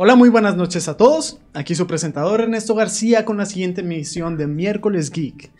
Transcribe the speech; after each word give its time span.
Hola, 0.00 0.14
muy 0.14 0.28
buenas 0.28 0.54
noches 0.54 0.86
a 0.86 0.96
todos. 0.96 1.40
Aquí 1.54 1.74
su 1.74 1.88
presentador 1.88 2.40
Ernesto 2.40 2.76
García 2.76 3.24
con 3.24 3.36
la 3.36 3.46
siguiente 3.46 3.80
emisión 3.80 4.36
de 4.36 4.46
Miércoles 4.46 5.10
Geek. 5.10 5.50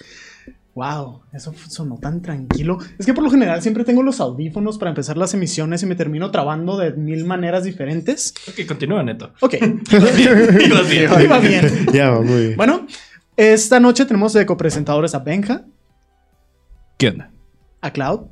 Wow, 0.77 1.23
eso 1.33 1.53
sonó 1.69 1.99
tan 1.99 2.23
tranquilo. 2.23 2.79
Es 3.01 3.05
que 3.05 3.13
por 3.15 3.25
lo 3.25 3.31
general 3.33 3.61
siempre 3.63 3.83
tengo 3.83 4.05
los 4.05 4.21
audífonos 4.21 4.79
para 4.79 4.91
empezar 4.93 5.17
las 5.17 5.35
emisiones 5.35 5.83
y 5.83 5.87
me 5.87 5.97
termino 5.97 6.31
trabando 6.31 6.77
de 6.77 6.93
mil 6.93 7.25
maneras 7.25 7.65
diferentes. 7.65 8.33
Ok, 8.49 8.65
continúa, 8.69 9.03
Neto. 9.03 9.33
Ok, 9.41 9.55
Ibas 9.91 10.17
bien. 10.89 11.11
iba 11.21 11.39
bien. 11.41 11.87
Ya, 11.93 12.11
va, 12.11 12.21
muy 12.21 12.41
bien. 12.47 12.57
Bueno, 12.57 12.87
esta 13.37 13.81
noche 13.81 14.05
tenemos 14.05 14.35
de 14.35 14.47
copresentadores 14.47 15.17
a 15.17 15.19
Benja, 15.19 15.65
¿Qué 16.97 17.09
onda? 17.09 17.33
a 17.81 17.93
Cloud, 17.93 18.27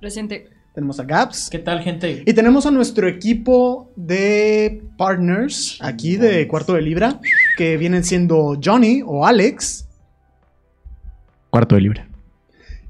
Presente. 0.00 0.48
Tenemos 0.74 0.98
a 1.00 1.04
Gaps 1.04 1.48
¿Qué 1.50 1.58
tal, 1.58 1.80
gente? 1.82 2.22
y 2.26 2.32
tenemos 2.32 2.66
a 2.66 2.70
nuestro 2.70 3.08
equipo 3.08 3.90
de 3.96 4.82
partners 4.96 5.78
aquí 5.80 6.16
de 6.16 6.46
Cuarto 6.48 6.74
de 6.74 6.82
Libra 6.82 7.20
que 7.56 7.76
vienen 7.76 8.04
siendo 8.04 8.58
Johnny 8.62 9.02
o 9.04 9.26
Alex 9.26 9.86
Cuarto 11.50 11.74
de 11.74 11.82
libra. 11.82 12.08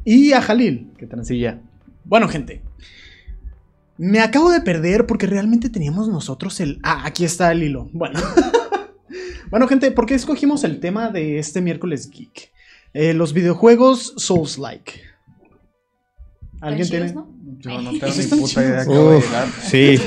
y 0.04 0.32
a 0.32 0.40
Jalil. 0.40 0.92
Qué 0.96 1.06
transilla. 1.08 1.58
Bueno, 2.04 2.28
gente. 2.28 2.62
Me 3.98 4.20
acabo 4.20 4.50
de 4.52 4.60
perder 4.60 5.04
porque 5.04 5.26
realmente 5.26 5.68
teníamos 5.68 6.08
nosotros 6.08 6.60
el... 6.60 6.78
Ah, 6.84 7.02
aquí 7.04 7.24
está 7.24 7.50
el 7.50 7.64
hilo. 7.64 7.90
Bueno. 7.92 8.20
bueno, 9.50 9.66
gente, 9.66 9.90
¿por 9.90 10.06
qué 10.06 10.14
escogimos 10.14 10.62
el 10.62 10.78
tema 10.78 11.10
de 11.10 11.40
este 11.40 11.60
miércoles 11.60 12.08
geek? 12.08 12.52
Eh, 12.94 13.14
los 13.14 13.32
videojuegos 13.32 14.14
Souls-like. 14.16 14.92
¿Alguien 16.62 16.88
tiene...? 16.88 17.14
Yo 17.58 17.80
no 17.80 17.90
tengo 17.90 18.06
ni 18.16 18.22
puta 18.24 18.62
idea 18.62 18.82
chidos. 18.82 18.86
que 18.86 18.88
voy 18.88 19.14
a 19.14 19.18
Uf, 19.18 19.24
llegar. 19.26 19.48
sí. 19.60 20.00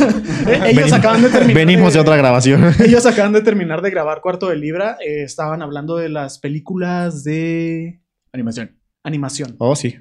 Ellos 0.65 0.91
acaban 0.93 1.21
de 1.21 1.29
terminar. 1.29 1.53
Venimos 1.55 1.93
de 1.93 1.99
otra 1.99 2.17
grabación. 2.17 2.73
Ellos 2.85 3.05
acaban 3.05 3.31
de 3.33 3.41
terminar 3.41 3.81
de 3.81 3.91
grabar 3.91 4.21
Cuarto 4.21 4.49
de 4.49 4.55
Libra. 4.57 4.97
eh, 5.05 5.23
estaban 5.23 5.61
hablando 5.61 5.95
de 5.97 6.09
las 6.09 6.39
películas 6.39 7.23
de 7.23 8.01
Animación. 8.33 8.77
animación. 9.03 9.55
Oh, 9.59 9.75
sí. 9.75 9.95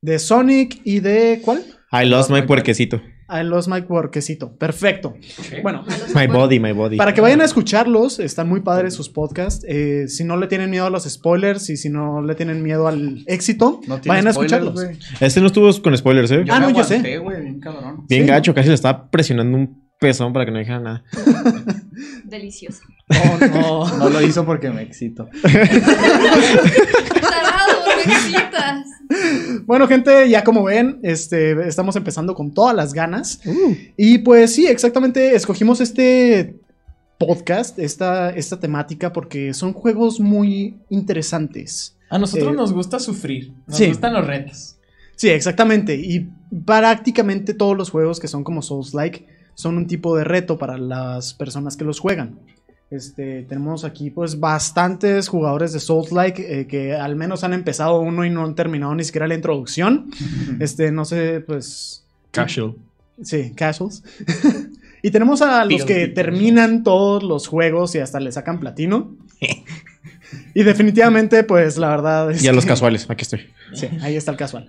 De 0.00 0.18
Sonic 0.18 0.80
y 0.84 1.00
de... 1.00 1.40
¿Cuál? 1.44 1.62
I 1.92 2.04
lost 2.06 2.30
my 2.30 2.42
puerquecito. 2.42 3.00
I 3.28 3.42
Lost 3.42 3.68
My 3.68 3.80
Workecito. 3.80 4.56
Perfecto. 4.56 5.14
Bueno, 5.62 5.84
My 6.14 6.26
body, 6.26 6.60
my 6.60 6.72
body. 6.72 6.96
Para 6.96 7.12
que 7.12 7.20
vayan 7.20 7.40
a 7.40 7.44
escucharlos, 7.44 8.18
están 8.20 8.48
muy 8.48 8.60
padres 8.60 8.94
sus 8.94 9.08
podcasts. 9.08 9.64
Eh, 9.68 10.06
si 10.08 10.22
no 10.24 10.36
le 10.36 10.46
tienen 10.46 10.70
miedo 10.70 10.86
a 10.86 10.90
los 10.90 11.04
spoilers 11.04 11.68
y 11.70 11.76
si 11.76 11.88
no 11.90 12.22
le 12.22 12.34
tienen 12.36 12.62
miedo 12.62 12.86
al 12.86 13.24
éxito, 13.26 13.80
No 13.88 13.98
vayan 14.06 14.26
a 14.28 14.30
escucharlos. 14.30 14.74
güey. 14.74 14.96
Este 15.20 15.40
no 15.40 15.48
estuvo 15.48 15.70
con 15.82 15.96
spoilers, 15.96 16.30
¿eh? 16.30 16.44
Ah, 16.48 16.60
me 16.60 16.72
no, 16.72 16.78
yo 16.78 16.84
sé. 16.84 17.18
güey, 17.18 17.42
bien 17.42 17.58
cabrón. 17.60 18.04
Bien 18.08 18.22
sí. 18.22 18.28
gacho, 18.28 18.54
casi 18.54 18.68
le 18.68 18.74
estaba 18.74 19.10
presionando 19.10 19.56
un 19.58 19.86
pezón 19.98 20.32
para 20.32 20.44
que 20.44 20.50
no 20.52 20.58
dijera 20.58 20.78
nada. 20.80 21.02
Delicioso. 22.24 22.80
Oh, 23.10 23.38
no. 23.46 23.86
No 23.98 24.08
lo 24.10 24.20
hizo 24.20 24.44
porque 24.44 24.70
me 24.70 24.82
excito. 24.82 25.28
Bueno, 29.64 29.86
gente, 29.86 30.28
ya 30.28 30.42
como 30.44 30.64
ven, 30.64 30.98
este, 31.02 31.66
estamos 31.68 31.96
empezando 31.96 32.34
con 32.34 32.52
todas 32.52 32.74
las 32.74 32.92
ganas. 32.92 33.40
Y 33.96 34.18
pues 34.18 34.54
sí, 34.54 34.66
exactamente, 34.66 35.34
escogimos 35.34 35.80
este 35.80 36.56
podcast, 37.18 37.78
esta, 37.78 38.30
esta 38.30 38.58
temática, 38.60 39.12
porque 39.12 39.54
son 39.54 39.72
juegos 39.72 40.20
muy 40.20 40.76
interesantes. 40.90 41.96
A 42.10 42.18
nosotros 42.18 42.52
Eh, 42.52 42.56
nos 42.56 42.72
gusta 42.72 42.98
sufrir. 42.98 43.52
Nos 43.66 43.76
sí. 43.78 43.86
gustan 43.88 44.12
los 44.14 44.26
retos. 44.26 44.76
Sí, 45.16 45.28
exactamente. 45.30 45.94
Y 45.96 46.28
prácticamente 46.64 47.54
todos 47.54 47.76
los 47.76 47.90
juegos 47.90 48.20
que 48.20 48.28
son 48.28 48.44
como 48.44 48.62
Souls-like 48.62 49.26
son 49.54 49.78
un 49.78 49.86
tipo 49.86 50.16
de 50.16 50.24
reto 50.24 50.58
para 50.58 50.76
las 50.76 51.32
personas 51.32 51.76
que 51.76 51.84
los 51.84 51.98
juegan. 51.98 52.38
Este, 52.88 53.42
tenemos 53.48 53.84
aquí 53.84 54.10
pues 54.10 54.38
bastantes 54.38 55.26
jugadores 55.28 55.72
de 55.72 55.80
Souls-like 55.80 56.60
eh, 56.60 56.66
que 56.68 56.94
al 56.94 57.16
menos 57.16 57.42
han 57.42 57.52
empezado 57.52 57.98
uno 57.98 58.24
y 58.24 58.30
no 58.30 58.44
han 58.44 58.54
terminado 58.54 58.94
ni 58.94 59.02
siquiera 59.04 59.26
la 59.26 59.34
introducción. 59.34 60.10
Este, 60.60 60.92
no 60.92 61.04
sé, 61.04 61.40
pues... 61.40 62.04
Casual. 62.30 62.74
Sí, 63.22 63.52
casuals. 63.56 64.02
y 65.02 65.10
tenemos 65.10 65.42
a 65.42 65.64
los 65.64 65.84
que 65.84 66.06
terminan 66.08 66.82
todos 66.84 67.22
los 67.22 67.46
juegos 67.48 67.94
y 67.94 67.98
hasta 67.98 68.20
le 68.20 68.30
sacan 68.30 68.60
platino. 68.60 69.16
y 70.54 70.62
definitivamente, 70.62 71.42
pues 71.44 71.76
la 71.78 71.88
verdad 71.88 72.30
es 72.30 72.42
Y 72.44 72.48
a 72.48 72.52
los 72.52 72.64
que- 72.64 72.70
casuales, 72.70 73.08
aquí 73.10 73.22
estoy. 73.22 73.40
Sí, 73.74 73.88
ahí 74.00 74.14
está 74.16 74.30
el 74.30 74.36
casual. 74.36 74.68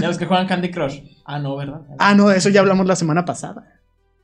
Ya 0.00 0.08
los 0.08 0.18
que 0.18 0.26
juegan 0.26 0.46
Candy 0.46 0.70
Crush. 0.70 1.00
Ah, 1.24 1.38
no, 1.38 1.56
¿verdad? 1.56 1.80
Ah, 1.98 2.14
no, 2.14 2.28
de 2.28 2.36
eso 2.36 2.48
ya 2.50 2.60
hablamos 2.60 2.86
la 2.86 2.96
semana 2.96 3.24
pasada. 3.24 3.72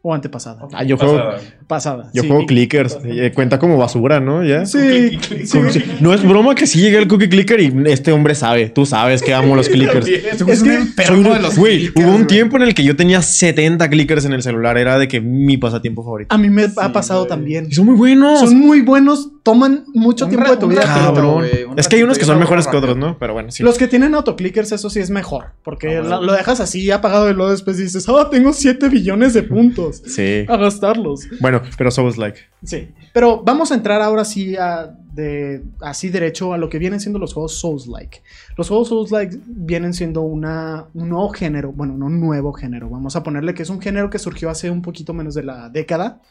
O 0.05 0.13
antepasada. 0.13 0.67
Ah, 0.73 0.83
yo 0.83 0.97
juego, 0.97 1.21
Pasada. 1.69 2.11
yo 2.13 2.23
sí. 2.23 2.29
juego 2.29 2.45
clickers. 2.47 2.99
Eh, 3.05 3.31
cuenta 3.33 3.61
como 3.61 3.79
basura, 3.79 4.19
¿no? 4.19 4.43
¿Ya? 4.45 4.67
Sí, 4.67 5.17
sí. 5.21 5.47
Sí. 5.47 5.85
No 6.01 6.13
es 6.13 6.25
broma 6.27 6.57
que 6.57 6.67
sí 6.67 6.81
llegué 6.81 6.99
el 6.99 7.07
cookie 7.07 7.29
clicker 7.29 7.61
y 7.61 7.73
este 7.87 8.11
hombre 8.11 8.35
sabe. 8.35 8.69
Tú 8.69 8.85
sabes 8.85 9.23
que 9.23 9.33
amo 9.33 9.55
los 9.55 9.69
clickers. 9.69 10.09
Este 10.09 10.31
Es 10.31 10.41
es 10.41 10.63
un 10.63 10.69
que- 10.97 11.05
Soy- 11.07 11.23
de 11.23 11.39
los 11.41 11.57
Güey, 11.57 11.79
clickers, 11.87 12.05
hubo 12.07 12.17
un 12.17 12.27
tiempo 12.27 12.57
en 12.57 12.65
el 12.65 12.75
que 12.75 12.83
yo 12.83 12.97
tenía 12.97 13.23
70 13.23 13.89
clickers 13.91 14.25
en 14.25 14.33
el 14.33 14.43
celular. 14.43 14.77
Era 14.77 14.99
de 14.99 15.07
que 15.07 15.21
mi 15.21 15.57
pasatiempo 15.57 16.03
favorito. 16.03 16.35
A 16.35 16.39
mí 16.39 16.51
me 16.51 16.65
ha 16.77 16.93
pasado 16.93 17.27
también. 17.29 17.69
Y 17.71 17.75
son 17.75 17.87
muy 17.87 17.95
buenos. 17.95 18.41
Son 18.41 18.59
muy 18.59 18.81
buenos, 18.81 19.31
toman 19.45 19.85
mucho 19.95 20.25
Un 20.25 20.31
tiempo 20.33 20.51
de 20.51 20.57
tu 20.57 20.67
un 20.67 20.73
vida. 20.73 20.83
Cabrón. 20.83 21.45
un 21.71 21.79
Es 21.79 21.87
que 21.87 21.95
hay 21.95 22.03
unos 22.03 22.19
que 22.19 22.25
son 22.25 22.41
mejores 22.41 22.67
que 22.67 22.77
otros, 22.77 22.97
¿no? 22.97 23.19
Pero 23.21 23.35
bueno, 23.35 23.53
sí. 23.53 23.63
Los 23.63 23.79
que 23.79 23.87
tienen 23.87 24.17
autoclickers, 24.17 24.73
eso 24.73 24.91
sí 24.91 24.99
es 24.99 25.11
mejor. 25.11 25.53
Porque 25.63 25.99
Ah, 25.99 26.01
bueno. 26.01 26.23
lo 26.23 26.33
dejas 26.33 26.59
así 26.59 26.91
apagado 26.91 27.31
y 27.31 27.35
luego 27.35 27.53
después 27.53 27.77
dices, 27.77 28.05
ah, 28.09 28.29
tengo 28.33 28.53
7 28.53 28.89
billones 28.89 29.33
de 29.35 29.45
puntos. 29.45 29.92
Sí. 29.93 30.45
A 30.49 30.57
gastarlos. 30.57 31.29
Bueno, 31.41 31.63
pero 31.77 31.91
Souls 31.91 32.17
like. 32.17 32.39
Sí. 32.65 32.89
Pero 33.13 33.43
vamos 33.43 33.73
a 33.73 33.75
entrar 33.75 34.01
ahora 34.01 34.25
sí 34.25 34.57
a, 34.57 34.97
de, 35.13 35.63
así 35.81 36.09
derecho 36.09 36.53
a 36.53 36.59
lo 36.59 36.69
que 36.69 36.79
vienen 36.79 37.01
siendo 37.01 37.19
los 37.19 37.35
juegos 37.35 37.59
Souls-like. 37.61 38.23
Los 38.57 38.69
juegos 38.69 38.89
Souls-like 38.89 39.39
vienen 39.47 39.93
siendo 39.93 40.23
una, 40.23 40.87
un 40.95 41.11
nuevo 41.11 41.29
género, 41.31 41.73
bueno, 41.73 41.97
no 41.97 42.07
un 42.07 42.21
nuevo 42.21 42.53
género, 42.53 42.89
vamos 42.89 43.15
a 43.17 43.23
ponerle 43.23 43.55
que 43.55 43.63
es 43.63 43.71
un 43.71 43.81
género 43.81 44.11
que 44.11 44.19
surgió 44.19 44.51
hace 44.51 44.71
un 44.71 44.83
poquito 44.83 45.13
menos 45.13 45.35
de 45.35 45.43
la 45.43 45.69
década, 45.69 46.23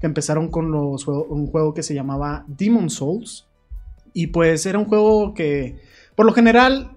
que 0.00 0.06
empezaron 0.06 0.48
con 0.48 0.70
los, 0.70 1.08
un 1.08 1.46
juego 1.46 1.72
que 1.72 1.82
se 1.82 1.94
llamaba 1.94 2.44
Demon 2.46 2.90
Souls. 2.90 3.46
Y 4.12 4.28
pues 4.28 4.64
era 4.66 4.78
un 4.78 4.86
juego 4.86 5.34
que, 5.34 5.76
por 6.14 6.26
lo 6.26 6.32
general, 6.32 6.92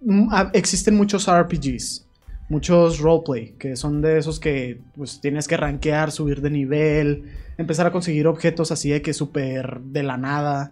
mm, 0.00 0.32
existen 0.52 0.96
muchos 0.96 1.28
RPGs. 1.28 2.06
Muchos 2.52 2.98
roleplay, 2.98 3.54
que 3.58 3.76
son 3.76 4.02
de 4.02 4.18
esos 4.18 4.38
que 4.38 4.78
pues 4.94 5.22
tienes 5.22 5.48
que 5.48 5.56
rankear, 5.56 6.12
subir 6.12 6.42
de 6.42 6.50
nivel, 6.50 7.24
empezar 7.56 7.86
a 7.86 7.92
conseguir 7.92 8.26
objetos 8.26 8.70
así 8.70 8.90
de 8.90 9.00
que 9.00 9.14
súper 9.14 9.80
de 9.80 10.02
la 10.02 10.18
nada. 10.18 10.70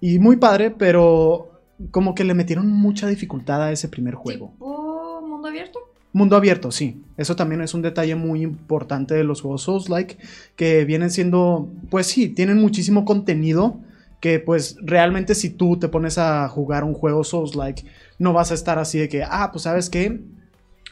Y 0.00 0.20
muy 0.20 0.36
padre, 0.36 0.70
pero 0.70 1.50
como 1.90 2.14
que 2.14 2.22
le 2.22 2.34
metieron 2.34 2.68
mucha 2.70 3.08
dificultad 3.08 3.60
a 3.60 3.72
ese 3.72 3.88
primer 3.88 4.14
juego. 4.14 4.52
¿Tipo 4.52 5.20
mundo 5.26 5.48
abierto? 5.48 5.80
Mundo 6.12 6.36
abierto, 6.36 6.70
sí. 6.70 7.02
Eso 7.16 7.34
también 7.34 7.60
es 7.60 7.74
un 7.74 7.82
detalle 7.82 8.14
muy 8.14 8.42
importante 8.42 9.16
de 9.16 9.24
los 9.24 9.40
juegos 9.40 9.62
Souls-like, 9.62 10.18
que 10.54 10.84
vienen 10.84 11.10
siendo, 11.10 11.68
pues 11.90 12.06
sí, 12.06 12.28
tienen 12.28 12.60
muchísimo 12.60 13.04
contenido, 13.04 13.80
que 14.20 14.38
pues 14.38 14.76
realmente 14.80 15.34
si 15.34 15.50
tú 15.50 15.76
te 15.76 15.88
pones 15.88 16.18
a 16.18 16.48
jugar 16.48 16.84
un 16.84 16.94
juego 16.94 17.24
Souls-like, 17.24 17.84
no 18.20 18.32
vas 18.32 18.52
a 18.52 18.54
estar 18.54 18.78
así 18.78 19.00
de 19.00 19.08
que, 19.08 19.24
ah, 19.24 19.50
pues 19.50 19.64
sabes 19.64 19.90
qué, 19.90 20.20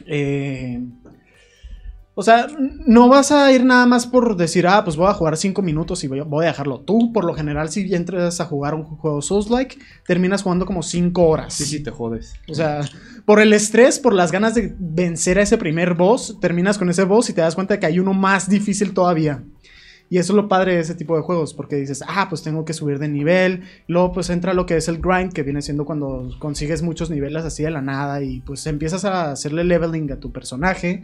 Eh, 0.05 0.81
o 2.17 2.23
sea, 2.23 2.47
no 2.87 3.09
vas 3.09 3.33
a 3.33 3.51
ir 3.51 3.65
nada 3.65 3.85
más 3.85 4.07
por 4.07 4.37
decir, 4.37 4.65
ah, 4.67 4.85
pues 4.85 4.95
voy 4.95 5.07
a 5.07 5.13
jugar 5.13 5.35
5 5.35 5.61
minutos 5.61 6.01
y 6.05 6.07
voy 6.07 6.19
a, 6.19 6.23
voy 6.23 6.45
a 6.45 6.47
dejarlo. 6.47 6.79
Tú, 6.79 7.11
por 7.11 7.25
lo 7.25 7.33
general, 7.33 7.69
si 7.69 7.93
entras 7.93 8.39
a 8.39 8.45
jugar 8.45 8.73
un 8.73 8.85
juego 8.85 9.21
Souls-like, 9.21 9.77
terminas 10.07 10.41
jugando 10.41 10.65
como 10.65 10.81
5 10.81 11.21
horas. 11.21 11.53
Sí, 11.53 11.65
sí, 11.65 11.83
te 11.83 11.91
jodes. 11.91 12.33
O 12.47 12.55
sea, 12.55 12.89
por 13.25 13.41
el 13.41 13.51
estrés, 13.51 13.99
por 13.99 14.13
las 14.13 14.31
ganas 14.31 14.55
de 14.55 14.73
vencer 14.79 15.39
a 15.39 15.41
ese 15.41 15.57
primer 15.57 15.93
boss, 15.93 16.37
terminas 16.39 16.77
con 16.77 16.89
ese 16.89 17.03
boss 17.03 17.29
y 17.29 17.33
te 17.33 17.41
das 17.41 17.53
cuenta 17.53 17.81
que 17.81 17.85
hay 17.85 17.99
uno 17.99 18.13
más 18.13 18.49
difícil 18.49 18.93
todavía. 18.93 19.43
Y 20.15 20.17
eso 20.17 20.31
es 20.31 20.37
lo 20.37 20.47
padre 20.47 20.75
de 20.75 20.79
ese 20.79 20.95
tipo 20.95 21.17
de 21.17 21.23
juegos, 21.23 21.53
porque 21.53 21.75
dices, 21.75 22.01
ah, 22.07 22.27
pues 22.29 22.41
tengo 22.41 22.63
que 22.63 22.71
subir 22.71 22.99
de 22.99 23.09
nivel. 23.09 23.63
Luego 23.85 24.13
pues 24.13 24.29
entra 24.29 24.53
lo 24.53 24.65
que 24.65 24.77
es 24.77 24.87
el 24.87 24.99
grind, 24.99 25.33
que 25.33 25.43
viene 25.43 25.61
siendo 25.61 25.83
cuando 25.83 26.29
consigues 26.39 26.83
muchos 26.83 27.09
niveles 27.09 27.43
así 27.43 27.63
de 27.63 27.71
la 27.71 27.81
nada 27.81 28.23
y 28.23 28.39
pues 28.39 28.65
empiezas 28.65 29.03
a 29.03 29.31
hacerle 29.31 29.65
leveling 29.65 30.09
a 30.13 30.19
tu 30.21 30.31
personaje. 30.31 31.03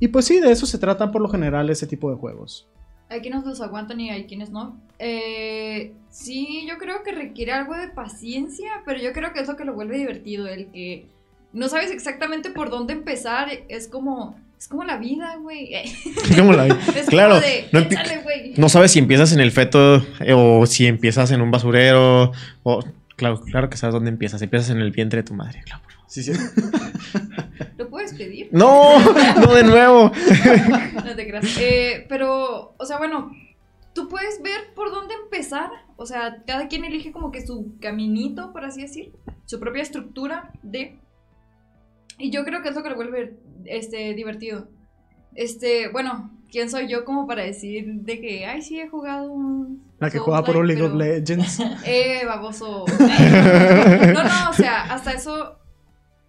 Y 0.00 0.08
pues 0.08 0.24
sí, 0.24 0.40
de 0.40 0.52
eso 0.52 0.64
se 0.64 0.78
tratan 0.78 1.12
por 1.12 1.20
lo 1.20 1.28
general 1.28 1.68
ese 1.68 1.86
tipo 1.86 2.08
de 2.10 2.16
juegos. 2.16 2.66
Hay 3.10 3.20
quienes 3.20 3.44
los 3.44 3.60
aguantan 3.60 4.00
y 4.00 4.08
hay 4.08 4.24
quienes 4.24 4.48
no. 4.48 4.80
Eh, 4.98 5.92
sí, 6.08 6.66
yo 6.66 6.78
creo 6.78 7.02
que 7.02 7.12
requiere 7.12 7.52
algo 7.52 7.76
de 7.76 7.88
paciencia, 7.88 8.70
pero 8.86 8.98
yo 8.98 9.12
creo 9.12 9.34
que 9.34 9.40
es 9.40 9.48
lo 9.48 9.56
que 9.56 9.66
lo 9.66 9.74
vuelve 9.74 9.98
divertido, 9.98 10.46
el 10.46 10.70
que 10.70 11.10
no 11.52 11.68
sabes 11.68 11.90
exactamente 11.90 12.48
por 12.48 12.70
dónde 12.70 12.94
empezar, 12.94 13.50
es 13.68 13.86
como 13.86 14.34
es 14.58 14.68
como 14.68 14.84
la 14.84 14.96
vida, 14.96 15.36
güey. 15.36 15.70
¿Cómo 16.36 16.52
la 16.52 16.64
vi? 16.64 16.72
Es 16.94 17.06
Claro, 17.06 17.34
como 17.34 17.46
de, 17.46 17.68
no 17.72 17.78
échale. 17.80 18.54
No 18.56 18.68
sabes 18.68 18.92
si 18.92 18.98
empiezas 18.98 19.32
en 19.32 19.40
el 19.40 19.52
feto 19.52 19.96
eh, 20.20 20.32
o 20.34 20.66
si 20.66 20.86
empiezas 20.86 21.30
en 21.30 21.40
un 21.40 21.50
basurero. 21.50 22.32
O, 22.62 22.84
claro, 23.16 23.40
claro 23.40 23.68
que 23.68 23.76
sabes 23.76 23.94
dónde 23.94 24.10
empiezas. 24.10 24.40
Empiezas 24.42 24.70
en 24.70 24.78
el 24.78 24.90
vientre 24.92 25.22
de 25.22 25.24
tu 25.24 25.34
madre. 25.34 25.62
Claro. 25.64 25.82
Sí, 26.06 26.22
sí. 26.22 26.32
¿Lo 27.76 27.90
puedes 27.90 28.14
pedir? 28.14 28.48
No, 28.52 28.98
no 29.40 29.52
de 29.52 29.64
nuevo. 29.64 30.12
No 31.04 31.16
te 31.16 31.26
creas. 31.26 31.44
Eh, 31.58 32.06
pero, 32.08 32.74
o 32.78 32.86
sea, 32.86 32.98
bueno, 32.98 33.32
tú 33.92 34.08
puedes 34.08 34.40
ver 34.42 34.72
por 34.74 34.90
dónde 34.90 35.14
empezar. 35.14 35.70
O 35.96 36.06
sea, 36.06 36.42
cada 36.46 36.68
quien 36.68 36.84
elige 36.84 37.12
como 37.12 37.32
que 37.32 37.46
su 37.46 37.74
caminito, 37.80 38.52
por 38.52 38.64
así 38.64 38.82
decir, 38.82 39.12
su 39.44 39.58
propia 39.60 39.82
estructura 39.82 40.52
de. 40.62 40.98
Y 42.18 42.30
yo 42.30 42.44
creo 42.44 42.62
que 42.62 42.70
es 42.70 42.74
lo 42.74 42.82
que 42.82 42.90
lo 42.90 42.96
vuelve 42.96 43.36
este, 43.64 44.14
divertido. 44.14 44.68
Este, 45.34 45.88
bueno, 45.88 46.30
¿quién 46.50 46.70
soy 46.70 46.88
yo 46.88 47.04
como 47.04 47.26
para 47.26 47.42
decir 47.42 47.86
de 48.02 48.20
que, 48.20 48.46
ay, 48.46 48.62
sí, 48.62 48.80
he 48.80 48.88
jugado 48.88 49.30
un. 49.30 49.84
La 49.98 50.10
que 50.10 50.18
juega 50.18 50.42
por 50.42 50.56
un 50.56 50.66
League 50.66 50.82
of 50.82 50.94
Legends. 50.94 51.60
Eh, 51.84 52.24
baboso. 52.24 52.84
No, 54.14 54.24
no, 54.24 54.50
o 54.50 54.52
sea, 54.52 54.84
hasta 54.84 55.12
eso. 55.12 55.58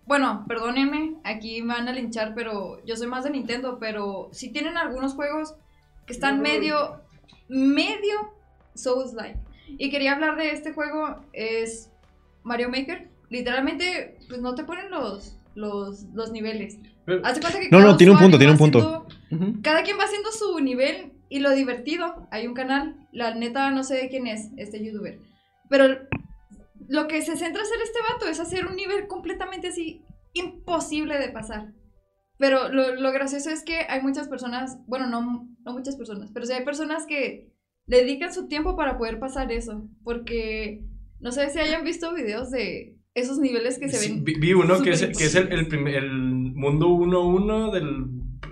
Bueno, 0.06 0.46
perdónenme, 0.48 1.16
aquí 1.26 1.62
me 1.62 1.74
van 1.74 1.88
a 1.90 1.94
linchar, 1.94 2.34
pero 2.34 2.84
yo 2.86 2.96
soy 2.96 3.08
más 3.08 3.26
de 3.26 3.30
Nintendo, 3.32 3.78
pero 3.78 4.30
sí 4.32 4.50
tienen 4.54 4.78
algunos 4.78 5.16
juegos 5.16 5.56
que 6.06 6.14
están 6.14 6.42
medio, 6.42 7.02
medio 7.50 8.34
Souls-like. 8.74 9.40
Y 9.78 9.90
quería 9.90 10.14
hablar 10.14 10.38
de 10.38 10.52
este 10.52 10.72
juego, 10.72 11.22
es 11.34 11.92
Mario 12.44 12.70
Maker. 12.70 13.10
Literalmente, 13.30 14.18
pues 14.30 14.40
no 14.40 14.56
te 14.56 14.64
ponen 14.64 14.90
los, 14.90 15.37
los, 15.58 16.06
los 16.14 16.32
niveles. 16.32 16.78
Pero- 17.06 17.26
Haz 17.26 17.36
de 17.36 17.42
cuenta 17.42 17.60
que 17.60 17.70
No, 17.70 17.80
no, 17.80 17.98
tiene 17.98 18.12
un 18.14 18.20
punto, 18.20 18.38
tiene 18.38 18.54
un 18.54 18.58
punto. 18.60 19.08
haciendo- 19.30 19.62
cada 19.62 19.84
quien 19.84 19.98
va 20.00 20.04
haciendo 20.04 20.32
su 20.32 20.60
nivel 20.60 21.14
y 21.30 21.40
lo 21.40 21.52
divertido. 21.52 22.28
Hay 22.32 22.48
un 22.48 22.54
canal, 22.54 22.96
la 23.12 23.34
neta 23.36 23.72
no 23.72 23.84
sé 23.84 23.96
de 23.96 24.10
quién 24.10 24.28
es 24.28 24.50
este 24.58 24.84
youtuber, 24.86 25.20
pero 25.70 25.86
lo 26.88 27.08
que 27.08 27.22
se 27.22 27.36
centra 27.36 27.62
hacer 27.64 27.80
este 27.84 28.00
vato 28.14 28.28
es 28.28 28.40
hacer 28.40 28.66
un 28.68 28.76
nivel 28.76 29.08
completamente 29.08 29.68
así 29.70 30.02
imposible 30.34 31.18
de 31.20 31.30
pasar. 31.30 31.74
Pero 32.38 32.70
lo, 32.70 32.96
lo 32.96 33.12
gracioso 33.12 33.50
es 33.50 33.64
que 33.64 33.80
hay 33.90 34.02
muchas 34.02 34.28
personas, 34.28 34.78
bueno, 34.86 35.08
no, 35.08 35.50
no 35.66 35.74
muchas 35.74 35.96
personas, 35.96 36.30
pero 36.32 36.46
sí 36.46 36.54
hay 36.54 36.64
personas 36.64 37.08
que 37.08 37.52
dedican 37.88 38.32
su 38.34 38.48
tiempo 38.48 38.76
para 38.76 38.98
poder 38.98 39.18
pasar 39.20 39.52
eso, 39.52 39.90
porque 40.04 40.84
no 41.20 41.32
sé 41.32 41.50
si 41.50 41.58
hayan 41.60 41.84
visto 41.84 42.14
videos 42.14 42.52
de 42.52 42.96
esos 43.20 43.40
niveles 43.40 43.78
que 43.80 43.90
se 43.90 43.98
Sí, 43.98 44.14
ven. 44.14 44.24
vi, 44.24 44.36
vi 44.36 44.54
uno 44.54 44.82
que 44.82 44.92
es, 44.92 45.00
súper 45.00 45.16
que 45.16 45.24
es 45.26 45.36
el, 45.36 45.52
el, 45.52 45.68
prim- 45.68 45.88
el 45.88 46.12
mundo 46.12 46.88
1-1 46.88 47.72
del 47.72 48.06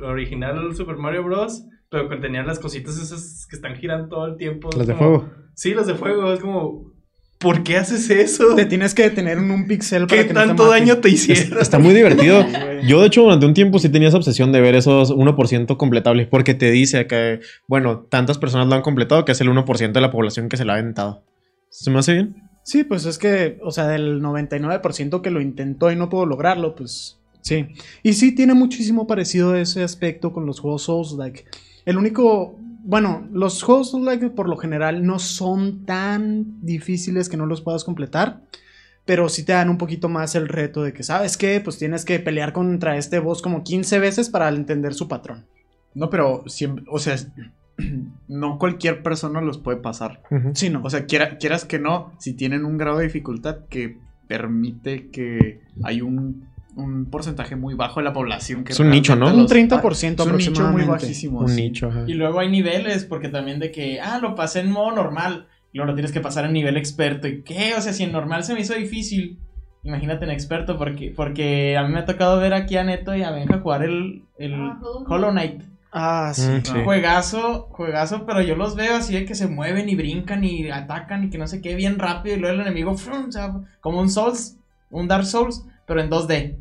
original 0.03 0.75
Super 0.75 0.97
Mario 0.97 1.23
Bros. 1.23 1.63
Pero 1.89 2.09
que 2.09 2.17
tenían 2.17 2.47
las 2.47 2.59
cositas 2.59 2.97
esas 2.97 3.45
que 3.47 3.55
están 3.55 3.75
girando 3.75 4.09
todo 4.09 4.25
el 4.25 4.37
tiempo. 4.37 4.69
Las 4.75 4.87
de 4.87 4.93
como- 4.95 5.19
fuego. 5.21 5.33
Sí, 5.53 5.73
las 5.73 5.87
de 5.87 5.93
fuego. 5.93 6.33
Es 6.33 6.39
como, 6.39 6.91
¿por 7.39 7.63
qué 7.63 7.77
haces 7.77 8.09
eso? 8.09 8.55
Te 8.55 8.65
tienes 8.65 8.93
que 8.95 9.03
detener 9.03 9.37
en 9.37 9.51
un 9.51 9.67
pixel 9.67 10.07
para 10.07 10.21
¿Qué 10.23 10.27
que 10.27 10.33
no 10.33 10.41
te 10.41 10.47
tanto 10.47 10.67
daño 10.67 10.97
te 10.97 11.09
hicieron? 11.09 11.59
está 11.61 11.77
muy 11.79 11.93
divertido. 11.93 12.43
Yo, 12.87 13.01
de 13.01 13.07
hecho, 13.07 13.21
durante 13.21 13.45
un 13.45 13.53
tiempo 13.53 13.77
sí 13.79 13.87
tenía 13.89 14.07
esa 14.09 14.17
obsesión 14.17 14.51
de 14.51 14.61
ver 14.61 14.75
esos 14.75 15.11
1% 15.11 15.77
completables, 15.77 16.27
porque 16.27 16.55
te 16.55 16.71
dice 16.71 17.05
que, 17.07 17.39
bueno, 17.67 17.99
tantas 18.09 18.39
personas 18.39 18.67
lo 18.67 18.73
han 18.75 18.81
completado 18.81 19.23
que 19.23 19.31
es 19.33 19.39
el 19.41 19.47
1% 19.49 19.91
de 19.91 20.01
la 20.01 20.11
población 20.11 20.49
que 20.49 20.57
se 20.57 20.65
lo 20.65 20.71
ha 20.71 20.75
aventado. 20.75 21.23
¿Se 21.69 21.91
me 21.91 21.99
hace 21.99 22.13
bien? 22.13 22.35
Sí, 22.65 22.83
pues 22.83 23.05
es 23.05 23.19
que, 23.19 23.59
o 23.61 23.69
sea, 23.69 23.87
del 23.87 24.23
99% 24.23 25.21
que 25.21 25.29
lo 25.29 25.39
intentó 25.39 25.91
y 25.91 25.95
no 25.95 26.09
pudo 26.09 26.25
lograrlo, 26.25 26.73
pues 26.73 27.19
sí. 27.41 27.67
Y 28.01 28.13
sí 28.13 28.33
tiene 28.33 28.55
muchísimo 28.55 29.05
parecido 29.05 29.55
ese 29.55 29.83
aspecto 29.83 30.33
con 30.33 30.47
los 30.47 30.61
juegos 30.61 30.81
Souls-like. 30.81 31.45
El 31.85 31.99
único, 31.99 32.57
bueno, 32.83 33.27
los 33.31 33.61
juegos 33.61 33.91
Souls-like 33.91 34.31
por 34.31 34.49
lo 34.49 34.57
general 34.57 35.05
no 35.05 35.19
son 35.19 35.85
tan 35.85 36.65
difíciles 36.65 37.29
que 37.29 37.37
no 37.37 37.45
los 37.45 37.61
puedas 37.61 37.83
completar, 37.83 38.41
pero 39.05 39.29
sí 39.29 39.45
te 39.45 39.53
dan 39.53 39.69
un 39.69 39.77
poquito 39.77 40.09
más 40.09 40.33
el 40.33 40.47
reto 40.47 40.81
de 40.81 40.91
que, 40.91 41.03
¿sabes 41.03 41.37
qué? 41.37 41.61
Pues 41.63 41.77
tienes 41.77 42.03
que 42.03 42.19
pelear 42.19 42.51
contra 42.51 42.97
este 42.97 43.19
boss 43.19 43.43
como 43.43 43.63
15 43.63 43.99
veces 43.99 44.31
para 44.31 44.49
entender 44.49 44.95
su 44.95 45.07
patrón. 45.07 45.45
No, 45.93 46.09
pero 46.09 46.43
siempre, 46.47 46.83
o 46.89 46.97
sea, 46.97 47.15
no 48.27 48.57
cualquier 48.57 49.03
persona 49.03 49.41
los 49.41 49.57
puede 49.57 49.77
pasar. 49.77 50.21
Sí, 50.53 50.69
no. 50.69 50.81
O 50.83 50.89
sea, 50.89 51.05
quiera- 51.05 51.37
quieras 51.37 51.65
que 51.65 51.79
no, 51.79 52.11
si 52.19 52.33
tienen 52.33 52.65
un 52.65 52.77
grado 52.77 52.97
de 52.97 53.05
dificultad 53.05 53.65
que 53.69 53.97
permite 54.27 55.09
que 55.11 55.61
hay 55.83 56.01
un, 56.01 56.47
un 56.75 57.05
porcentaje 57.05 57.55
muy 57.55 57.73
bajo 57.75 57.99
de 57.99 58.03
la 58.05 58.13
población 58.13 58.63
que 58.63 58.73
Es 58.73 58.79
un 58.79 58.89
nicho, 58.89 59.15
¿no? 59.15 59.27
Un 59.33 59.47
30% 59.47 60.21
es 60.21 60.25
un 60.25 60.37
nicho 60.37 60.51
muy 60.51 60.81
aproximadamente. 60.81 60.91
bajísimo. 60.91 61.39
Un 61.41 61.49
sí. 61.49 61.61
nicho, 61.61 61.87
ajá. 61.89 62.03
Y 62.07 62.13
luego 62.15 62.39
hay 62.39 62.49
niveles, 62.49 63.05
porque 63.05 63.29
también 63.29 63.59
de 63.59 63.71
que, 63.71 63.99
ah, 64.01 64.19
lo 64.21 64.35
pasé 64.35 64.59
en 64.61 64.71
modo 64.71 64.95
normal. 64.95 65.47
Y 65.71 65.77
luego 65.77 65.91
lo 65.91 65.95
tienes 65.95 66.11
que 66.11 66.21
pasar 66.21 66.45
en 66.45 66.53
nivel 66.53 66.77
experto. 66.77 67.27
¿Y 67.27 67.41
qué? 67.43 67.73
O 67.77 67.81
sea, 67.81 67.93
si 67.93 68.03
en 68.03 68.11
normal 68.11 68.43
se 68.43 68.53
me 68.53 68.61
hizo 68.61 68.73
difícil, 68.73 69.37
imagínate 69.83 70.25
en 70.25 70.31
experto, 70.31 70.77
porque, 70.77 71.13
porque 71.15 71.77
a 71.77 71.83
mí 71.83 71.93
me 71.93 71.99
ha 71.99 72.05
tocado 72.05 72.39
ver 72.39 72.53
aquí 72.53 72.77
a 72.77 72.83
Neto 72.83 73.13
y 73.15 73.23
a 73.23 73.31
Benja 73.31 73.59
jugar 73.59 73.83
el, 73.83 74.23
el 74.39 74.53
Ah, 74.55 74.79
Hollow 74.81 75.05
Hollow 75.07 75.31
Knight. 75.31 75.61
Ah, 75.97 76.33
sí. 76.35 76.41
Mm, 76.41 76.61
sí. 76.61 76.73
Juegazo, 76.83 77.69
juegazo, 77.71 78.25
pero 78.25 78.41
yo 78.41 78.57
los 78.57 78.75
veo 78.75 78.97
así 78.97 79.13
de 79.13 79.23
que 79.23 79.33
se 79.33 79.47
mueven 79.47 79.87
y 79.87 79.95
brincan 79.95 80.43
y 80.43 80.69
atacan 80.69 81.23
y 81.23 81.29
que 81.29 81.37
no 81.37 81.47
sé 81.47 81.61
qué, 81.61 81.73
bien 81.73 81.99
rápido. 81.99 82.35
Y 82.35 82.39
luego 82.39 82.55
el 82.55 82.67
enemigo, 82.67 82.97
¡frum! 82.97 83.29
o 83.29 83.31
sea, 83.31 83.53
como 83.79 84.01
un 84.01 84.09
Souls, 84.09 84.57
un 84.89 85.07
Dark 85.07 85.25
Souls, 85.25 85.63
pero 85.87 86.01
en 86.01 86.09
2D. 86.09 86.57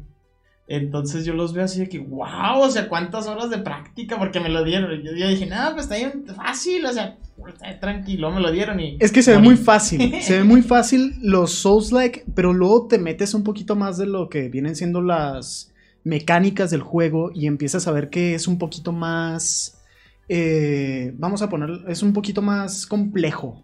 Entonces 0.69 1.25
yo 1.25 1.35
los 1.35 1.53
veo 1.53 1.65
así 1.65 1.81
de 1.81 1.89
que, 1.89 1.99
wow, 1.99 2.61
o 2.61 2.71
sea, 2.71 2.89
cuántas 2.89 3.27
horas 3.27 3.51
de 3.51 3.59
práctica, 3.59 4.19
porque 4.19 4.39
me 4.39 4.51
lo 4.51 4.63
dieron. 4.63 5.03
Yo, 5.03 5.13
yo 5.17 5.27
dije, 5.27 5.47
no, 5.47 5.73
pues 5.73 5.87
está 5.87 5.97
bien 5.97 6.25
fácil, 6.37 6.87
o 6.87 6.93
sea, 6.93 7.19
está 7.49 7.81
tranquilo, 7.81 8.31
me 8.31 8.41
lo 8.41 8.53
dieron 8.53 8.79
y. 8.79 8.99
Es 9.01 9.11
que 9.11 9.25
se 9.25 9.33
ve 9.33 9.39
muy 9.39 9.57
fácil, 9.57 10.23
se 10.23 10.39
ve 10.39 10.45
muy 10.45 10.63
fácil 10.73 11.17
los 11.21 11.51
Souls-like, 11.55 12.27
pero 12.37 12.53
luego 12.53 12.87
te 12.87 13.01
metes 13.01 13.35
un 13.35 13.43
poquito 13.43 13.75
más 13.75 13.99
de 13.99 14.07
lo 14.07 14.29
que 14.29 14.49
vienen 14.49 14.77
siendo 14.77 15.03
las 15.03 15.74
mecánicas 16.05 16.71
del 16.71 16.83
juego 16.83 17.31
y 17.35 17.47
empiezas 17.47 17.89
a 17.89 17.93
ver 17.93 18.11
que 18.11 18.35
es 18.35 18.47
un 18.47 18.59
poquito 18.59 18.93
más, 18.93 19.83
eh, 20.29 21.13
vamos 21.17 21.43
a 21.43 21.49
poner, 21.49 21.71
es 21.89 22.03
un 22.03 22.13
poquito 22.13 22.43
más 22.43 22.87
complejo. 22.87 23.63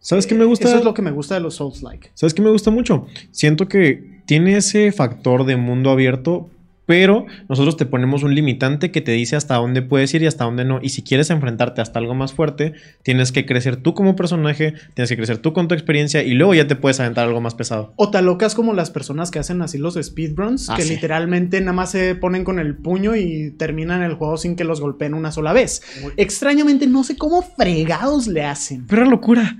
¿Sabes 0.00 0.26
qué 0.26 0.34
me 0.34 0.44
gusta? 0.44 0.68
Eso 0.68 0.78
es 0.78 0.84
lo 0.84 0.92
que 0.92 1.02
me 1.02 1.10
gusta 1.10 1.34
de 1.34 1.40
los 1.40 1.54
Souls-like. 1.54 2.10
¿Sabes 2.14 2.34
qué 2.34 2.42
me 2.42 2.50
gusta 2.50 2.70
mucho? 2.70 3.06
Siento 3.30 3.68
que 3.68 4.20
tiene 4.26 4.56
ese 4.56 4.92
factor 4.92 5.46
de 5.46 5.56
mundo 5.56 5.90
abierto, 5.90 6.50
pero 6.86 7.26
nosotros 7.48 7.76
te 7.76 7.86
ponemos 7.86 8.22
un 8.22 8.34
limitante 8.34 8.90
que 8.90 9.00
te 9.00 9.12
dice 9.12 9.36
hasta 9.36 9.56
dónde 9.56 9.82
puedes 9.82 10.12
ir 10.14 10.22
y 10.22 10.26
hasta 10.26 10.44
dónde 10.44 10.64
no. 10.64 10.80
Y 10.82 10.90
si 10.90 11.02
quieres 11.02 11.30
enfrentarte 11.30 11.80
hasta 11.80 11.98
algo 11.98 12.14
más 12.14 12.32
fuerte, 12.32 12.74
tienes 13.02 13.32
que 13.32 13.46
crecer 13.46 13.76
tú 13.76 13.94
como 13.94 14.16
personaje, 14.16 14.74
tienes 14.94 15.08
que 15.08 15.16
crecer 15.16 15.38
tú 15.38 15.52
con 15.52 15.68
tu 15.68 15.74
experiencia 15.74 16.22
y 16.22 16.32
luego 16.34 16.54
ya 16.54 16.66
te 16.66 16.76
puedes 16.76 17.00
aventar 17.00 17.26
algo 17.26 17.40
más 17.40 17.54
pesado. 17.54 17.92
O 17.96 18.10
te 18.10 18.20
locas 18.22 18.54
como 18.54 18.72
las 18.74 18.90
personas 18.90 19.30
que 19.30 19.38
hacen 19.38 19.62
así 19.62 19.78
los 19.78 19.94
speedruns, 20.00 20.68
Ah, 20.70 20.76
que 20.76 20.82
sí. 20.82 20.94
literalmente 20.94 21.60
nada 21.60 21.72
más 21.72 21.90
se 21.90 22.14
ponen 22.14 22.44
con 22.44 22.58
el 22.58 22.76
puño 22.76 23.16
y 23.16 23.50
terminan 23.52 24.02
el 24.02 24.14
juego 24.14 24.36
sin 24.36 24.56
que 24.56 24.64
los 24.64 24.80
golpeen 24.80 25.14
una 25.14 25.32
sola 25.32 25.52
vez. 25.52 25.82
Extrañamente 26.16 26.86
no 26.86 27.04
sé 27.04 27.16
cómo 27.16 27.42
fregados 27.42 28.26
le 28.26 28.44
hacen. 28.44 28.86
Pero 28.86 29.04
locura. 29.04 29.56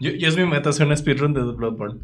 Yo, 0.00 0.10
yo 0.10 0.28
es 0.28 0.36
mi 0.36 0.44
meta 0.44 0.70
hacer 0.70 0.86
una 0.86 0.96
speedrun 0.96 1.32
de 1.32 1.40
Bloodborne. 1.42 2.00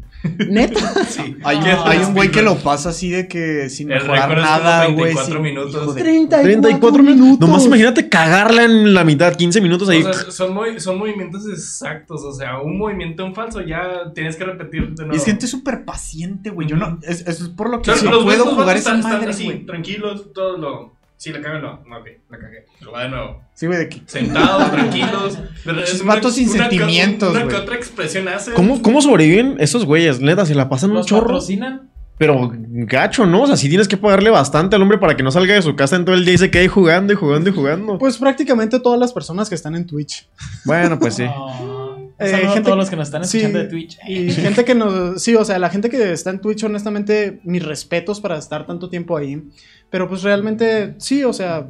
Neta. 0.49 0.79
Sí. 1.09 1.35
Hay, 1.43 1.59
No, 1.59 1.83
hay 1.85 1.99
un 1.99 2.13
güey 2.13 2.29
que 2.31 2.41
lo 2.41 2.55
pasa 2.57 2.89
así 2.89 3.09
de 3.09 3.27
que 3.27 3.69
sin 3.69 3.91
El 3.91 3.99
mejorar 4.01 4.37
nada, 4.37 4.85
güey. 4.87 5.13
34 5.13 5.33
sin- 5.33 5.41
minutos. 5.41 5.95
de- 5.95 6.01
34, 6.01 6.43
34 6.61 7.03
minutos. 7.03 7.39
Nomás 7.47 7.65
imagínate 7.65 8.09
cagarla 8.09 8.63
en 8.63 8.93
la 8.93 9.03
mitad, 9.03 9.35
15 9.35 9.61
minutos 9.61 9.89
ahí. 9.89 10.03
O 10.03 10.13
sea, 10.13 10.31
son, 10.31 10.53
movi- 10.55 10.79
son 10.79 10.97
movimientos 10.97 11.47
exactos. 11.49 12.23
O 12.23 12.31
sea, 12.33 12.59
un 12.59 12.77
movimiento 12.77 13.25
en 13.25 13.33
falso 13.35 13.61
ya 13.61 14.11
tienes 14.13 14.35
que 14.35 14.45
repetir 14.45 14.89
de 14.89 15.03
nuevo. 15.05 15.13
Y 15.13 15.17
es 15.17 15.25
gente 15.25 15.47
súper 15.47 15.83
paciente, 15.85 16.49
güey. 16.49 16.67
Yo 16.67 16.75
no. 16.75 16.99
Es, 17.03 17.21
eso 17.27 17.43
es 17.43 17.49
por 17.49 17.69
lo 17.69 17.81
que 17.81 17.91
O 17.91 17.93
sea, 17.95 18.03
sí 18.03 18.09
los 18.09 18.23
puedo 18.23 18.45
jugar 18.45 18.77
están, 18.77 18.99
esa 18.99 19.07
están 19.09 19.19
madre, 19.19 19.31
así, 19.31 19.45
güey. 19.45 19.65
tranquilos, 19.65 20.31
todos 20.33 20.59
lo. 20.59 20.98
Sí, 21.19 21.33
la 21.33 21.41
cagan, 21.41 21.61
no. 21.61 21.83
No, 21.85 21.97
ok, 21.97 22.07
la 22.29 22.39
cagué. 22.39 22.65
Lo 22.79 22.93
va 22.93 23.03
de 23.03 23.09
nuevo. 23.09 23.41
Sí, 23.53 23.65
güey, 23.67 23.77
de 23.77 23.89
que. 23.89 24.01
Sentados, 24.05 24.71
tranquilos. 24.71 25.37
Pero 25.65 25.81
Esos 25.83 25.95
es 25.95 26.05
vatos 26.05 26.33
sin 26.35 26.49
una 26.49 26.69
que- 26.69 26.77
sentimientos, 26.77 27.31
Una 27.31 27.39
que 27.41 27.45
güey. 27.47 27.57
otra 27.57 27.75
expresión 27.75 28.27
hace. 28.29 28.53
¿Cómo, 28.53 28.81
¿Cómo 28.81 29.01
sobreviven 29.01 29.57
esos 29.59 29.83
güeyes? 29.85 30.21
Neta, 30.21 30.45
se 30.45 30.55
la 30.55 30.69
pasan 30.69 30.91
un 30.91 30.95
¿Los 30.95 31.07
chorro. 31.07 31.25
patrocinan? 31.27 31.89
Pero 32.17 32.49
gacho, 32.53 33.25
¿no? 33.25 33.41
O 33.43 33.47
sea, 33.47 33.57
sí 33.57 33.67
tienes 33.69 33.87
que 33.89 33.97
pagarle 33.97 34.29
bastante 34.29 34.77
al 34.77 34.81
hombre 34.81 34.97
para 34.97 35.15
que 35.17 35.23
no 35.23 35.31
salga 35.31 35.53
de 35.55 35.61
su 35.61 35.75
casa 35.75 35.97
en 35.97 36.05
todo 36.05 36.15
el 36.15 36.23
día 36.25 36.33
y 36.35 36.37
se 36.37 36.49
quede 36.51 36.67
jugando 36.69 37.11
y 37.13 37.15
jugando 37.17 37.49
y 37.49 37.53
jugando. 37.53 37.97
Pues 37.97 38.17
prácticamente 38.17 38.79
todas 38.79 38.99
las 38.99 39.11
personas 39.13 39.47
que 39.49 39.55
están 39.55 39.75
en 39.75 39.85
Twitch. 39.85 40.27
Bueno, 40.65 40.99
pues 40.99 41.15
sí. 41.15 41.23
Oh, 41.33 41.95
un 41.97 42.13
Eh, 42.19 42.29
saludo 42.31 42.49
a 42.49 42.53
gente- 42.53 42.65
todos 42.65 42.77
los 42.77 42.89
que 42.89 42.95
nos 42.97 43.07
están 43.07 43.23
sí, 43.25 43.37
escuchando 43.37 43.59
de 43.59 43.65
Twitch. 43.67 43.97
Y 44.07 44.31
gente 44.31 44.65
que 44.65 44.75
nos. 44.75 45.21
Sí, 45.23 45.33
o 45.35 45.45
sea, 45.45 45.59
la 45.59 45.69
gente 45.69 45.89
que 45.89 46.11
está 46.11 46.29
en 46.31 46.39
Twitch, 46.41 46.61
honestamente, 46.65 47.39
mis 47.45 47.63
respetos 47.63 48.19
para 48.19 48.37
estar 48.37 48.65
tanto 48.67 48.89
tiempo 48.89 49.15
ahí. 49.15 49.41
Pero 49.89 50.07
pues 50.07 50.23
realmente, 50.23 50.95
sí, 50.97 51.23
o 51.23 51.33
sea. 51.33 51.67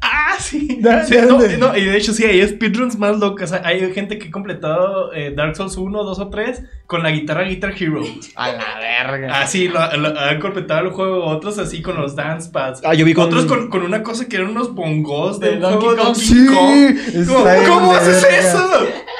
Ah, 0.00 0.36
sí. 0.38 0.78
¿De- 0.80 1.04
Sí, 1.06 1.16
no, 1.58 1.76
y 1.76 1.84
de 1.84 1.96
hecho 1.96 2.12
sí, 2.12 2.24
hay 2.24 2.46
speedruns 2.46 2.96
más 2.98 3.18
locas. 3.18 3.52
Hay 3.52 3.92
gente 3.92 4.18
que 4.18 4.28
ha 4.28 4.30
completado 4.30 5.12
eh, 5.12 5.32
Dark 5.34 5.56
Souls 5.56 5.76
1, 5.76 6.04
2 6.04 6.18
o 6.18 6.28
3 6.28 6.62
con 6.86 7.02
la 7.02 7.10
guitarra 7.10 7.42
Guitar 7.44 7.74
Hero. 7.76 8.02
A 8.36 8.48
la 8.52 8.78
verga. 8.78 9.40
Ah, 9.40 9.46
sí, 9.46 9.68
lo, 9.68 9.80
lo- 9.96 10.18
han 10.18 10.38
completado 10.40 10.86
el 10.86 10.90
juego. 10.92 11.24
Otros 11.24 11.58
así 11.58 11.82
con 11.82 11.96
los 11.96 12.14
dance 12.14 12.50
pads. 12.50 12.82
Ah, 12.84 12.94
yo 12.94 13.04
vi 13.04 13.14
con- 13.14 13.24
Otros 13.26 13.46
con, 13.46 13.68
con 13.68 13.82
una 13.82 14.02
cosa 14.02 14.26
que 14.28 14.36
eran 14.36 14.50
unos 14.50 14.74
bongos 14.74 15.40
de, 15.40 15.56
juego. 15.58 15.94
Donkey 15.96 16.22
Sí, 16.24 16.46
Kong. 16.46 17.66
¿Cómo, 17.66 17.92
haces 17.94 18.24
eso? 18.24 18.68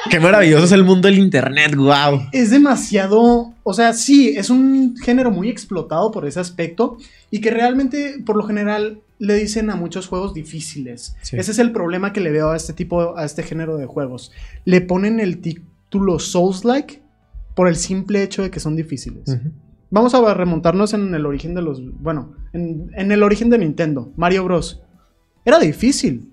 Qué 0.09 0.19
maravilloso 0.19 0.65
es 0.65 0.71
el 0.71 0.83
mundo 0.85 1.07
del 1.09 1.17
internet, 1.19 1.75
wow. 1.75 2.21
Es 2.31 2.49
demasiado. 2.51 3.51
O 3.63 3.73
sea, 3.73 3.91
sí, 3.93 4.35
es 4.37 4.49
un 4.49 4.95
género 5.03 5.31
muy 5.31 5.49
explotado 5.49 6.11
por 6.11 6.25
ese 6.25 6.39
aspecto. 6.39 6.97
Y 7.29 7.41
que 7.41 7.51
realmente, 7.51 8.15
por 8.25 8.37
lo 8.37 8.43
general, 8.43 8.99
le 9.19 9.35
dicen 9.35 9.69
a 9.69 9.75
muchos 9.75 10.07
juegos 10.07 10.33
difíciles. 10.33 11.15
Sí. 11.21 11.37
Ese 11.37 11.51
es 11.51 11.59
el 11.59 11.71
problema 11.71 12.13
que 12.13 12.21
le 12.21 12.31
veo 12.31 12.51
a 12.51 12.55
este 12.55 12.73
tipo, 12.73 13.17
a 13.17 13.25
este 13.25 13.43
género 13.43 13.77
de 13.77 13.85
juegos. 13.85 14.31
Le 14.65 14.81
ponen 14.81 15.19
el 15.19 15.39
título 15.39 16.19
Souls-like 16.19 17.01
por 17.55 17.67
el 17.67 17.75
simple 17.75 18.21
hecho 18.21 18.43
de 18.43 18.51
que 18.51 18.59
son 18.59 18.75
difíciles. 18.75 19.37
Vamos 19.89 20.13
a 20.13 20.33
remontarnos 20.33 20.93
en 20.93 21.15
el 21.15 21.25
origen 21.25 21.55
de 21.55 21.61
los. 21.61 21.81
Bueno, 21.99 22.35
en, 22.53 22.91
en 22.93 23.11
el 23.11 23.23
origen 23.23 23.49
de 23.49 23.57
Nintendo, 23.57 24.11
Mario 24.15 24.43
Bros. 24.43 24.81
Era 25.43 25.59
difícil. 25.59 26.31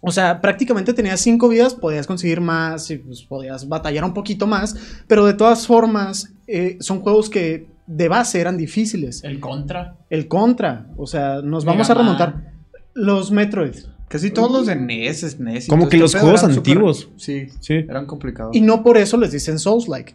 O 0.00 0.10
sea, 0.10 0.40
prácticamente 0.40 0.92
tenías 0.92 1.20
cinco 1.20 1.48
vidas, 1.48 1.74
podías 1.74 2.08
conseguir 2.08 2.40
más 2.40 2.90
y 2.90 2.96
pues, 2.96 3.22
podías 3.22 3.68
batallar 3.68 4.04
un 4.04 4.12
poquito 4.12 4.48
más. 4.48 4.74
Pero 5.06 5.24
de 5.24 5.34
todas 5.34 5.64
formas, 5.64 6.32
eh, 6.48 6.76
son 6.80 7.00
juegos 7.00 7.30
que 7.30 7.68
de 7.86 8.08
base 8.08 8.40
eran 8.40 8.56
difíciles. 8.56 9.22
El 9.24 9.40
contra. 9.40 9.96
El 10.10 10.28
Contra, 10.28 10.86
o 10.96 11.06
sea, 11.06 11.40
nos 11.42 11.64
Mega 11.64 11.72
vamos 11.74 11.90
a 11.90 11.94
Man. 11.94 12.04
remontar. 12.04 12.52
Los 12.94 13.30
Metroid. 13.30 13.74
Casi 14.08 14.30
todos 14.30 14.52
los 14.52 14.66
de 14.66 14.76
NES, 14.76 15.20
SNES. 15.22 15.66
y 15.66 15.68
Como 15.68 15.88
que 15.88 15.96
este 15.96 16.02
los 16.02 16.14
juegos 16.14 16.44
antiguos. 16.44 17.08
Sí, 17.16 17.46
Sí. 17.60 17.74
eran 17.74 18.04
complicados. 18.06 18.54
Y 18.54 18.60
no 18.60 18.82
por 18.82 18.98
eso 18.98 19.16
les 19.16 19.32
dicen 19.32 19.58
Souls-like. 19.58 20.14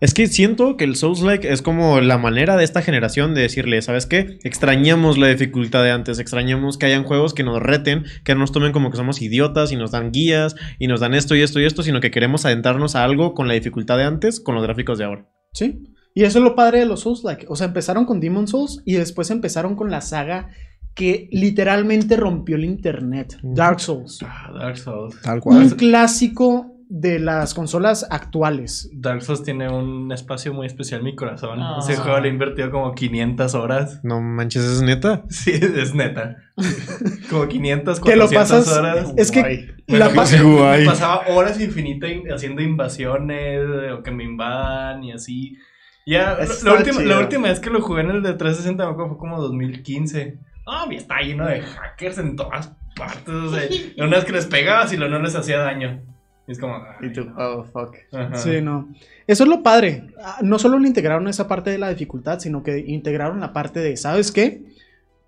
Es 0.00 0.12
que 0.14 0.26
siento 0.26 0.76
que 0.76 0.82
el 0.84 0.96
Souls-like 0.96 1.50
es 1.50 1.62
como 1.62 2.00
la 2.00 2.18
manera 2.18 2.56
de 2.56 2.64
esta 2.64 2.82
generación 2.82 3.34
de 3.34 3.42
decirle, 3.42 3.80
¿sabes 3.82 4.04
qué? 4.06 4.38
Extrañamos 4.42 5.16
la 5.16 5.28
dificultad 5.28 5.82
de 5.84 5.92
antes, 5.92 6.18
extrañamos 6.18 6.76
que 6.76 6.86
hayan 6.86 7.04
juegos 7.04 7.34
que 7.34 7.44
nos 7.44 7.62
reten, 7.62 8.04
que 8.24 8.34
no 8.34 8.40
nos 8.40 8.50
tomen 8.52 8.72
como 8.72 8.90
que 8.90 8.96
somos 8.96 9.22
idiotas 9.22 9.70
y 9.72 9.76
nos 9.76 9.92
dan 9.92 10.10
guías 10.10 10.56
y 10.80 10.88
nos 10.88 10.98
dan 11.00 11.14
esto 11.14 11.36
y 11.36 11.40
esto 11.42 11.60
y 11.60 11.64
esto, 11.66 11.82
sino 11.84 12.00
que 12.00 12.10
queremos 12.10 12.44
adentrarnos 12.44 12.96
a 12.96 13.04
algo 13.04 13.32
con 13.32 13.46
la 13.48 13.54
dificultad 13.54 13.96
de 13.96 14.04
antes, 14.04 14.40
con 14.40 14.56
los 14.56 14.64
gráficos 14.64 14.98
de 14.98 15.04
ahora. 15.04 15.28
¿Sí? 15.52 15.84
Y 16.14 16.24
eso 16.24 16.38
es 16.38 16.44
lo 16.44 16.54
padre 16.54 16.80
de 16.80 16.86
los 16.86 17.00
Souls-like. 17.00 17.46
O 17.48 17.56
sea, 17.56 17.66
empezaron 17.68 18.04
con 18.04 18.20
Demon 18.20 18.46
Souls 18.46 18.82
y 18.84 18.94
después 18.94 19.30
empezaron 19.30 19.76
con 19.76 19.90
la 19.90 20.00
saga 20.00 20.48
que 20.94 21.28
literalmente 21.32 22.16
rompió 22.16 22.56
el 22.56 22.64
internet. 22.64 23.38
Ujú. 23.42 23.54
Dark 23.54 23.80
Souls. 23.80 24.18
Ah, 24.22 24.52
Dark 24.58 24.76
Souls. 24.76 25.20
Tal 25.22 25.40
Un 25.44 25.70
clásico 25.70 26.68
de 26.94 27.18
las 27.18 27.54
consolas 27.54 28.06
actuales. 28.10 28.90
Dark 28.92 29.22
Souls 29.22 29.42
tiene 29.42 29.70
un 29.72 30.12
espacio 30.12 30.52
muy 30.52 30.66
especial 30.66 31.00
en 31.00 31.06
mi 31.06 31.14
corazón. 31.16 31.58
Ah. 31.62 31.78
Ese 31.80 31.96
juego 31.96 32.20
le 32.20 32.28
he 32.28 32.30
invertido 32.30 32.70
como 32.70 32.92
500 32.94 33.54
horas. 33.54 34.00
No 34.02 34.20
manches, 34.20 34.62
es 34.64 34.82
neta. 34.82 35.24
Sí, 35.30 35.52
es 35.52 35.94
neta. 35.94 36.36
como 37.30 37.48
500, 37.48 38.00
Que 38.00 38.16
lo 38.16 38.28
400 38.28 38.48
pasas- 38.66 38.78
horas. 38.78 39.14
Es 39.16 39.30
que 39.30 39.40
Guay. 39.40 39.68
Me 39.88 39.98
la 39.98 40.08
Guay. 40.08 40.84
pasaba 40.84 41.22
horas 41.28 41.58
infinitas 41.58 42.10
in- 42.10 42.30
haciendo 42.30 42.60
invasiones 42.60 43.60
o 43.98 44.02
que 44.02 44.10
me 44.10 44.24
invadan 44.24 45.02
y 45.04 45.12
así. 45.12 45.56
Ya, 46.04 46.36
la, 46.64 46.72
última, 46.74 47.00
la 47.02 47.18
última 47.20 47.48
vez 47.48 47.60
que 47.60 47.70
lo 47.70 47.80
jugué 47.80 48.02
en 48.02 48.10
el 48.10 48.22
de 48.22 48.34
360 48.34 48.84
me 48.84 48.90
acuerdo 48.92 49.10
fue 49.10 49.18
como 49.18 49.40
2015. 49.40 50.38
Ah, 50.66 50.86
y 50.90 50.96
está 50.96 51.20
lleno 51.20 51.46
de 51.46 51.60
hackers 51.60 52.18
en 52.18 52.36
todas 52.36 52.72
partes. 52.96 53.28
O 53.34 53.50
sea, 53.54 53.64
y 53.64 53.94
una 54.00 54.16
vez 54.16 54.24
que 54.24 54.32
les 54.32 54.46
pegabas 54.46 54.92
y 54.92 54.96
lo 54.96 55.08
no 55.08 55.18
les 55.20 55.34
hacía 55.34 55.58
daño. 55.58 56.00
Y 56.46 56.52
es 56.52 56.58
como. 56.58 56.74
ay, 56.76 57.08
Y 57.08 57.12
tú, 57.12 57.24
no. 57.24 57.34
oh, 57.36 57.64
fuck. 57.64 57.94
Ajá. 58.12 58.36
Sí, 58.36 58.60
no. 58.60 58.88
Eso 59.28 59.44
es 59.44 59.48
lo 59.48 59.62
padre. 59.62 60.08
Ah, 60.22 60.38
No 60.42 60.58
solo 60.58 60.78
le 60.78 60.88
integraron 60.88 61.28
esa 61.28 61.46
parte 61.46 61.70
de 61.70 61.78
la 61.78 61.88
dificultad, 61.90 62.40
sino 62.40 62.62
que 62.64 62.78
integraron 62.78 63.38
la 63.40 63.52
parte 63.52 63.78
de, 63.80 63.96
¿sabes 63.96 64.32
qué? 64.32 64.64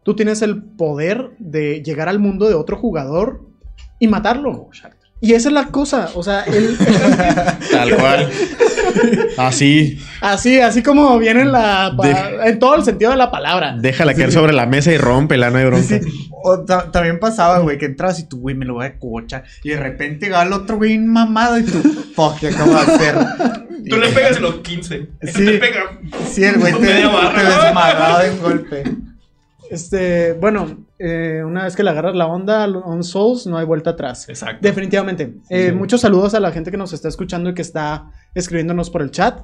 Tú 0.03 0.15
tienes 0.17 0.43
el 0.43 0.61
poder 0.63 1.31
de 1.39 1.83
llegar 1.83 2.09
al 2.09 2.19
mundo 2.19 2.49
de 2.49 2.55
otro 2.55 2.77
jugador 2.77 3.43
y 4.01 4.09
matarlo. 4.09 4.69
Y 5.21 5.33
esa 5.35 5.49
es 5.49 5.55
la 5.55 5.69
cosa. 5.69 6.11
O 6.15 6.23
sea, 6.25 6.43
el- 6.43 6.77
Tal 7.71 7.97
cual. 7.97 8.31
Así. 9.37 9.99
así, 10.21 10.61
así 10.61 10.83
como 10.83 11.19
viene 11.19 11.43
en 11.43 11.53
la 11.53 11.95
en 12.45 12.59
todo 12.59 12.77
el 12.77 12.85
sentido 12.85 13.11
de 13.11 13.17
la 13.17 13.31
palabra. 13.31 13.77
Déjala 13.79 14.15
caer 14.15 14.33
sobre 14.33 14.53
la 14.53 14.67
mesa 14.67 14.93
y 14.93 14.99
rómpela, 14.99 15.51
no 15.51 15.59
hay 15.59 15.65
bronca. 15.67 16.01
O 16.43 16.61
ta- 16.65 16.91
también 16.91 17.19
pasaba, 17.19 17.59
güey, 17.61 17.79
que 17.79 17.87
entras 17.87 18.19
y 18.21 18.29
tú, 18.29 18.39
güey, 18.41 18.55
me 18.55 18.65
lo 18.65 18.75
voy 18.75 18.87
a 18.87 18.99
cochar. 18.99 19.45
Y 19.63 19.71
de 19.71 19.77
repente 19.79 20.27
llega 20.27 20.43
el 20.43 20.53
otro 20.53 20.77
güey 20.77 20.99
mamado 20.99 21.59
y 21.59 21.65
tú, 21.65 21.81
fuck, 22.15 22.39
¿qué 22.39 22.49
acabo 22.49 22.73
de 22.73 22.79
hacer? 22.81 23.15
Tú 23.89 23.99
le 23.99 24.09
pegas 24.09 24.37
en 24.39 24.43
los 24.45 24.55
15. 24.61 25.09
Sí. 25.25 25.33
Te 25.45 25.59
pega. 25.59 25.99
Sí, 26.31 26.43
el 26.43 26.59
güey 26.59 26.73
te, 26.81 26.81
te 26.81 26.93
desmadraba 26.95 28.23
de 28.23 28.31
un 28.31 28.39
golpe. 28.41 28.83
Este, 29.71 30.35
bueno, 30.35 30.87
eh, 30.99 31.43
una 31.45 31.65
vez 31.65 31.75
que 31.75 31.83
le 31.83 31.91
agarras 31.91 32.15
la 32.15 32.27
onda 32.27 32.67
un 32.69 33.03
Souls, 33.03 33.47
no 33.47 33.57
hay 33.57 33.65
vuelta 33.65 33.91
atrás. 33.91 34.29
Exacto. 34.29 34.59
Definitivamente. 34.61 35.35
Eh, 35.49 35.73
Muchos 35.73 36.01
saludos 36.01 36.35
a 36.35 36.41
la 36.41 36.53
gente 36.53 36.71
que 36.71 36.77
nos 36.77 36.93
está 36.93 37.09
escuchando 37.09 37.51
y 37.51 37.55
que 37.55 37.63
está 37.63 38.11
escribiéndonos 38.35 38.91
por 38.91 39.03
el 39.03 39.11
chat. 39.11 39.41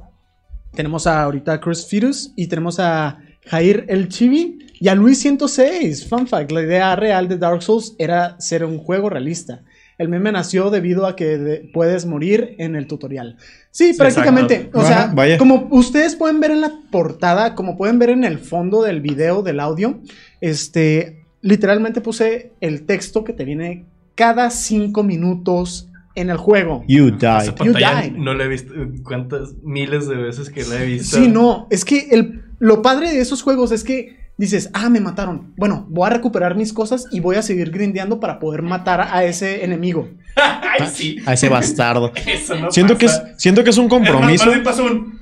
Tenemos 0.72 1.06
a, 1.06 1.22
ahorita 1.22 1.54
a 1.54 1.60
Chris 1.60 1.86
Firus 1.86 2.32
y 2.36 2.46
tenemos 2.46 2.78
a 2.78 3.18
Jair 3.46 3.86
El 3.88 4.08
Chibi 4.08 4.58
y 4.78 4.88
a 4.88 4.94
Luis 4.94 5.20
106. 5.20 6.08
Fun 6.08 6.26
fact, 6.26 6.52
la 6.52 6.62
idea 6.62 6.94
real 6.96 7.28
de 7.28 7.38
Dark 7.38 7.62
Souls 7.62 7.94
era 7.98 8.40
ser 8.40 8.64
un 8.64 8.78
juego 8.78 9.10
realista. 9.10 9.62
El 10.00 10.08
meme 10.08 10.32
nació 10.32 10.70
debido 10.70 11.06
a 11.06 11.14
que 11.14 11.36
de- 11.38 11.70
puedes 11.74 12.06
morir 12.06 12.54
en 12.58 12.74
el 12.74 12.86
tutorial. 12.86 13.36
Sí, 13.70 13.92
Sí, 13.92 13.98
prácticamente. 13.98 14.54
exacto. 14.54 14.78
O 14.78 14.84
sea, 14.84 15.12
vaya. 15.14 15.36
como 15.36 15.68
ustedes 15.70 16.16
pueden 16.16 16.40
ver 16.40 16.52
en 16.52 16.62
la 16.62 16.72
portada, 16.90 17.54
como 17.54 17.76
pueden 17.76 17.98
ver 17.98 18.08
en 18.10 18.24
el 18.24 18.38
fondo 18.38 18.82
del 18.82 19.00
video, 19.02 19.42
del 19.42 19.60
audio, 19.60 20.00
este, 20.40 21.26
literalmente 21.42 22.00
puse 22.00 22.52
el 22.60 22.86
texto 22.86 23.24
que 23.24 23.32
te 23.32 23.44
viene 23.44 23.84
cada 24.14 24.50
cinco 24.50 25.02
minutos 25.02 25.88
en 26.14 26.30
el 26.30 26.36
juego. 26.36 26.82
You 26.88 27.10
died. 27.10 27.54
pantalla 27.56 28.02
died. 28.02 28.12
no 28.12 28.34
la 28.34 28.44
he 28.44 28.48
visto. 28.48 28.72
¿Cuántas 29.04 29.54
miles 29.62 30.08
de 30.08 30.16
veces 30.16 30.50
que 30.50 30.64
la 30.64 30.82
he 30.82 30.86
visto? 30.86 31.16
Sí, 31.18 31.28
no, 31.28 31.66
es 31.70 31.84
que 31.84 32.08
el, 32.10 32.42
lo 32.58 32.82
padre 32.82 33.12
de 33.12 33.20
esos 33.20 33.42
juegos 33.42 33.70
es 33.70 33.84
que 33.84 34.18
dices, 34.40 34.70
ah, 34.72 34.88
me 34.88 35.00
mataron. 35.00 35.52
Bueno, 35.56 35.86
voy 35.90 36.06
a 36.06 36.10
recuperar 36.10 36.56
mis 36.56 36.72
cosas 36.72 37.04
y 37.12 37.20
voy 37.20 37.36
a 37.36 37.42
seguir 37.42 37.70
grindeando 37.70 38.20
para 38.20 38.38
poder 38.38 38.62
matar 38.62 39.00
a 39.02 39.24
ese 39.24 39.64
enemigo. 39.64 40.08
Ay, 40.34 40.88
sí. 40.92 41.18
A 41.26 41.34
ese 41.34 41.48
bastardo. 41.48 42.12
Eso 42.26 42.54
no 42.56 42.70
Siento 42.72 42.96
que, 42.96 43.06
es, 43.06 43.12
pasa. 43.18 43.34
siento 43.36 43.62
que 43.62 43.70
es 43.70 43.76
un 43.76 43.88
compromiso. 43.88 44.50
Es 44.50 44.64
más, 44.64 44.78
un. 44.78 45.20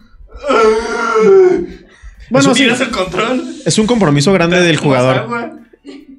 Bueno, 2.31 2.55
sí. 2.55 2.63
Tiras 2.63 2.81
el 2.81 2.91
control. 2.91 3.43
Es 3.67 3.79
un 3.79 3.87
compromiso 3.87 4.33
grande 4.33 4.61
del 4.61 4.77
jugador. 4.77 5.17
agua, 5.19 5.53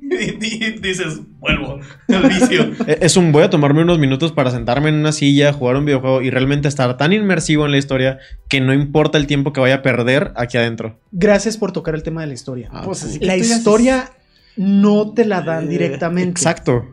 dices, 0.82 1.20
vuelvo 1.40 1.80
al 2.08 2.30
vicio. 2.30 2.72
E- 2.88 3.00
Es 3.02 3.18
un 3.18 3.32
voy 3.32 3.44
a 3.44 3.50
tomarme 3.50 3.82
unos 3.82 4.00
minutos 4.00 4.32
para 4.32 4.52
sentarme 4.52 4.90
en 4.90 4.96
una 4.96 5.12
silla, 5.12 5.54
jugar 5.54 5.76
un 5.78 5.86
videojuego 5.86 6.22
y 6.22 6.30
realmente 6.30 6.68
estar 6.68 6.98
tan 6.98 7.14
inmersivo 7.14 7.66
en 7.66 7.72
la 7.72 7.78
historia 7.78 8.20
que 8.48 8.62
no 8.62 8.74
importa 8.74 9.18
el 9.18 9.28
tiempo 9.28 9.54
que 9.54 9.60
vaya 9.62 9.76
a 9.76 9.82
perder 9.82 10.34
aquí 10.36 10.58
adentro. 10.58 11.00
Gracias 11.12 11.58
por 11.58 11.72
tocar 11.72 11.96
el 11.96 12.04
tema 12.04 12.22
de 12.22 12.28
la 12.28 12.34
historia. 12.34 12.70
Ah, 12.72 12.82
Pues 12.86 13.20
la 13.22 13.38
historia 13.38 14.12
no 14.58 15.14
te 15.14 15.26
la 15.26 15.42
dan 15.42 15.66
Eh, 15.66 15.68
directamente. 15.70 16.32
Exacto. 16.32 16.86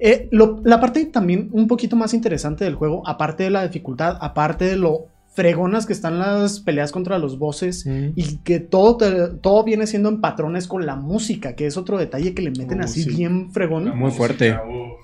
Eh, 0.00 0.28
lo- 0.30 0.60
la 0.64 0.80
parte 0.80 1.04
también 1.06 1.48
un 1.52 1.66
poquito 1.66 1.96
más 1.96 2.14
interesante 2.14 2.64
del 2.64 2.76
juego, 2.76 3.06
aparte 3.06 3.42
de 3.44 3.50
la 3.50 3.66
dificultad, 3.66 4.16
aparte 4.20 4.64
de 4.64 4.76
lo 4.76 5.06
fregonas 5.38 5.86
que 5.86 5.92
están 5.92 6.18
las 6.18 6.58
peleas 6.58 6.90
contra 6.90 7.16
los 7.20 7.38
bosses 7.38 7.86
Mm. 7.86 8.08
y 8.16 8.38
que 8.38 8.58
todo, 8.58 8.96
te- 8.96 9.28
todo 9.40 9.62
viene 9.62 9.86
siendo 9.86 10.08
en 10.08 10.20
patrones 10.20 10.66
con 10.66 10.84
la 10.84 10.96
música, 10.96 11.54
que 11.54 11.66
es 11.66 11.76
otro 11.76 11.96
detalle 11.96 12.34
que 12.34 12.42
le 12.42 12.50
meten 12.50 12.80
Oh, 12.80 12.84
así 12.84 13.04
sí. 13.04 13.10
bien 13.14 13.52
fregón. 13.52 13.96
Muy 13.96 14.10
fuerte. 14.10 14.52
Uh, 14.54 14.94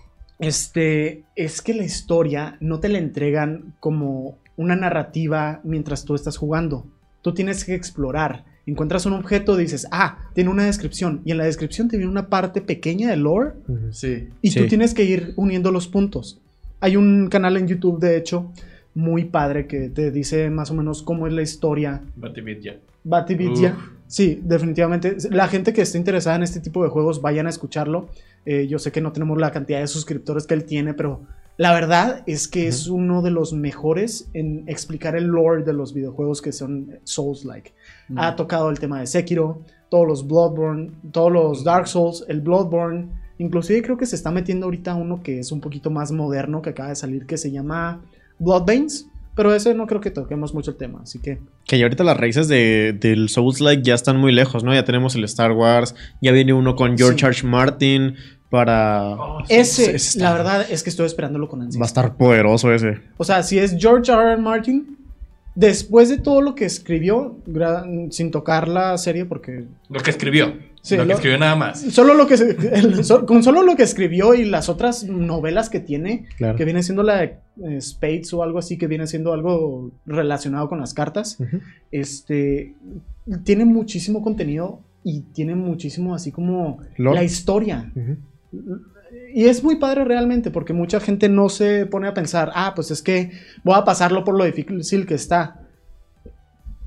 Este, 0.40 1.22
es 1.36 1.62
que 1.62 1.72
la 1.74 1.84
historia 1.84 2.56
no 2.60 2.80
te 2.80 2.88
la 2.88 2.98
entregan 2.98 3.74
como 3.78 4.36
una 4.56 4.74
narrativa 4.74 5.60
mientras 5.62 6.04
tú 6.04 6.16
estás 6.16 6.36
jugando. 6.36 6.84
Tú 7.22 7.32
tienes 7.32 7.64
que 7.64 7.74
explorar. 7.76 8.44
Encuentras 8.66 9.06
un 9.06 9.12
objeto, 9.12 9.56
dices, 9.56 9.86
ah, 9.92 10.18
tiene 10.34 10.50
una 10.50 10.64
descripción. 10.64 11.20
Y 11.24 11.30
en 11.30 11.38
la 11.38 11.44
descripción 11.44 11.86
te 11.88 11.96
viene 11.98 12.10
una 12.10 12.28
parte 12.28 12.60
pequeña 12.60 13.08
de 13.10 13.16
lore 13.16 13.52
Sí. 13.92 14.28
y 14.42 14.50
tú 14.52 14.66
tienes 14.66 14.92
que 14.94 15.04
ir 15.04 15.34
uniendo 15.36 15.70
los 15.70 15.86
puntos. 15.86 16.40
Hay 16.80 16.96
un 16.96 17.28
canal 17.28 17.56
en 17.56 17.68
YouTube, 17.68 18.00
de 18.00 18.16
hecho, 18.16 18.50
muy 18.94 19.24
padre 19.24 19.66
que 19.66 19.88
te 19.88 20.10
dice 20.10 20.50
más 20.50 20.70
o 20.70 20.74
menos 20.74 21.02
cómo 21.02 21.26
es 21.26 21.32
la 21.32 21.42
historia. 21.42 22.02
Batividya. 22.16 22.78
Batividya. 23.02 23.76
Sí, 24.06 24.40
definitivamente. 24.42 25.16
La 25.30 25.48
gente 25.48 25.72
que 25.72 25.82
esté 25.82 25.98
interesada 25.98 26.36
en 26.36 26.42
este 26.42 26.60
tipo 26.60 26.82
de 26.84 26.90
juegos, 26.90 27.20
vayan 27.20 27.46
a 27.46 27.50
escucharlo. 27.50 28.08
Eh, 28.46 28.66
yo 28.68 28.78
sé 28.78 28.92
que 28.92 29.00
no 29.00 29.12
tenemos 29.12 29.38
la 29.38 29.50
cantidad 29.50 29.80
de 29.80 29.86
suscriptores 29.86 30.46
que 30.46 30.54
él 30.54 30.64
tiene, 30.64 30.94
pero 30.94 31.22
la 31.56 31.72
verdad 31.72 32.22
es 32.26 32.48
que 32.48 32.66
es 32.66 32.88
uno 32.88 33.22
de 33.22 33.30
los 33.30 33.52
mejores 33.52 34.28
en 34.34 34.68
explicar 34.68 35.16
el 35.16 35.26
lore 35.26 35.62
de 35.62 35.72
los 35.72 35.94
videojuegos 35.94 36.42
que 36.42 36.52
son 36.52 36.98
Souls-like. 37.04 37.72
Ha 38.16 38.34
tocado 38.36 38.70
el 38.70 38.78
tema 38.78 39.00
de 39.00 39.06
Sekiro, 39.06 39.62
todos 39.88 40.06
los 40.06 40.26
Bloodborne, 40.26 40.90
todos 41.12 41.32
los 41.32 41.64
Dark 41.64 41.86
Souls, 41.86 42.24
el 42.28 42.40
Bloodborne. 42.40 43.08
Inclusive 43.38 43.82
creo 43.82 43.96
que 43.96 44.06
se 44.06 44.16
está 44.16 44.30
metiendo 44.30 44.66
ahorita 44.66 44.94
uno 44.94 45.22
que 45.22 45.38
es 45.38 45.52
un 45.52 45.60
poquito 45.60 45.90
más 45.90 46.12
moderno 46.12 46.60
que 46.60 46.70
acaba 46.70 46.88
de 46.90 46.96
salir 46.96 47.26
que 47.26 47.38
se 47.38 47.50
llama 47.50 48.02
Bloodbanes. 48.44 49.06
Pero 49.36 49.52
ese 49.52 49.74
no 49.74 49.88
creo 49.88 50.00
que 50.00 50.12
toquemos 50.12 50.54
mucho 50.54 50.70
el 50.70 50.76
tema, 50.76 51.00
así 51.02 51.18
que 51.18 51.40
Que 51.66 51.76
ya 51.76 51.86
ahorita 51.86 52.04
las 52.04 52.16
raíces 52.16 52.46
de, 52.46 52.92
del 52.92 53.28
Souls-like 53.28 53.82
ya 53.82 53.94
están 53.96 54.16
muy 54.16 54.30
lejos, 54.32 54.62
¿no? 54.62 54.72
Ya 54.72 54.84
tenemos 54.84 55.16
el 55.16 55.24
Star 55.24 55.50
Wars, 55.50 55.96
ya 56.22 56.30
viene 56.30 56.52
uno 56.52 56.76
con 56.76 56.96
George 56.96 57.18
Sí. 57.18 57.26
R. 57.26 57.36
R. 57.38 57.48
Martin 57.48 58.14
para... 58.48 59.14
Oh, 59.16 59.40
ese, 59.48 59.86
ese 59.86 59.96
está- 59.96 60.24
la 60.30 60.32
verdad 60.34 60.66
es 60.70 60.84
que 60.84 60.90
estoy 60.90 61.06
esperándolo 61.06 61.48
con 61.48 61.62
ansias. 61.62 61.80
Va 61.80 61.86
a 61.86 61.88
estar 61.88 62.16
poderoso 62.16 62.72
ese. 62.72 63.00
O 63.16 63.24
sea, 63.24 63.42
si 63.42 63.58
es 63.58 63.74
George 63.76 64.12
R. 64.12 64.22
R. 64.22 64.36
Martin, 64.40 64.96
después 65.56 66.10
de 66.10 66.18
todo 66.18 66.40
lo 66.40 66.54
que 66.54 66.64
escribió, 66.64 67.36
sin 68.10 68.30
tocar 68.30 68.68
la 68.68 68.96
serie, 68.98 69.24
porque 69.24 69.64
Lo 69.88 69.98
que 69.98 70.10
escribió. 70.10 70.52
Sí, 70.84 70.96
lo 70.96 71.02
que 71.04 71.08
lo- 71.08 71.14
escribió 71.14 71.38
nada 71.38 71.56
más. 71.56 71.80
Solo 71.80 72.12
lo 72.14 72.26
que 72.26 72.36
se- 72.36 72.56
el- 72.74 73.04
so- 73.04 73.24
con 73.24 73.42
solo 73.42 73.62
lo 73.62 73.74
que 73.74 73.82
escribió 73.84 74.34
y 74.34 74.44
las 74.44 74.68
otras 74.68 75.04
novelas 75.04 75.70
que 75.70 75.80
tiene, 75.80 76.26
Claro. 76.36 76.56
que 76.56 76.64
viene 76.66 76.82
siendo 76.82 77.02
la 77.02 77.16
de 77.16 77.38
eh, 77.64 77.80
Spades 77.80 78.32
o 78.34 78.42
algo 78.42 78.58
así, 78.58 78.76
que 78.76 78.86
viene 78.86 79.06
siendo 79.06 79.32
algo 79.32 79.92
relacionado 80.06 80.68
con 80.68 80.80
las 80.80 80.92
cartas, 80.92 81.38
este 81.90 82.74
tiene 83.44 83.64
muchísimo 83.64 84.22
contenido 84.22 84.80
y 85.02 85.20
tiene 85.32 85.54
muchísimo 85.54 86.14
así 86.14 86.30
como 86.32 86.78
la 87.14 87.24
historia. 87.24 87.90
Y 89.32 89.46
es 89.46 89.62
muy 89.64 89.76
padre 89.76 90.04
realmente 90.04 90.50
porque 90.50 90.72
mucha 90.72 91.00
gente 91.00 91.28
no 91.28 91.48
se 91.48 91.86
pone 91.86 92.08
a 92.08 92.14
pensar, 92.14 92.50
ah, 92.54 92.72
pues 92.74 92.90
es 92.90 93.02
que 93.02 93.30
voy 93.62 93.74
a 93.76 93.84
pasarlo 93.84 94.24
por 94.24 94.36
lo 94.36 94.44
difícil 94.44 95.06
que 95.06 95.14
está. 95.14 95.60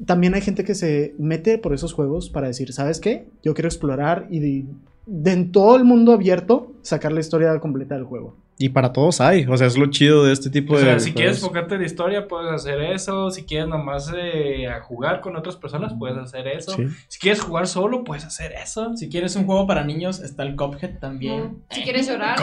También 0.05 0.35
hay 0.35 0.41
gente 0.41 0.63
que 0.63 0.75
se 0.75 1.15
mete 1.17 1.57
por 1.57 1.73
esos 1.73 1.93
juegos 1.93 2.29
para 2.29 2.47
decir, 2.47 2.71
¿sabes 2.71 2.99
qué? 2.99 3.27
Yo 3.43 3.53
quiero 3.53 3.67
explorar 3.67 4.27
y 4.29 4.65
de, 5.07 5.31
en 5.31 5.51
todo 5.51 5.75
el 5.77 5.85
mundo 5.85 6.13
abierto 6.13 6.73
sacar 6.83 7.11
la 7.11 7.19
historia 7.19 7.59
completa 7.59 7.95
del 7.95 8.03
juego. 8.03 8.37
Y 8.59 8.69
para 8.69 8.91
todos 8.91 9.21
hay. 9.21 9.45
O 9.45 9.55
sea, 9.55 9.67
es 9.67 9.77
lo 9.77 9.85
chido 9.87 10.25
de 10.25 10.33
este 10.33 10.49
tipo 10.49 10.73
O 10.73 10.77
de. 10.77 10.83
sea, 10.83 10.99
si 10.99 11.13
quieres 11.13 11.37
enfocarte 11.37 11.75
en 11.75 11.81
la 11.81 11.85
historia, 11.85 12.27
puedes 12.27 12.51
hacer 12.51 12.81
eso. 12.81 13.29
Si 13.29 13.43
quieres 13.43 13.67
nomás 13.67 14.11
eh, 14.17 14.67
a 14.67 14.81
jugar 14.81 15.21
con 15.21 15.35
otras 15.35 15.55
personas, 15.55 15.93
puedes 15.97 16.17
hacer 16.17 16.47
eso. 16.47 16.71
Sí. 16.71 16.87
Si 17.07 17.19
quieres 17.19 17.41
jugar 17.41 17.67
solo, 17.67 18.03
puedes 18.03 18.25
hacer 18.25 18.53
eso. 18.53 18.97
Si 18.97 19.09
quieres 19.09 19.35
un 19.35 19.45
juego 19.45 19.67
para 19.67 19.83
niños, 19.83 20.21
está 20.21 20.41
el 20.41 20.55
Cuphead 20.55 20.97
también. 20.97 21.63
Si 21.69 21.83
quieres 21.83 22.07
llorar. 22.07 22.35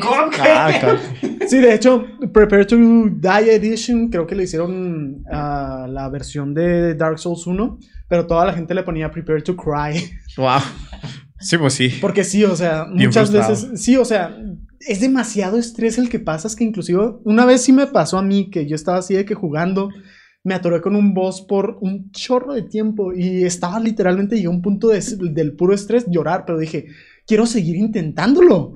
¿Cómo? 0.00 0.30
Ah, 0.40 0.72
claro. 0.78 0.98
Sí, 1.46 1.58
de 1.58 1.74
hecho, 1.74 2.04
Prepare 2.32 2.64
to 2.64 2.76
Die 2.76 3.54
Edition 3.54 4.08
creo 4.08 4.26
que 4.26 4.34
le 4.34 4.44
hicieron 4.44 5.24
a 5.32 5.86
la 5.88 6.08
versión 6.08 6.52
de 6.54 6.94
Dark 6.94 7.18
Souls 7.18 7.46
1, 7.46 7.78
pero 8.08 8.26
toda 8.26 8.44
la 8.44 8.52
gente 8.52 8.74
le 8.74 8.82
ponía 8.82 9.10
Prepare 9.10 9.40
to 9.40 9.56
Cry. 9.56 10.10
Wow. 10.36 10.58
Sí, 11.40 11.56
pues 11.58 11.72
sí. 11.74 11.90
Porque 12.00 12.22
sí, 12.24 12.44
o 12.44 12.54
sea, 12.54 12.84
Bien 12.84 13.08
muchas 13.08 13.30
frustrado. 13.30 13.50
veces, 13.54 13.82
sí, 13.82 13.96
o 13.96 14.04
sea, 14.04 14.36
es 14.80 15.00
demasiado 15.00 15.58
estrés 15.58 15.98
el 15.98 16.08
que 16.08 16.18
pasas 16.20 16.54
que 16.56 16.64
inclusive 16.64 17.00
una 17.24 17.44
vez 17.46 17.62
sí 17.62 17.72
me 17.72 17.86
pasó 17.86 18.18
a 18.18 18.22
mí 18.22 18.50
que 18.50 18.66
yo 18.66 18.74
estaba 18.76 18.98
así 18.98 19.14
de 19.14 19.24
que 19.24 19.34
jugando, 19.34 19.90
me 20.44 20.54
atoré 20.54 20.80
con 20.80 20.96
un 20.96 21.12
boss 21.12 21.42
por 21.42 21.76
un 21.82 22.10
chorro 22.12 22.54
de 22.54 22.62
tiempo 22.62 23.12
y 23.14 23.44
estaba 23.44 23.78
literalmente, 23.80 24.36
llegué 24.36 24.46
a 24.46 24.50
un 24.50 24.62
punto 24.62 24.88
de- 24.88 25.02
del 25.32 25.54
puro 25.54 25.74
estrés 25.74 26.06
llorar, 26.08 26.44
pero 26.46 26.58
dije, 26.58 26.86
quiero 27.26 27.44
seguir 27.46 27.76
intentándolo. 27.76 28.72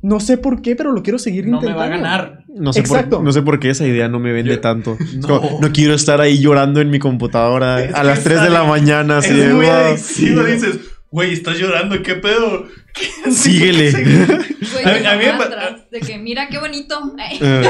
No 0.00 0.20
sé 0.20 0.36
por 0.38 0.62
qué, 0.62 0.76
pero 0.76 0.92
lo 0.92 1.02
quiero 1.02 1.18
seguir 1.18 1.46
No 1.46 1.60
me 1.60 1.66
intentando. 1.68 1.78
va 1.80 1.84
a 1.86 1.88
ganar. 1.88 2.44
No 2.54 2.72
sé, 2.72 2.80
Exacto. 2.80 3.16
por, 3.16 3.24
no 3.24 3.32
sé 3.32 3.42
por 3.42 3.58
qué 3.58 3.70
esa 3.70 3.86
idea 3.86 4.08
no 4.08 4.20
me 4.20 4.32
vende 4.32 4.54
Yo- 4.54 4.60
tanto. 4.60 4.96
No. 5.16 5.40
como, 5.40 5.60
no 5.60 5.72
quiero 5.72 5.94
estar 5.94 6.20
ahí 6.20 6.38
llorando 6.38 6.80
en 6.80 6.90
mi 6.90 6.98
computadora 6.98 7.82
Es 7.82 7.94
a 7.94 8.04
las 8.04 8.22
3 8.22 8.40
de 8.42 8.46
está- 8.48 8.62
la 8.62 8.68
mañana. 8.68 9.18
Así 9.18 9.30
es 9.30 9.36
de, 9.48 9.54
muy 9.54 9.66
"Wow". 9.66 9.74
adictivo, 9.74 10.44
dices, 10.44 10.78
güey, 11.10 11.32
estás 11.32 11.58
llorando, 11.58 12.02
¿qué 12.02 12.14
pedo? 12.16 12.66
¿Qué- 12.94 13.30
Síguele. 13.30 13.92
Güey, 14.70 14.84
A 14.84 14.92
mí- 14.94 15.00
te 15.00 15.06
a 15.08 15.16
mí 15.16 15.24
me 15.24 15.98
de 15.98 16.00
que 16.06 16.18
mira 16.18 16.48
qué 16.48 16.58
bonito. 16.58 17.00
Ay. 17.18 17.38
Eh, 17.40 17.62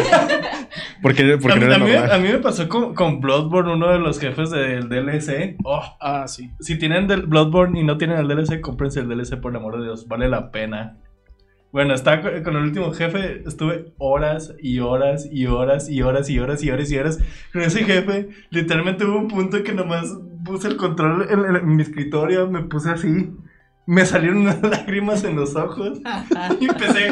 ¿Por 1.00 1.14
qué, 1.14 1.38
por 1.38 1.52
a, 1.52 1.56
no 1.56 1.66
era 1.66 1.76
a 1.76 1.78
mí- 1.78 1.92
a 1.94 2.18
mí 2.18 2.28
me 2.28 2.38
pasó 2.38 2.68
con, 2.68 2.92
con 2.94 3.20
Bloodborne, 3.20 3.72
uno 3.72 3.92
de 3.92 4.00
los 4.00 4.18
jefes 4.18 4.50
del 4.50 4.88
DLC. 4.88 5.56
Oh, 5.64 5.82
Ah, 6.00 6.26
sí. 6.26 6.50
si 6.60 6.76
tienen 6.76 7.06
del 7.06 7.22
Bloodborne 7.22 7.78
y 7.78 7.84
no 7.84 7.98
tienen 7.98 8.18
el 8.18 8.26
DLC, 8.26 8.60
cómprense 8.60 8.98
el 9.00 9.08
DLC 9.08 9.36
por 9.40 9.52
el 9.52 9.58
amor 9.58 9.78
de 9.78 9.84
Dios, 9.84 10.08
vale 10.08 10.28
la 10.28 10.50
pena. 10.50 10.96
Bueno, 11.70 11.94
estaba 11.94 12.20
con, 12.22 12.42
con 12.42 12.56
el 12.56 12.62
último 12.62 12.90
jefe, 12.92 13.42
estuve 13.46 13.92
horas 13.98 14.54
y 14.60 14.80
horas 14.80 15.28
y 15.30 15.46
horas 15.46 15.88
y 15.88 16.00
horas 16.02 16.28
y 16.30 16.38
horas 16.40 16.62
y 16.64 16.70
horas 16.70 16.90
y 16.90 16.96
horas 16.98 17.18
con 17.52 17.62
ese 17.62 17.84
jefe. 17.84 18.28
Literalmente 18.50 19.04
hubo 19.04 19.18
un 19.18 19.28
punto 19.28 19.62
que 19.62 19.72
nomás 19.72 20.06
puse 20.44 20.68
el 20.68 20.76
control 20.76 21.26
en, 21.30 21.56
en 21.56 21.76
mi 21.76 21.82
escritorio, 21.82 22.48
me 22.48 22.62
puse 22.62 22.90
así. 22.90 23.30
Me 23.86 24.04
salieron 24.04 24.38
unas 24.42 24.60
lágrimas 24.62 25.24
en 25.24 25.36
los 25.36 25.56
ojos 25.56 25.98
y 26.60 26.68
empecé 26.68 27.08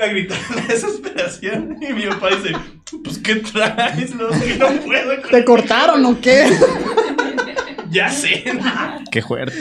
a 0.00 0.06
gritar 0.08 0.38
la 0.54 0.62
desesperación. 0.62 1.76
Y 1.80 1.92
mi 1.92 2.06
papá 2.06 2.28
dice: 2.30 2.54
Pues, 3.02 3.18
¿qué 3.18 3.36
traes? 3.36 4.14
No, 4.14 4.28
que 4.28 4.56
no 4.58 4.66
puedo. 4.84 5.20
con 5.22 5.30
¿Te 5.30 5.44
cortaron 5.44 6.04
o 6.06 6.20
qué? 6.20 6.46
Ya 7.90 8.08
sé. 8.08 8.44
Qué 9.10 9.20
fuerte. 9.20 9.52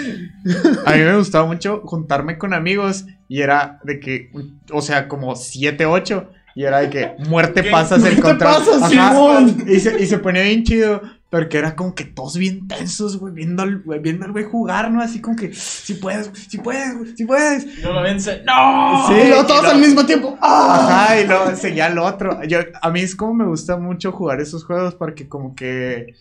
A 0.86 0.91
mí 0.93 0.99
me 0.99 1.17
gustaba 1.17 1.47
mucho 1.47 1.82
juntarme 1.84 2.38
con 2.38 2.53
amigos 2.53 3.05
y 3.27 3.41
era 3.41 3.79
de 3.84 3.99
que, 3.99 4.32
o 4.71 4.84
sea, 4.84 5.08
como 5.08 5.36
7, 5.36 5.88
8. 5.88 6.29
Y 6.55 6.63
era 6.63 6.79
de 6.82 6.89
que 6.91 7.15
muerte 7.27 7.63
¿Qué? 7.63 7.71
pasas 7.71 8.03
el 8.05 8.17
¿Qué 8.17 8.21
control. 8.21 8.53
pasa, 8.53 8.86
Ajá. 8.86 8.89
Simón? 8.89 9.63
Y 9.67 9.79
se, 9.79 9.99
y 9.99 10.05
se 10.05 10.19
ponía 10.19 10.43
bien 10.43 10.63
chido. 10.63 11.01
Porque 11.29 11.59
era 11.59 11.75
como 11.75 11.93
que 11.93 12.05
todos 12.05 12.37
bien 12.37 12.67
tensos, 12.67 13.17
güey, 13.19 13.31
viendo 13.31 13.61
al 13.61 13.83
güey, 13.83 13.99
viendo 13.99 14.25
al 14.25 14.31
güey 14.31 14.45
jugar, 14.45 14.89
¿no? 14.89 14.99
Así 14.99 15.21
como 15.21 15.35
que, 15.35 15.53
si 15.53 15.93
puedes, 15.93 16.31
si 16.49 16.57
puedes, 16.57 16.97
güey, 16.97 17.15
si 17.15 17.25
puedes. 17.25 17.83
No 17.83 17.93
lo 17.93 18.01
vence. 18.01 18.41
¡No! 18.47 19.05
Sí, 19.07 19.13
y 19.13 19.27
luego 19.27 19.45
todos 19.45 19.61
y 19.61 19.65
lo- 19.65 19.69
al 19.71 19.79
mismo 19.79 20.05
tiempo. 20.07 20.37
¡Ah! 20.41 21.03
Ajá, 21.05 21.21
y 21.21 21.27
luego 21.27 21.55
seguía 21.55 21.85
el 21.87 21.99
otro. 21.99 22.43
Yo, 22.45 22.59
a 22.81 22.89
mí 22.89 23.01
es 23.01 23.15
como 23.15 23.35
me 23.35 23.45
gusta 23.45 23.77
mucho 23.77 24.11
jugar 24.11 24.41
esos 24.41 24.65
juegos 24.65 24.95
porque 24.95 25.27
como 25.29 25.53
que 25.53 26.15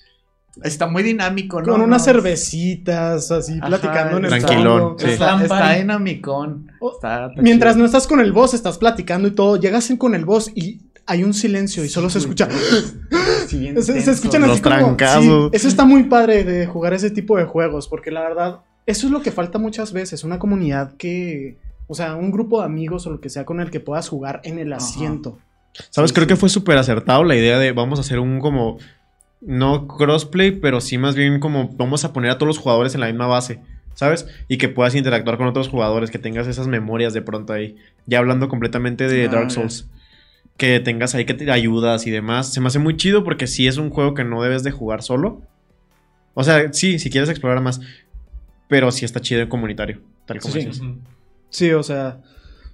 está 0.63 0.87
muy 0.89 1.03
dinámico, 1.03 1.63
¿no? 1.63 1.69
Con 1.73 1.81
unas 1.81 2.01
No, 2.07 2.13
cervecitas, 2.13 3.31
así, 3.31 3.59
Ajá, 3.59 3.69
platicando 3.69 4.17
en 4.19 4.25
el 4.25 4.31
tranquilón, 4.31 4.97
sí. 4.99 5.07
Está, 5.11 5.41
está 5.43 5.49
party. 5.61 5.79
dinamicón. 5.81 6.71
Está- 6.95 7.27
está 7.29 7.43
Mientras 7.43 7.75
chido. 7.75 7.81
no 7.81 7.87
estás 7.87 8.07
con 8.07 8.21
el 8.21 8.33
boss, 8.33 8.55
estás 8.55 8.77
platicando 8.77 9.29
y 9.29 9.31
todo, 9.31 9.57
llegas 9.57 9.89
en- 9.91 9.97
con 9.97 10.15
el 10.15 10.25
boss 10.25 10.51
y 10.55 10.81
hay 11.09 11.25
un 11.25 11.35
silencio 11.35 11.85
y 11.85 11.89
solo 11.89 12.09
se 12.11 12.19
escucha. 12.19 12.49
Sí, 13.49 13.73
Se, 13.81 13.99
escuchan 14.11 14.43
Los 14.43 14.51
así 14.51 14.61
como. 14.61 14.77
trancazos. 14.77 15.25
sí, 15.25 15.57
eso 15.57 15.69
está 15.69 15.87
muy 15.87 16.03
padre 16.03 16.45
de 16.45 16.67
jugar 16.67 16.93
ese 16.93 17.11
tipo 17.11 17.39
de 17.39 17.45
juegos, 17.45 17.89
porque 17.89 18.11
la 18.11 18.21
verdad, 18.21 18.61
eso 18.85 19.07
es 19.07 19.11
lo 19.13 19.23
que 19.23 19.31
falta 19.33 19.59
muchas 19.59 19.95
veces, 19.95 20.23
una 20.23 20.39
comunidad 20.39 20.95
que. 20.99 21.57
O 21.87 21.95
sea, 21.95 22.15
un 22.17 22.31
grupo 22.31 22.61
de 22.61 22.67
amigos 22.67 23.07
o 23.07 23.11
lo 23.11 23.21
que 23.23 23.31
sea 23.31 23.47
con 23.47 23.61
el 23.61 23.71
que 23.71 23.81
puedas 23.81 24.07
jugar 24.11 24.43
en 24.45 24.59
el 24.59 24.71
Ajá. 24.75 24.85
asiento. 24.85 25.39
¿Sabes? 25.89 26.11
Sí, 26.11 26.15
Creo 26.15 26.25
sí. 26.25 26.29
que 26.29 26.37
fue 26.37 26.51
súper 26.51 26.77
acertado 26.77 27.25
la 27.25 27.37
idea 27.37 27.59
de 27.59 27.73
vamos 27.73 27.99
a 27.99 28.03
hacer 28.03 28.19
un 28.19 28.39
como. 28.41 28.77
No 29.41 29.87
crossplay, 29.89 30.51
pero 30.51 30.83
sí 30.83 30.99
más 30.99 31.15
bien 31.15 31.41
como 31.41 31.71
vamos 31.77 32.05
a 32.05 32.13
poner 32.13 32.31
a 32.33 32.35
todos 32.37 32.49
los 32.49 32.59
jugadores 32.59 32.95
en 32.95 33.01
la 33.01 33.07
misma 33.07 33.27
base. 33.29 33.61
¿Sabes? 33.95 34.27
Y 34.49 34.59
que 34.59 34.69
puedas 34.69 34.95
interactuar 34.95 35.39
con 35.39 35.47
otros 35.47 35.69
jugadores, 35.69 36.11
que 36.11 36.19
tengas 36.19 36.47
esas 36.47 36.67
memorias 36.69 37.15
de 37.15 37.23
pronto 37.23 37.55
ahí. 37.55 37.77
Ya 38.07 38.19
hablando 38.19 38.49
completamente 38.49 39.09
de 39.09 39.25
Ah, 39.25 39.29
Dark. 39.29 39.51
Souls. 39.51 39.89
Que 40.59 40.81
tengas 40.81 41.15
ahí 41.15 41.25
que 41.25 41.33
te 41.35 41.51
ayudas 41.51 42.07
y 42.07 42.11
demás. 42.11 42.53
Se 42.53 42.61
me 42.61 42.67
hace 42.67 42.79
muy 42.79 42.97
chido 42.97 43.25
porque 43.25 43.47
sí 43.47 43.67
es 43.67 43.79
un 43.79 43.89
juego 43.89 44.13
que 44.13 44.25
no 44.25 44.43
debes 44.43 44.63
de 44.65 44.71
jugar 44.73 45.03
solo. 45.03 45.41
O 46.35 46.45
sea, 46.45 46.73
sí, 46.73 46.99
si 46.99 47.09
quieres 47.11 47.31
explorar 47.31 47.63
más. 47.63 47.81
Pero 48.69 48.91
sí 48.93 49.07
está 49.07 49.21
chido 49.21 49.41
en 49.41 49.49
comunitario. 49.49 50.01
Tal 50.27 50.41
como 50.41 50.53
Sí. 50.53 50.59
dices. 50.67 50.83
Sí, 51.49 51.71
o 51.73 51.83
sea. 51.83 52.21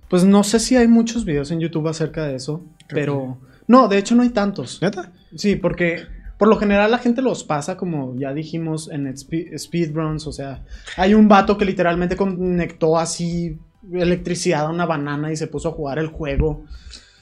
Pues 0.09 0.25
no 0.25 0.42
sé 0.44 0.59
si 0.61 0.77
hay 0.77 0.88
muchos 0.88 1.25
videos 1.25 1.51
en 1.53 1.61
YouTube 1.61 1.87
acerca 1.88 2.25
de 2.27 2.35
eso, 2.37 2.62
pero. 2.88 3.38
No, 3.68 3.87
de 3.88 3.99
hecho 3.99 4.14
no 4.16 4.23
hay 4.23 4.31
tantos. 4.31 4.81
¿Neta? 4.83 5.12
Sí, 5.37 5.57
porque 5.57 6.03
por 6.38 6.49
lo 6.49 6.57
general 6.57 6.90
la 6.90 6.99
gente 6.99 7.23
los 7.23 7.44
pasa, 7.44 7.77
como 7.77 8.14
ya 8.18 8.35
dijimos, 8.35 8.90
en 8.90 9.07
spe- 9.09 9.57
speedruns. 9.59 10.27
O 10.27 10.33
sea, 10.33 10.62
hay 10.97 11.14
un 11.14 11.29
vato 11.29 11.57
que 11.57 11.64
literalmente 11.64 12.16
conectó 12.16 12.99
así 12.99 13.57
electricidad 13.92 14.66
a 14.66 14.70
una 14.70 14.87
banana 14.87 15.31
y 15.33 15.37
se 15.37 15.47
puso 15.47 15.68
a 15.68 15.73
jugar 15.73 15.99
el 15.99 16.09
juego. 16.09 16.64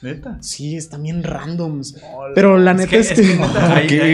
¿Neta? 0.03 0.37
Sí, 0.41 0.75
están 0.75 1.01
bien 1.03 1.23
randoms. 1.23 1.95
Pero 2.35 2.57
la 2.57 2.73
neta 2.73 2.97
es 2.97 3.13
que. 3.13 3.21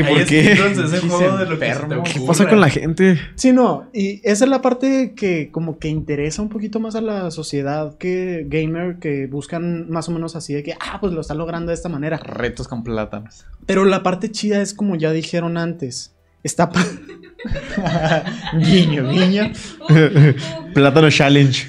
¿Por 0.08 0.26
qué? 0.26 0.26
¿Qué 0.28 0.56
¿Qué 0.56 1.98
ocurra. 1.98 2.28
pasa 2.28 2.48
con 2.48 2.62
la 2.62 2.70
gente? 2.70 3.20
Sí, 3.36 3.52
no, 3.52 3.90
y 3.92 4.22
esa 4.24 4.46
es 4.46 4.50
la 4.52 4.62
parte 4.62 5.14
que 5.16 5.50
como 5.52 5.80
que 5.80 5.88
interesa 5.88 6.42
un 6.44 6.50
poquito 6.50 6.80
más 6.80 6.96
a 6.96 7.02
la 7.02 7.32
sociedad 7.32 7.98
que 7.98 8.46
gamer, 8.48 9.00
que 9.00 9.26
buscan 9.28 9.90
más 9.90 10.08
o 10.10 10.12
menos 10.12 10.36
así 10.36 10.54
de 10.54 10.62
que, 10.64 10.74
ah, 10.80 11.00
pues 11.02 11.12
lo 11.14 11.22
está 11.22 11.34
logrando 11.34 11.70
de 11.70 11.74
esta 11.76 11.90
manera. 11.90 12.18
Retos 12.18 12.68
con 12.68 12.84
plátanos. 12.84 13.46
Pero 13.66 13.84
la 13.86 14.04
parte 14.04 14.30
chida 14.32 14.62
es 14.62 14.74
como 14.76 14.96
ya 14.96 15.12
dijeron 15.12 15.58
antes, 15.58 16.16
está... 16.44 16.70
pa- 16.70 16.86
guiño, 18.58 19.10
guiño. 19.10 19.52
Plátano 20.74 21.10
Challenge. 21.10 21.68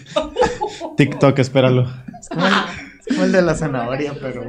TikTok, 0.96 1.38
espéralo. 1.38 1.88
Como 3.10 3.24
el, 3.24 3.32
de 3.32 3.42
la 3.42 3.54
zanahoria, 3.54 4.14
pero. 4.20 4.42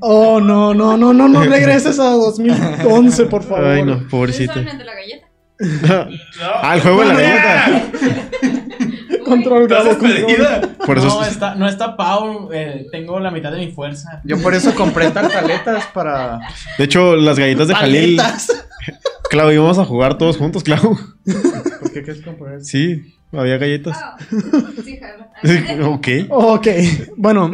Oh, 0.00 0.40
no, 0.40 0.72
no, 0.74 0.96
no, 0.96 1.12
no, 1.12 1.28
no 1.28 1.42
regreses 1.44 1.98
a 1.98 2.10
2011, 2.10 3.26
por 3.26 3.42
favor. 3.42 3.64
Ay, 3.64 3.82
no, 3.82 3.92
¿Ustedes 3.92 4.10
pobrecito. 4.10 4.52
saben 4.54 4.68
el 4.68 4.78
de 4.78 4.84
la 4.84 4.92
galleta? 4.94 5.26
ah, 6.62 6.74
el 6.74 6.80
juego 6.80 7.00
de 7.00 7.06
la 7.06 7.14
galleta. 7.14 7.82
Control. 9.24 9.66
Por 10.86 10.98
eso 10.98 11.06
no, 11.08 11.22
es- 11.22 11.30
está, 11.32 11.54
no 11.54 11.66
está 11.68 11.96
Pau. 11.96 12.50
eh, 12.52 12.86
tengo 12.92 13.18
la 13.20 13.30
mitad 13.30 13.50
de 13.52 13.58
mi 13.58 13.72
fuerza. 13.72 14.20
Yo 14.24 14.40
por 14.42 14.54
eso 14.54 14.74
compré 14.74 15.10
tartaletas 15.10 15.86
para. 15.94 16.40
De 16.76 16.84
hecho, 16.84 17.16
las 17.16 17.38
galletas 17.38 17.68
de 17.68 17.74
Jalil. 17.74 18.16
Paletas. 18.16 18.66
Clau, 19.30 19.50
íbamos 19.50 19.78
a 19.78 19.84
jugar 19.86 20.18
todos 20.18 20.36
juntos, 20.36 20.62
Clau. 20.62 20.80
¿Por 21.80 21.92
qué 21.92 22.02
quieres 22.02 22.22
comprar? 22.22 22.60
Sí, 22.62 23.13
había 23.38 23.58
galletas. 23.58 23.96
Ah, 24.00 24.16
sí, 24.84 24.96
jala. 24.98 25.30
ok. 25.88 26.08
Ok, 26.30 26.66
bueno, 27.16 27.50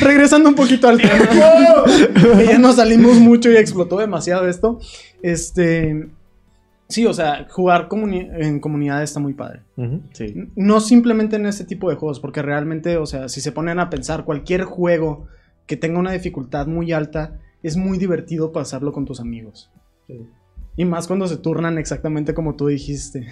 regresando 0.00 0.48
un 0.48 0.54
poquito 0.54 0.88
al 0.88 1.00
tema, 1.00 1.28
que 1.28 2.46
ya 2.46 2.58
nos 2.58 2.76
salimos 2.76 3.16
mucho 3.18 3.50
y 3.50 3.56
explotó 3.56 3.98
demasiado 3.98 4.48
esto. 4.48 4.78
Este, 5.22 6.08
Sí, 6.86 7.06
o 7.06 7.14
sea, 7.14 7.46
jugar 7.50 7.88
comuni- 7.88 8.28
en 8.38 8.60
comunidad 8.60 9.02
está 9.02 9.18
muy 9.18 9.32
padre. 9.32 9.62
Sí. 10.12 10.34
No 10.54 10.80
simplemente 10.80 11.36
en 11.36 11.46
este 11.46 11.64
tipo 11.64 11.88
de 11.88 11.96
juegos, 11.96 12.20
porque 12.20 12.42
realmente, 12.42 12.98
o 12.98 13.06
sea, 13.06 13.28
si 13.30 13.40
se 13.40 13.52
ponen 13.52 13.78
a 13.78 13.88
pensar, 13.88 14.24
cualquier 14.24 14.64
juego 14.64 15.26
que 15.66 15.78
tenga 15.78 15.98
una 15.98 16.12
dificultad 16.12 16.66
muy 16.66 16.92
alta, 16.92 17.40
es 17.62 17.78
muy 17.78 17.96
divertido 17.96 18.52
pasarlo 18.52 18.92
con 18.92 19.06
tus 19.06 19.18
amigos. 19.18 19.70
Y 20.76 20.84
más 20.84 21.06
cuando 21.06 21.26
se 21.26 21.38
turnan 21.38 21.78
exactamente 21.78 22.34
como 22.34 22.54
tú 22.54 22.66
dijiste. 22.66 23.26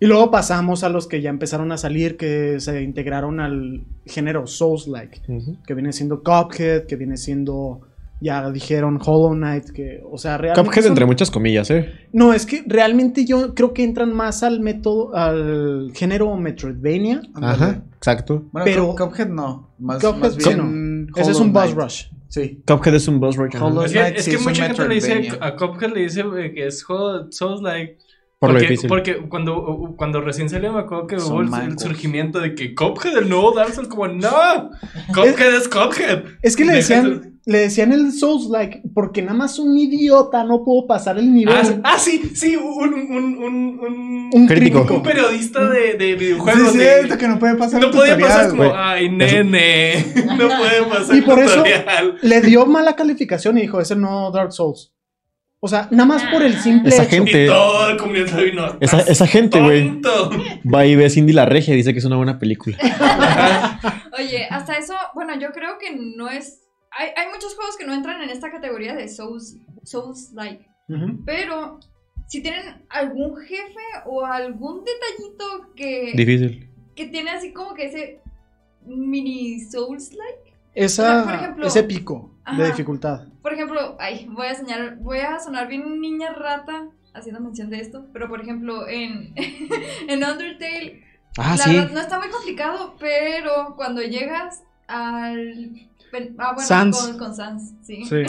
Y 0.00 0.06
luego 0.06 0.30
pasamos 0.30 0.82
a 0.82 0.88
los 0.88 1.06
que 1.06 1.20
ya 1.20 1.30
empezaron 1.30 1.70
a 1.72 1.76
salir, 1.76 2.16
que 2.16 2.58
se 2.60 2.82
integraron 2.82 3.38
al 3.40 3.84
género 4.04 4.46
Souls-like, 4.48 5.20
que 5.66 5.74
viene 5.74 5.92
siendo 5.92 6.22
Cuphead, 6.22 6.86
que 6.86 6.96
viene 6.96 7.16
siendo, 7.16 7.82
ya 8.20 8.50
dijeron, 8.50 8.98
Hollow 9.04 9.32
Knight, 9.34 9.70
que, 9.70 10.02
o 10.10 10.18
sea, 10.18 10.38
realmente... 10.38 10.68
Cuphead 10.68 10.82
son- 10.84 10.92
entre 10.92 11.06
muchas 11.06 11.30
comillas, 11.30 11.70
¿eh? 11.70 11.92
No, 12.12 12.32
es 12.34 12.46
que 12.46 12.64
realmente 12.66 13.24
yo 13.24 13.54
creo 13.54 13.72
que 13.72 13.84
entran 13.84 14.12
más 14.12 14.42
al 14.42 14.58
método, 14.58 15.14
al 15.14 15.92
género 15.94 16.36
Metroidvania. 16.36 17.22
Ajá, 17.34 17.84
exacto. 17.96 18.44
Bueno, 18.50 18.64
Pero- 18.64 18.94
Cuphead 18.96 19.28
no. 19.28 19.70
Más, 19.78 20.02
Cuphead 20.02 20.18
más 20.18 20.36
Ese 20.36 20.50
es 21.30 21.38
un 21.40 21.50
Knight. 21.52 21.76
rush. 21.76 22.04
Sí. 22.28 22.62
Cuphead 22.66 22.94
es 22.94 23.06
un 23.08 23.20
boss 23.20 23.36
rush. 23.36 23.50
Es 23.54 23.92
que, 23.92 23.98
Knight 23.98 24.16
es 24.18 24.24
sí 24.24 24.30
que 24.32 24.38
mucha 24.38 24.66
gente 24.66 24.88
le 24.88 24.94
dice 24.96 25.14
Metroidvania. 25.14 25.46
a 25.46 25.56
Cuphead 25.56 25.92
le 25.94 26.00
dice 26.00 26.22
güey, 26.22 26.54
que 26.54 26.66
es 26.66 26.80
Souls 26.80 27.60
like 27.62 27.98
Por 28.42 28.50
lo 28.50 28.54
porque, 28.54 28.66
difícil. 28.68 28.88
porque 28.88 29.16
cuando, 29.28 29.94
cuando 29.96 30.20
recién 30.20 30.50
salió 30.50 30.72
me 30.72 30.80
acuerdo 30.80 31.06
que 31.06 31.20
Son 31.20 31.48
hubo 31.48 31.56
el, 31.62 31.78
surgimiento 31.78 32.40
de 32.40 32.56
que 32.56 32.74
Cuphead 32.74 33.16
el 33.16 33.28
nuevo 33.28 33.52
Dark 33.52 33.72
Souls 33.72 33.88
como 33.88 34.08
no 34.08 34.70
Cuphead 35.14 35.54
es 35.54 35.68
Cuphead 35.68 36.24
Es 36.42 36.56
que 36.56 36.64
le 36.64 36.72
decían, 36.74 37.38
le 37.46 37.58
decían 37.58 37.92
el 37.92 38.10
Souls-like 38.12 38.82
porque 38.94 39.22
nada 39.22 39.34
más 39.38 39.60
un 39.60 39.78
idiota 39.78 40.42
no 40.42 40.64
pudo 40.64 40.88
pasar 40.88 41.18
el 41.18 41.32
nivel. 41.32 41.54
ah, 41.56 41.64
sí- 41.64 41.80
ah, 41.84 41.98
sí 41.98 42.22
sí 42.34 42.56
un 42.56 42.92
un, 42.94 43.12
un, 43.12 43.78
un, 43.78 44.30
un 44.34 44.46
crítico. 44.48 44.86
un 44.92 45.02
periodista 45.04 45.68
de, 45.70 45.94
de 45.94 46.08
Sí, 46.10 46.14
videojuegos 46.16 46.68
es 46.68 46.74
de- 46.74 46.80
cierto 46.96 47.18
que 47.18 47.28
no 47.28 47.38
puede 47.38 47.54
pasar 47.54 47.80
no 47.80 47.86
el 47.86 47.92
podía 47.92 48.18
pasar 48.18 48.48
tutorial. 48.48 48.50
como 48.50 48.62
güey. 48.70 48.72
ay 48.76 49.08
nene 49.08 50.04
no 50.36 50.48
puede 50.48 50.82
pasar 50.90 51.14
Y 51.14 51.18
el 51.20 51.24
por 51.24 51.38
eso- 51.38 51.54
tutorial 51.62 52.16
Le 52.22 52.40
dio 52.40 52.66
mala 52.66 52.96
calificación 52.96 53.56
y 53.58 53.62
dijo, 53.62 53.80
es 53.80 53.90
el 53.92 54.00
nuevo 54.00 54.32
Dark 54.32 54.52
Souls. 54.52 54.92
O 55.64 55.68
sea, 55.68 55.86
nada 55.92 56.06
más 56.06 56.24
por 56.24 56.42
el 56.42 56.56
simple 56.58 56.88
Esa 56.88 57.04
hecho. 57.04 57.10
gente- 57.24 57.44
y 57.44 57.46
toda 57.46 57.90
la 57.92 57.96
comunidad 57.96 58.26
se 58.26 58.42
vino 58.42 58.66
Esa, 58.80 58.98
"Estás 58.98 59.08
esa 59.10 59.26
gente, 59.28 59.60
güey, 59.60 60.00
tonto". 60.00 60.30
va 60.74 60.84
y 60.86 60.96
ve 60.96 61.08
Cindy 61.08 61.32
la 61.32 61.46
Regia 61.46 61.72
y 61.72 61.76
dice 61.76 61.92
que 61.92 62.00
es 62.00 62.04
una 62.04 62.16
buena 62.16 62.40
película. 62.40 62.76
Oye, 64.18 64.46
hasta 64.50 64.76
eso, 64.76 64.94
bueno, 65.14 65.38
yo 65.38 65.52
creo 65.52 65.78
que 65.78 65.94
no 65.94 66.28
es. 66.28 66.60
Hay, 66.90 67.10
hay 67.16 67.28
muchos 67.32 67.54
juegos 67.54 67.76
que 67.76 67.86
no 67.86 67.94
entran 67.94 68.20
en 68.22 68.30
esta 68.30 68.50
categoría 68.50 68.94
de 68.94 69.08
Souls, 69.08 69.56
Souls-like. 69.84 70.66
Pero 71.24 71.78
si 72.26 72.42
tienen 72.42 72.84
algún 72.90 73.36
jefe 73.40 73.86
o 74.06 74.26
algún 74.26 74.82
detallito 74.84 75.72
que, 75.76 76.12
Difícil. 76.14 76.68
que 76.96 77.06
tiene 77.06 77.30
así 77.30 77.52
como 77.52 77.74
que 77.74 77.86
ese 77.86 78.20
mini 78.84 79.60
Souls-like. 79.60 80.51
Esa, 80.74 81.24
Por 81.24 81.34
ejemplo- 81.34 81.66
ese 81.66 81.82
pico 81.82 82.30
de 82.56 82.66
dificultad. 82.66 83.26
Por 83.42 83.52
ejemplo, 83.52 83.96
ay, 84.00 84.26
voy 84.30 84.46
a 84.46 84.54
señalar, 84.54 84.96
voy 85.00 85.18
a 85.18 85.38
sonar 85.38 85.68
bien 85.68 86.00
niña 86.00 86.32
rata 86.32 86.86
haciendo 87.14 87.40
mención 87.40 87.68
de 87.70 87.80
esto, 87.80 88.06
pero 88.12 88.28
por 88.28 88.40
ejemplo 88.40 88.88
en, 88.88 89.34
en 90.08 90.24
Undertale 90.24 91.04
Ah, 91.38 91.56
la 91.58 91.64
sí. 91.64 91.74
verdad 91.76 91.90
no 91.92 92.00
está 92.00 92.18
muy 92.18 92.28
complicado, 92.28 92.94
pero 93.00 93.74
cuando 93.76 94.02
llegas 94.02 94.62
al 94.86 95.88
ah, 96.38 96.52
bueno, 96.54 96.60
Sans. 96.68 96.98
Con, 97.08 97.18
con 97.18 97.34
Sans, 97.34 97.72
sí. 97.82 98.04
Sí. 98.04 98.22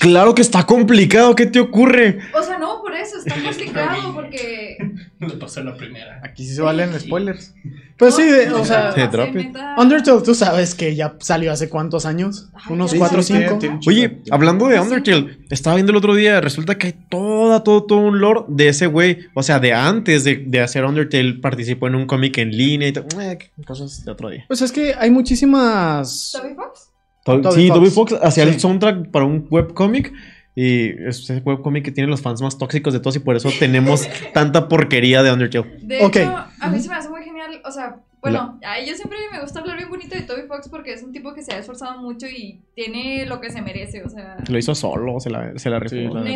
Claro 0.00 0.34
que 0.34 0.42
está 0.42 0.66
complicado, 0.66 1.34
¿qué 1.36 1.46
te 1.46 1.60
ocurre? 1.60 2.18
O 2.36 2.42
sea, 2.42 2.58
no, 2.58 2.80
por 2.82 2.94
eso 2.94 3.18
está 3.18 3.36
complicado 3.40 4.12
porque 4.14 4.76
me 5.26 5.30
pasó 5.34 5.62
la 5.62 5.76
primera 5.76 6.20
Aquí 6.24 6.46
sí 6.46 6.54
se 6.54 6.62
valen 6.62 6.98
spoilers. 6.98 7.54
Pues 7.98 8.16
sí, 8.16 8.22
de- 8.22 8.50
o 8.50 8.64
sea, 8.64 8.94
no, 8.96 9.10
Se. 9.10 9.52
Undertale, 9.78 10.22
tú 10.22 10.34
sabes 10.34 10.74
que 10.74 10.94
ya 10.96 11.16
salió 11.20 11.52
hace 11.52 11.68
cuántos 11.68 12.06
años? 12.06 12.48
Ay, 12.54 12.62
Unos 12.72 12.92
ya 12.92 12.98
4 12.98 13.20
o 13.20 13.22
sé. 13.22 13.38
5. 13.46 13.58
Tiene 13.58 13.74
un 13.74 13.80
chingo 13.80 13.94
Oye, 13.96 14.22
hablando 14.30 14.68
de. 14.68 14.80
Undertale, 14.80 15.38
estaba 15.50 15.76
viendo 15.76 15.90
el 15.92 15.96
otro 15.96 16.14
día, 16.14 16.40
resulta 16.40 16.78
que 16.78 16.86
hay 16.88 16.94
toda, 17.10 17.62
todo, 17.62 17.84
todo 17.84 17.98
un 17.98 18.18
lore 18.20 18.40
de 18.48 18.68
ese 18.68 18.86
güey. 18.86 19.18
O 19.34 19.42
sea, 19.42 19.58
de 19.60 19.74
antes 19.74 20.24
de, 20.24 20.36
de 20.36 20.60
hacer 20.60 20.84
Undertale, 20.86 21.34
participó 21.34 21.86
en 21.88 21.94
un 21.96 22.06
cómic 22.06 22.38
en 22.38 22.56
línea 22.56 22.88
y 22.88 22.92
todo. 22.92 23.04
Eh, 23.20 23.38
cosas 23.66 24.04
de 24.04 24.10
otro 24.12 24.30
día. 24.30 24.44
Pues 24.48 24.62
es 24.62 24.72
que 24.72 24.94
hay 24.98 25.10
muchísimas. 25.10 26.32
¿Toby 26.32 26.54
Fox? 26.54 26.86
To- 27.24 27.40
Toby 27.42 27.54
sí, 27.62 27.68
Fox. 27.68 27.78
Toby 27.78 27.90
Fox 27.90 28.12
hacía 28.22 28.44
Sí. 28.44 28.50
el 28.50 28.60
soundtrack 28.60 29.10
para 29.10 29.26
un 29.26 29.46
webcomic. 29.50 30.12
Y 30.54 30.88
es 31.06 31.20
ese 31.20 31.38
webcomic 31.38 31.84
que 31.84 31.92
tiene 31.92 32.10
los 32.10 32.20
fans 32.22 32.42
más 32.42 32.58
tóxicos 32.58 32.92
de 32.92 33.00
todos. 33.00 33.16
Y 33.16 33.20
por 33.20 33.36
eso 33.36 33.50
tenemos 33.58 34.08
tanta 34.34 34.68
porquería 34.68 35.22
de 35.22 35.32
Undertale. 35.32 35.78
De 35.82 36.04
Ok. 36.04 36.16
hecho, 36.16 36.36
a 36.60 36.70
mí 36.70 36.80
se 36.80 36.88
me 36.88 36.96
hace 36.96 37.08
muy 37.08 37.22
genial, 37.22 37.60
o 37.64 37.70
sea, 37.70 37.96
bueno, 38.20 38.58
ay, 38.66 38.86
yo 38.86 38.94
siempre 38.94 39.16
me 39.32 39.40
gusta 39.40 39.60
hablar 39.60 39.76
bien 39.78 39.88
bonito 39.88 40.14
de 40.14 40.22
Toby 40.22 40.42
Fox 40.48 40.68
porque 40.68 40.92
es 40.92 41.02
un 41.02 41.12
tipo 41.12 41.32
que 41.34 41.42
se 41.42 41.52
ha 41.54 41.58
esforzado 41.58 42.02
mucho 42.02 42.26
y 42.26 42.58
tiene 42.74 43.24
lo 43.26 43.40
que 43.40 43.50
se 43.50 43.62
merece, 43.62 44.02
o 44.02 44.10
sea, 44.10 44.36
Se 44.44 44.52
lo 44.52 44.58
hizo 44.58 44.74
solo, 44.74 45.20
se 45.20 45.30
la, 45.30 45.56
se 45.58 45.70
la. 45.70 45.80
Sí, 45.88 46.00
la 46.02 46.20
neta. 46.20 46.26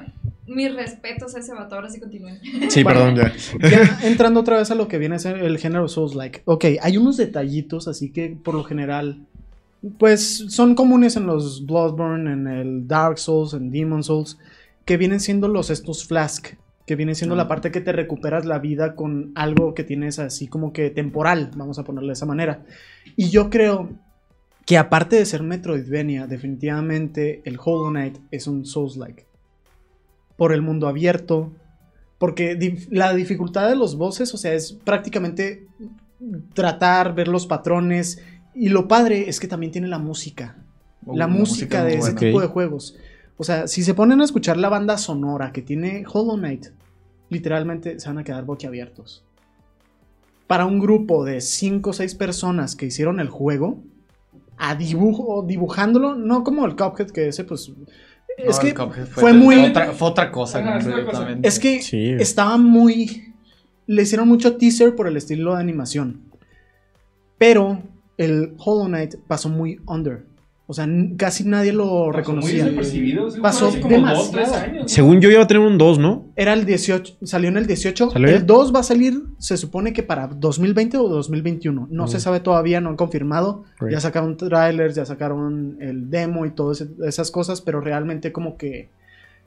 neta, 0.00 0.06
mis 0.46 0.74
respetos 0.74 1.34
a 1.34 1.40
ese 1.40 1.52
vato, 1.52 1.74
ahora 1.74 1.90
sí 1.90 2.00
continúen. 2.00 2.38
Sí, 2.70 2.82
Bueno. 2.82 3.00
perdón, 3.00 3.32
ya. 3.60 3.68
Ya 3.68 3.98
entrando 4.04 4.40
otra 4.40 4.56
vez 4.56 4.70
a 4.70 4.74
lo 4.74 4.88
que 4.88 4.96
viene 4.96 5.16
a 5.16 5.18
ser 5.18 5.36
el 5.38 5.58
género 5.58 5.88
Souls-like. 5.88 6.42
Ok, 6.46 6.64
hay 6.80 6.96
unos 6.96 7.16
detallitos 7.18 7.86
así 7.88 8.10
que 8.10 8.34
por 8.42 8.54
lo 8.54 8.64
general, 8.64 9.18
pues 9.98 10.44
son 10.48 10.74
comunes 10.74 11.16
en 11.16 11.26
los 11.26 11.64
Bloodborne, 11.66 12.32
en 12.32 12.46
el 12.46 12.86
Dark 12.86 13.18
Souls, 13.18 13.54
en 13.54 13.70
Demon 13.70 14.02
Souls, 14.04 14.38
que 14.84 14.96
vienen 14.96 15.20
siendo 15.20 15.48
los 15.48 15.70
estos 15.70 16.04
flask, 16.06 16.48
que 16.86 16.96
viene 16.96 17.14
siendo 17.14 17.36
la 17.36 17.44
Ah. 17.44 17.48
parte 17.48 17.70
que 17.70 17.80
te 17.80 17.92
recuperas 17.92 18.44
la 18.44 18.58
vida 18.58 18.94
con 18.94 19.32
algo 19.34 19.74
que 19.74 19.84
tienes 19.84 20.18
así 20.18 20.48
como 20.48 20.72
que 20.72 20.90
temporal, 20.90 21.50
vamos 21.56 21.78
a 21.78 21.84
ponerle 21.84 22.08
de 22.08 22.12
esa 22.14 22.26
manera. 22.26 22.64
Y 23.16 23.30
yo 23.30 23.48
creo 23.48 23.90
que 24.66 24.76
aparte 24.76 25.16
de 25.16 25.24
ser 25.24 25.42
Metroidvania, 25.42 26.26
definitivamente 26.26 27.40
el 27.44 27.58
Hollow 27.62 27.90
Knight 27.90 28.18
es 28.30 28.46
un 28.46 28.64
Souls-like. 28.66 29.26
Por 30.36 30.52
el 30.52 30.62
mundo 30.62 30.88
abierto, 30.88 31.52
porque 32.18 32.58
dif- 32.58 32.88
la 32.90 33.14
dificultad 33.14 33.68
de 33.68 33.76
los 33.76 33.96
bosses, 33.96 34.32
o 34.34 34.36
sea, 34.36 34.52
es 34.52 34.72
prácticamente 34.72 35.66
tratar, 36.54 37.14
ver 37.14 37.28
los 37.28 37.46
patrones. 37.46 38.22
Y 38.54 38.68
lo 38.68 38.88
padre 38.88 39.28
es 39.28 39.38
que 39.40 39.48
también 39.48 39.72
tiene 39.72 39.88
la 39.88 39.98
música. 39.98 40.56
Uh, 41.06 41.16
la 41.16 41.26
música 41.26 41.84
de 41.84 41.92
ese 41.94 42.00
buena. 42.12 42.20
tipo 42.20 42.40
de 42.40 42.46
juegos. 42.48 42.96
O 43.36 43.44
sea, 43.44 43.66
si 43.68 43.82
se 43.82 43.94
ponen 43.94 44.20
a 44.20 44.24
escuchar 44.24 44.56
la 44.56 44.68
banda 44.68 44.98
sonora 44.98 45.52
que 45.52 45.62
tiene 45.62 46.04
Hollow 46.12 46.36
Knight, 46.36 46.66
literalmente 47.30 47.98
se 48.00 48.08
van 48.08 48.18
a 48.18 48.24
quedar 48.24 48.44
boquiabiertos. 48.44 49.24
Para 50.46 50.66
un 50.66 50.80
grupo 50.80 51.24
de 51.24 51.40
5 51.40 51.90
o 51.90 51.92
6 51.92 52.14
personas 52.16 52.74
que 52.76 52.86
hicieron 52.86 53.20
el 53.20 53.28
juego, 53.28 53.82
a 54.58 54.74
dibujo, 54.74 55.42
dibujándolo, 55.46 56.14
no 56.16 56.44
como 56.44 56.66
el 56.66 56.76
Cuphead, 56.76 57.10
que 57.10 57.28
ese 57.28 57.44
pues... 57.44 57.72
Es 58.36 58.56
No, 58.74 58.90
que 58.90 59.04
fue 59.06 59.32
muy- 59.32 59.56
Otra, 59.66 59.92
fue 59.92 60.08
otra 60.08 60.30
cosa 60.32 60.58
Ajá, 60.58 60.80
completamente. 60.80 61.48
es 61.48 61.58
que 61.58 61.82
Sí. 61.82 62.10
estaba 62.18 62.56
muy. 62.56 63.34
Le 63.86 64.02
hicieron 64.02 64.28
mucho 64.28 64.56
teaser 64.56 64.94
por 64.94 65.06
el 65.08 65.16
estilo 65.16 65.54
de 65.54 65.60
animación. 65.60 66.22
Pero 67.38 67.82
el 68.24 68.54
Hollow 68.58 68.86
Knight 68.86 69.14
pasó 69.26 69.48
muy 69.48 69.78
under. 69.86 70.26
O 70.66 70.72
sea, 70.72 70.86
casi 71.16 71.42
nadie 71.44 71.72
lo 71.72 72.12
reconocía. 72.12 72.70
Pasó 73.42 73.72
como 73.80 73.98
dos, 74.06 74.30
tres 74.30 74.52
demasiado. 74.52 74.86
Según 74.88 75.20
yo 75.20 75.28
iba 75.28 75.42
a 75.42 75.46
tener 75.48 75.66
un 75.66 75.78
2, 75.78 75.98
¿no? 75.98 76.26
Era 76.36 76.52
el 76.52 76.64
18, 76.64 77.16
salió 77.24 77.48
en 77.48 77.56
el 77.56 77.66
18. 77.66 78.10
¿Salió 78.10 78.28
ya? 78.28 78.36
El 78.36 78.46
2 78.46 78.72
va 78.72 78.78
a 78.78 78.82
salir, 78.84 79.20
se 79.38 79.56
supone 79.56 79.92
que 79.92 80.04
para 80.04 80.28
2020 80.28 80.96
o 80.98 81.08
2021. 81.08 81.88
No 81.90 82.04
Mm. 82.04 82.08
se 82.08 82.20
sabe 82.20 82.38
todavía, 82.38 82.80
no 82.80 82.90
han 82.90 82.96
confirmado. 82.96 83.64
Right. 83.80 83.94
Ya 83.94 84.00
sacaron 84.00 84.36
trailers, 84.36 84.94
ya 84.94 85.04
sacaron 85.06 85.76
el 85.80 86.08
demo 86.08 86.46
y 86.46 86.50
todas 86.52 86.86
esas 87.04 87.32
cosas, 87.32 87.60
pero 87.60 87.80
realmente 87.80 88.30
como 88.30 88.56
que 88.56 88.90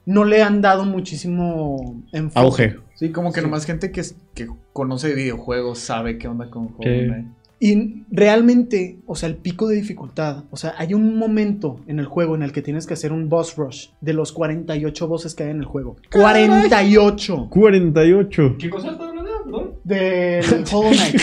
no 0.04 0.24
le 0.26 0.42
han 0.42 0.60
dado 0.60 0.84
muchísimo 0.84 2.02
enfoque. 2.12 2.38
Auge. 2.38 2.76
Sí, 2.96 3.10
como 3.12 3.32
que 3.32 3.40
Sí. 3.40 3.46
nomás 3.46 3.64
gente 3.64 3.90
que, 3.90 4.02
que 4.34 4.48
conoce 4.74 5.14
videojuegos 5.14 5.78
sabe 5.78 6.18
qué 6.18 6.28
onda 6.28 6.50
con 6.50 6.64
Hollow. 6.76 7.06
Knight. 7.06 7.26
Y 7.60 8.02
realmente, 8.10 8.98
o 9.06 9.14
sea, 9.14 9.28
el 9.28 9.36
pico 9.36 9.68
de 9.68 9.76
dificultad, 9.76 10.44
o 10.50 10.56
sea, 10.56 10.74
hay 10.76 10.92
un 10.92 11.16
momento 11.16 11.80
en 11.86 11.98
el 11.98 12.04
juego 12.06 12.34
en 12.34 12.42
el 12.42 12.52
que 12.52 12.60
tienes 12.62 12.86
que 12.86 12.94
hacer 12.94 13.12
un 13.12 13.28
boss 13.28 13.56
rush 13.56 13.88
de 14.00 14.12
los 14.12 14.32
48 14.32 15.06
bosses 15.08 15.34
que 15.34 15.44
hay 15.44 15.50
en 15.50 15.58
el 15.60 15.64
juego. 15.64 15.96
48 16.12 17.48
48. 17.50 18.56
¿Qué 18.58 18.68
cosa 18.70 18.90
está 18.90 19.08
hablando? 19.08 19.24
¿Perdón? 19.44 19.74
del 19.84 20.44
Hollow 20.72 20.90
Knight. 20.92 21.20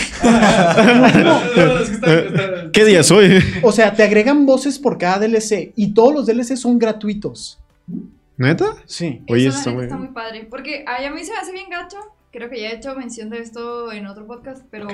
No, 1.24 1.42
es 1.80 1.88
que 1.90 1.94
está- 1.94 2.18
está- 2.20 2.72
¿Qué 2.72 2.84
día 2.84 3.02
soy? 3.02 3.38
O 3.62 3.70
sea, 3.72 3.92
te 3.94 4.02
agregan 4.02 4.46
voces 4.46 4.78
por 4.78 4.96
cada 4.98 5.18
DLC 5.26 5.72
y 5.76 5.92
todos 5.92 6.14
los 6.14 6.26
DLC 6.26 6.56
son 6.56 6.78
gratuitos. 6.78 7.60
¿Neta? 8.38 8.74
Sí. 8.86 9.22
Oye, 9.28 9.48
Eso, 9.48 9.58
está 9.58 9.70
muy- 9.72 9.84
está 9.84 9.96
muy 9.96 10.08
padre. 10.08 10.46
Porque 10.48 10.84
ay, 10.86 11.04
a 11.04 11.10
mí 11.12 11.22
se 11.24 11.32
me 11.32 11.38
hace 11.38 11.52
bien 11.52 11.68
gacho. 11.70 11.98
Creo 12.32 12.48
que 12.48 12.60
ya 12.60 12.70
he 12.70 12.76
hecho 12.76 12.94
mención 12.94 13.28
de 13.28 13.40
esto 13.40 13.92
en 13.92 14.06
otro 14.06 14.26
podcast, 14.26 14.64
pero 14.70 14.88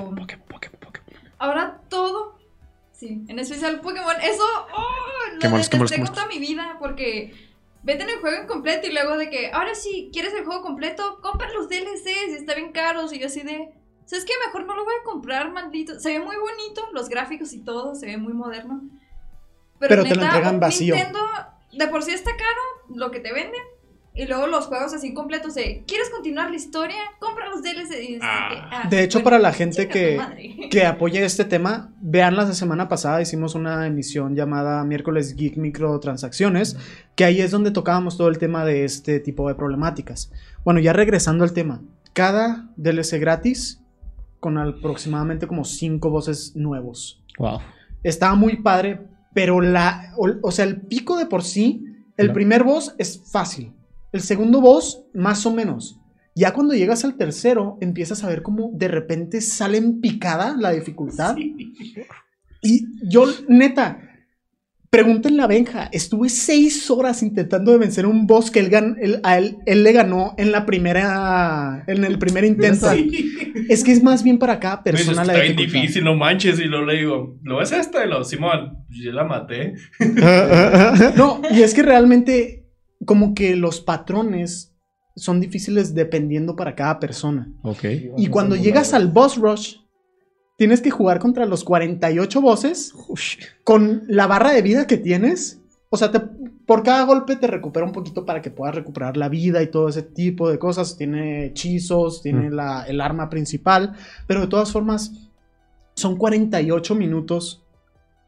ahora 1.39 1.81
todo. 1.89 2.39
Sí, 2.93 3.25
en 3.29 3.39
especial 3.39 3.81
Pokémon. 3.81 4.17
Eso. 4.21 4.45
Oh, 4.75 5.33
lo 5.35 5.39
Qué 5.39 5.49
malos, 5.49 5.69
qué 5.69 5.77
detesté 5.77 5.97
qué 5.97 6.05
con 6.05 6.15
toda 6.15 6.27
mi 6.27 6.39
vida. 6.39 6.77
Porque 6.81 7.33
venden 7.83 8.09
el 8.09 8.19
juego 8.19 8.43
incompleto 8.43 8.87
y 8.87 8.93
luego 8.93 9.17
de 9.17 9.31
que, 9.31 9.51
ahora 9.53 9.75
sí, 9.75 10.11
¿quieres 10.13 10.35
el 10.35 10.45
juego 10.45 10.63
completo? 10.63 11.21
Compra 11.23 11.49
los 11.53 11.69
DLCs 11.69 12.31
y 12.31 12.35
está 12.35 12.55
bien 12.55 12.73
caros. 12.73 13.13
Y 13.13 13.21
yo 13.21 13.27
así 13.27 13.43
de, 13.43 13.73
¿sabes 14.05 14.25
qué? 14.25 14.33
Mejor 14.47 14.67
no 14.67 14.75
lo 14.75 14.85
voy 14.85 14.95
a 15.01 15.05
comprar, 15.05 15.53
maldito. 15.53 16.01
Se 16.01 16.11
ve 16.11 16.19
muy 16.19 16.37
bonito, 16.37 16.89
los 16.93 17.09
gráficos 17.09 17.53
y 17.53 17.63
todo, 17.63 17.95
se 17.95 18.07
ve 18.07 18.17
muy 18.17 18.33
moderno. 18.33 18.83
Pero 19.79 20.03
te 20.03 20.15
lo 20.15 20.23
entregan 20.23 20.59
vacío. 20.59 20.95
Nintendo, 20.95 21.21
de 21.73 21.87
por 21.87 22.03
sí 22.03 22.13
está 22.13 22.33
caro 22.37 22.61
lo 22.95 23.11
que 23.11 23.21
te 23.21 23.33
venden. 23.33 23.63
Y 24.19 24.27
luego 24.27 24.49
los 24.49 24.67
juegos 24.67 24.93
así 24.93 25.15
completos 25.15 25.55
de, 25.55 25.85
¿quieres 25.87 26.11
continuar 26.11 26.51
la 26.51 26.57
historia? 26.57 26.97
Compra 27.21 27.49
los 27.51 27.63
DLCs. 27.63 27.89
Que, 27.89 28.19
ah, 28.21 28.89
De 28.91 29.05
hecho, 29.05 29.19
bueno, 29.19 29.25
para 29.27 29.39
la 29.39 29.53
gente 29.53 29.87
que, 29.87 30.19
que 30.73 30.85
apoye 30.85 31.25
este 31.25 31.45
tema, 31.45 31.93
vean 32.01 32.35
la 32.35 32.53
semana 32.53 32.89
pasada 32.89 33.23
hicimos 33.23 33.55
una 33.55 33.87
emisión 33.87 34.35
llamada 34.35 34.83
Miércoles 34.83 35.37
Geek 35.37 35.57
Microtransacciones, 35.57 36.77
que 37.15 37.27
ahí 37.27 37.41
es 37.41 37.53
donde 37.53 37.71
tocábamos 37.71 38.17
todo 38.17 38.27
el 38.27 38.39
tema 38.39 38.65
de 38.65 38.85
este 38.85 39.21
tipo 39.21 39.47
de 39.47 39.55
problemáticas. 39.55 40.33
Bueno, 40.65 40.81
ya 40.81 40.93
regresando 40.93 41.45
al 41.45 41.53
tema, 41.53 41.81
cada 42.13 42.69
DLC 42.77 43.21
gratis 43.21 43.81
con 44.41 44.59
aproximadamente 44.59 45.47
como 45.47 45.65
5 45.65 46.11
voces 46.11 46.57
nuevos. 46.57 47.23
Wow. 47.39 47.61
Estaba 48.03 48.35
muy 48.35 48.57
padre, 48.63 49.01
pero 49.33 49.61
la, 49.61 50.13
o, 50.17 50.29
o 50.43 50.51
sea, 50.51 50.65
el 50.65 50.81
pico 50.81 51.17
de 51.17 51.27
por 51.27 51.45
sí, 51.45 51.85
el 52.17 52.33
primer 52.33 52.65
boss 52.65 52.97
es 52.99 53.23
fácil. 53.31 53.78
El 54.13 54.21
segundo 54.21 54.61
boss, 54.61 55.03
más 55.15 55.45
o 55.47 55.53
menos. 55.53 56.01
Ya 56.35 56.53
cuando 56.53 56.75
llegas 56.75 57.05
al 57.05 57.17
tercero, 57.17 57.79
empiezas 57.81 58.23
a 58.25 58.29
ver 58.29 58.43
cómo 58.43 58.71
de 58.75 58.89
repente 58.89 59.41
sale 59.41 59.79
en 59.79 60.01
picada 60.01 60.57
la 60.59 60.71
dificultad. 60.71 61.37
Y 62.63 62.87
yo, 63.09 63.25
neta, 63.49 64.01
pregúntenle 64.91 65.43
a 65.43 65.47
Benja, 65.47 65.89
estuve 65.93 66.29
seis 66.29 66.91
horas 66.91 67.23
intentando 67.23 67.73
de 67.73 67.79
vencer 67.79 68.07
un 68.07 68.27
boss 68.27 68.51
que 68.51 68.61
él, 68.61 68.71
gan- 68.71 68.97
él- 69.01 69.21
a 69.25 69.37
él, 69.37 69.59
él 69.67 69.83
le 69.83 69.93
ganó 69.93 70.35
en 70.39 70.51
la 70.53 70.65
primera, 70.65 71.85
en 71.87 72.05
el 72.05 72.19
primer 72.19 72.45
intento. 72.45 72.89
Es 73.69 73.85
que 73.85 73.93
es 73.93 74.03
más 74.03 74.23
bien 74.23 74.39
para 74.39 74.59
cada 74.61 74.83
Pues, 74.83 74.95
persona 74.95 75.25
la 75.25 75.33
está 75.35 75.43
dificultad. 75.45 75.81
difícil, 75.81 76.05
no 76.05 76.15
manches. 76.17 76.59
Y 76.61 76.65
luego 76.65 76.87
le 76.87 76.99
digo, 76.99 77.37
¿lo 77.43 77.59
ves 77.59 77.73
esta? 77.73 78.05
Y 78.05 78.09
lo, 78.09 78.25
Simón, 78.25 78.85
pues, 78.87 79.01
yo 79.01 79.13
la 79.13 79.25
maté. 79.25 79.75
No, 81.17 81.43
y 81.51 81.63
es 81.63 81.75
que 81.75 81.83
realmente 81.83 82.58
como 83.09 83.35
que 83.35 83.57
los 83.57 83.81
patrones 83.81 84.75
son 85.17 85.41
difíciles 85.41 85.95
dependiendo 85.95 86.55
para 86.57 86.75
cada 86.75 87.01
persona. 87.01 87.51
ok. 87.63 87.85
Y 88.19 88.27
cuando 88.29 88.55
llegas 88.55 88.93
al 88.93 89.09
boss 89.09 89.39
rush, 89.39 89.77
tienes 90.59 90.83
que 90.83 90.91
jugar 90.91 91.19
contra 91.19 91.47
los 91.47 91.65
48 91.65 92.41
bosses 92.43 92.93
con 93.65 94.03
la 94.09 94.27
barra 94.27 94.53
de 94.53 94.61
vida 94.61 94.87
que 94.87 94.99
tienes. 94.99 95.63
O 95.89 95.97
sea, 95.97 96.13
te- 96.13 96.21
por 96.67 96.83
cada 96.83 97.05
golpe 97.05 97.37
te 97.37 97.47
recupera 97.47 97.87
un 97.87 97.93
poquito 97.93 98.27
para 98.27 98.43
que 98.43 98.51
puedas 98.51 98.75
recuperar 98.75 99.17
la 99.17 99.31
vida 99.31 99.63
y 99.63 99.69
todo 99.71 99.89
ese 99.89 100.03
tipo 100.03 100.51
de 100.51 100.59
cosas. 100.59 100.99
Tiene 100.99 101.47
hechizos, 101.47 102.21
tiene 102.21 102.51
Mm. 102.51 102.53
la- 102.53 102.83
el 102.87 103.01
arma 103.01 103.31
principal. 103.31 103.95
Pero 104.27 104.43
de 104.43 104.49
todas 104.49 104.71
formas, 104.71 105.13
son 105.95 106.17
48 106.17 106.95
minutos 106.95 107.65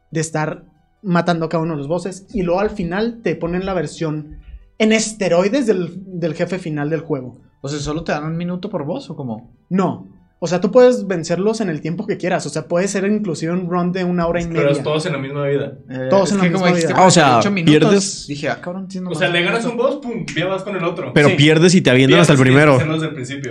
de 0.09 0.21
estar 0.21 0.63
matando 1.03 1.45
a 1.45 1.49
cada 1.49 1.61
uno 1.63 1.73
de 1.73 1.77
los 1.77 1.87
bosses. 1.87 2.25
Y 2.33 2.41
luego 2.41 2.61
al 2.61 2.71
final 2.71 3.21
te 3.21 3.35
ponen 3.35 3.63
la 3.65 3.75
versión 3.75 4.39
en 4.83 4.91
esteroides 4.93 5.65
del, 5.67 5.93
del 6.05 6.33
jefe 6.33 6.57
final 6.59 6.89
del 6.89 7.01
juego. 7.01 7.39
O 7.61 7.67
sea, 7.69 7.79
¿solo 7.79 8.03
te 8.03 8.11
dan 8.11 8.23
un 8.25 8.35
minuto 8.37 8.69
por 8.69 8.85
voz 8.85 9.09
o 9.09 9.15
cómo? 9.15 9.53
No. 9.69 10.07
O 10.43 10.47
sea, 10.47 10.59
tú 10.59 10.71
puedes 10.71 11.05
vencerlos 11.05 11.61
en 11.61 11.69
el 11.69 11.81
tiempo 11.81 12.07
que 12.07 12.17
quieras. 12.17 12.43
O 12.47 12.49
sea, 12.49 12.67
puede 12.67 12.87
ser 12.87 13.05
inclusive 13.05 13.51
un 13.53 13.69
run 13.69 13.91
de 13.91 14.03
una 14.03 14.25
hora 14.25 14.41
y 14.41 14.47
Pero 14.47 14.69
media. 14.69 14.81
todos 14.81 15.05
en 15.05 15.11
la 15.13 15.19
misma 15.19 15.45
vida. 15.45 15.73
Eh, 15.87 16.07
Todos 16.09 16.31
en 16.31 16.37
la 16.39 16.43
misma 16.45 16.71
vida. 16.71 16.89
Ah, 16.95 17.05
o 17.05 17.11
sea, 17.11 17.25
48 17.41 17.51
minutos, 17.51 17.79
pierdes- 17.91 18.27
Dije, 18.27 18.49
ah, 18.49 18.59
cabrón, 18.59 18.83
entiendo 18.85 19.11
O 19.11 19.13
sea, 19.13 19.29
le 19.29 19.43
ganas 19.43 19.63
un 19.65 19.77
boss, 19.77 19.97
pum, 19.97 20.25
ya 20.35 20.47
vas 20.47 20.63
con 20.63 20.75
el 20.75 20.83
otro. 20.83 21.13
Pero 21.13 21.29
Sí. 21.29 21.35
pierdes 21.35 21.75
y 21.75 21.81
te 21.81 21.91
avientan 21.91 22.21
hasta 22.21 22.33
el 22.33 22.39
primero. 22.39 22.79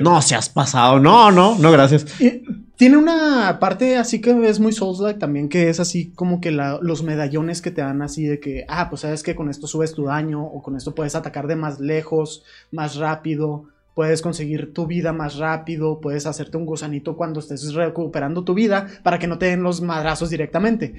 No, 0.03 0.21
se 0.21 0.35
has 0.35 0.49
pasado. 0.49 0.99
No, 0.99 1.31
no, 1.31 1.57
no, 1.61 1.71
gracias. 1.71 2.21
Y 2.21 2.43
tiene 2.81 2.97
una 2.97 3.59
parte 3.61 3.99
así 3.99 4.23
que 4.23 4.31
es 4.49 4.59
muy 4.59 4.73
Souls-like 4.73 5.19
también, 5.19 5.51
que 5.51 5.69
es 5.69 5.81
así 5.81 6.12
como 6.14 6.40
que 6.40 6.51
la- 6.51 6.79
los 6.81 7.03
medallones 7.03 7.61
que 7.61 7.71
te 7.71 7.83
dan 7.83 8.01
así 8.01 8.25
de 8.25 8.40
que, 8.40 8.64
ah, 8.69 8.88
pues 8.88 9.03
sabes 9.03 9.23
que 9.23 9.35
con 9.35 9.51
esto 9.51 9.66
subes 9.66 9.93
tu 9.93 10.05
daño 10.07 10.43
o 10.43 10.62
con 10.62 10.77
esto 10.77 10.95
puedes 10.95 11.14
atacar 11.14 11.47
de 11.47 11.57
más 11.57 11.79
lejos, 11.79 12.43
más 12.73 12.97
rápido, 12.97 13.64
puedes 13.95 14.23
conseguir 14.23 14.73
tu 14.73 14.87
vida 14.87 15.12
más 15.12 15.37
rápido, 15.37 16.01
puedes 16.01 16.25
hacerte 16.25 16.57
un 16.57 16.64
gusanito 16.64 17.16
cuando 17.19 17.40
estés 17.40 17.75
recuperando 17.75 18.45
tu 18.45 18.55
vida 18.55 18.87
para 19.03 19.19
que 19.19 19.27
no 19.27 19.37
te 19.37 19.45
den 19.47 19.62
los 19.62 19.83
madrazos 19.83 20.31
directamente. 20.31 20.95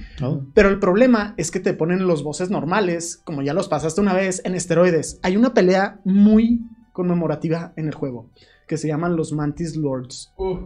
Pero 0.53 0.69
el 0.69 0.77
problema 0.77 1.33
es 1.37 1.49
que 1.49 1.59
te 1.59 1.73
ponen 1.73 2.05
los 2.05 2.21
voces 2.23 2.51
normales, 2.51 3.19
como 3.23 3.41
ya 3.41 3.55
los 3.55 3.67
pasaste 3.69 4.01
una 4.01 4.13
vez, 4.13 4.43
en 4.45 4.53
esteroides. 4.53 5.19
Hay 5.23 5.35
una 5.35 5.55
pelea 5.55 5.99
muy 6.05 6.61
conmemorativa 6.91 7.73
en 7.75 7.87
el 7.87 7.95
juego, 7.95 8.29
que 8.67 8.77
se 8.77 8.87
llaman 8.87 9.15
los 9.15 9.33
Mantis 9.33 9.75
Lords. 9.75 10.31
Uf. 10.37 10.59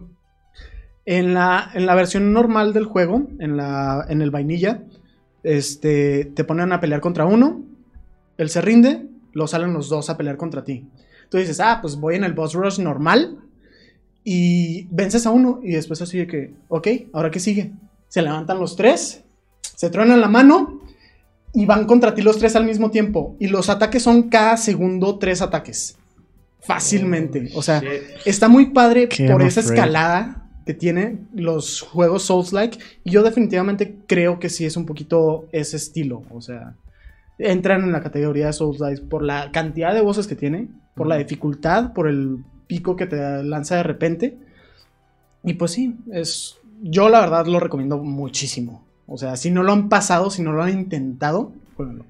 En 1.06 1.34
la, 1.34 1.70
en 1.74 1.86
la 1.86 1.94
versión 1.94 2.34
normal 2.34 2.74
del 2.74 2.86
juego, 2.86 3.28
en, 3.40 3.58
la, 3.58 4.06
en 4.10 4.22
el 4.22 4.32
vainilla, 4.32 4.84
este, 5.44 6.26
te 6.26 6.44
ponen 6.44 6.72
a 6.74 6.80
pelear 6.80 7.00
contra 7.02 7.26
uno, 7.26 7.62
él 8.38 8.50
se 8.50 8.62
rinde, 8.62 9.06
luego 9.34 9.48
salen 9.48 9.74
los 9.74 9.90
dos 9.90 10.10
a 10.10 10.18
pelear 10.18 10.38
contra 10.38 10.64
ti. 10.64 10.88
Tú 11.30 11.38
dices, 11.38 11.60
ah, 11.60 11.80
pues 11.82 11.96
voy 11.98 12.16
en 12.16 12.24
el 12.24 12.34
boss 12.34 12.54
rush 12.54 12.80
normal 12.80 13.38
y 14.24 14.88
vences 14.90 15.28
a 15.28 15.32
uno 15.32 15.60
y 15.64 15.72
después 15.74 16.02
así 16.02 16.18
de 16.18 16.28
que, 16.28 16.54
ok, 16.68 16.88
¿ahora 17.14 17.30
qué 17.30 17.40
sigue? 17.40 17.72
Se 18.08 18.22
levantan 18.22 18.60
los 18.60 18.76
tres, 18.76 19.24
se 19.62 19.90
truenan 19.92 20.22
la 20.22 20.28
mano 20.28 20.82
y 21.54 21.66
van 21.66 21.86
contra 21.86 22.16
ti 22.16 22.22
los 22.22 22.40
tres 22.40 22.56
al 22.56 22.66
mismo 22.66 22.90
tiempo. 22.90 23.36
Y 23.40 23.48
los 23.48 23.70
ataques 23.70 24.02
son 24.02 24.24
cada 24.30 24.58
segundo 24.58 25.20
tres 25.20 25.42
ataques. 25.42 25.98
Fácilmente. 26.60 27.52
O 27.54 27.62
sea, 27.62 27.84
está 28.26 28.48
muy 28.48 28.72
padre 28.72 29.08
Qué 29.08 29.30
por 29.30 29.44
esa 29.44 29.60
afraid. 29.60 29.78
escalada 29.78 30.45
que 30.66 30.74
tienen 30.74 31.28
los 31.34 31.82
juegos 31.82 32.24
Souls-like. 32.24 32.80
Y 33.04 33.12
yo 33.12 33.24
definitivamente 33.24 33.98
creo 34.08 34.40
que 34.40 34.50
sí 34.50 34.66
es 34.66 34.76
un 34.76 34.86
poquito 34.86 35.48
ese 35.52 35.78
estilo. 35.78 36.24
O 36.32 36.42
sea, 36.42 36.76
entran 37.38 37.84
en 37.84 37.92
la 37.92 38.02
categoría 38.02 38.48
de 38.48 38.54
Souls-like 38.54 39.04
por 39.04 39.24
la 39.24 39.52
cantidad 39.52 39.94
de 39.94 40.02
voces 40.02 40.28
que 40.28 40.36
tiene, 40.36 40.70
por 40.96 41.08
la 41.08 41.18
dificultad, 41.18 41.94
por 41.94 42.08
el 42.08 42.44
pico 42.68 42.96
que 42.96 43.06
te 43.06 43.44
lanza 43.44 43.78
de 43.78 43.84
repente. 43.84 44.38
Y 45.44 45.54
pues 45.54 45.72
sí, 45.72 45.96
es. 46.12 46.58
Yo 46.82 47.10
la 47.10 47.22
verdad 47.22 47.46
lo 47.46 47.60
recomiendo 47.60 47.98
muchísimo. 48.00 48.84
O 49.08 49.18
sea, 49.18 49.38
si 49.38 49.52
no 49.52 49.64
lo 49.64 49.72
han 49.72 49.88
pasado, 49.88 50.30
si 50.30 50.42
no 50.42 50.52
lo 50.52 50.64
han 50.64 50.74
intentado, 50.74 51.54
jueguenlo. 51.76 52.06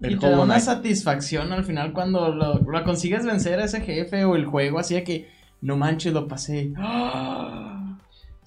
Y 0.00 0.16
te 0.16 0.30
da 0.30 0.40
una 0.40 0.60
satisfacción 0.60 1.52
al 1.52 1.64
final 1.64 1.92
cuando 1.92 2.32
lo, 2.32 2.60
lo 2.60 2.84
consigues 2.84 3.26
vencer 3.26 3.58
a 3.58 3.64
ese 3.64 3.80
jefe 3.80 4.24
o 4.24 4.36
el 4.36 4.46
juego, 4.46 4.78
así 4.78 4.94
de 4.94 5.02
que 5.02 5.28
no 5.60 5.76
manches, 5.76 6.12
lo 6.12 6.28
pasé. 6.28 6.72
¡Ah! 6.76 7.87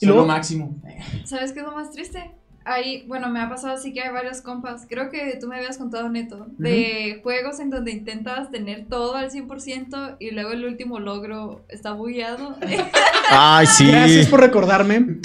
Y 0.02 0.06
luego- 0.08 0.22
lo 0.22 0.28
máximo. 0.28 0.76
¿Sabes 1.26 1.52
qué 1.54 1.60
es 1.60 1.66
lo 1.66 1.72
más 1.74 1.92
triste? 1.92 2.32
Ahí, 2.64 3.06
bueno, 3.08 3.28
me 3.32 3.40
ha 3.40 3.50
pasado 3.50 3.74
así 3.74 3.92
que 3.92 4.02
hay 4.02 4.12
varios 4.12 4.42
compas. 4.42 4.86
Creo 4.88 5.10
que 5.10 5.36
tú 5.42 5.48
me 5.48 5.56
habías 5.58 5.80
contado, 5.80 6.10
Neto, 6.10 6.46
de 6.60 7.20
juegos 7.24 7.60
en 7.60 7.72
donde 7.72 7.92
intentas 7.92 8.52
tener 8.52 8.86
todo 8.88 9.16
al 9.16 9.32
100% 9.32 10.18
y 10.20 10.30
luego 10.30 10.52
el 10.52 10.66
último 10.66 11.00
logro 11.00 11.66
está 11.70 11.94
bugueado. 11.94 12.56
Ay, 13.32 13.66
sí. 13.66 13.88
Gracias 13.88 14.28
por 14.28 14.42
recordarme. 14.42 15.18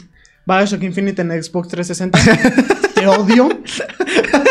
Bioshock 0.47 0.83
Infinite 0.85 1.21
en 1.23 1.43
Xbox 1.43 1.69
360. 1.69 2.19
Te 2.95 3.07
odio. 3.07 3.49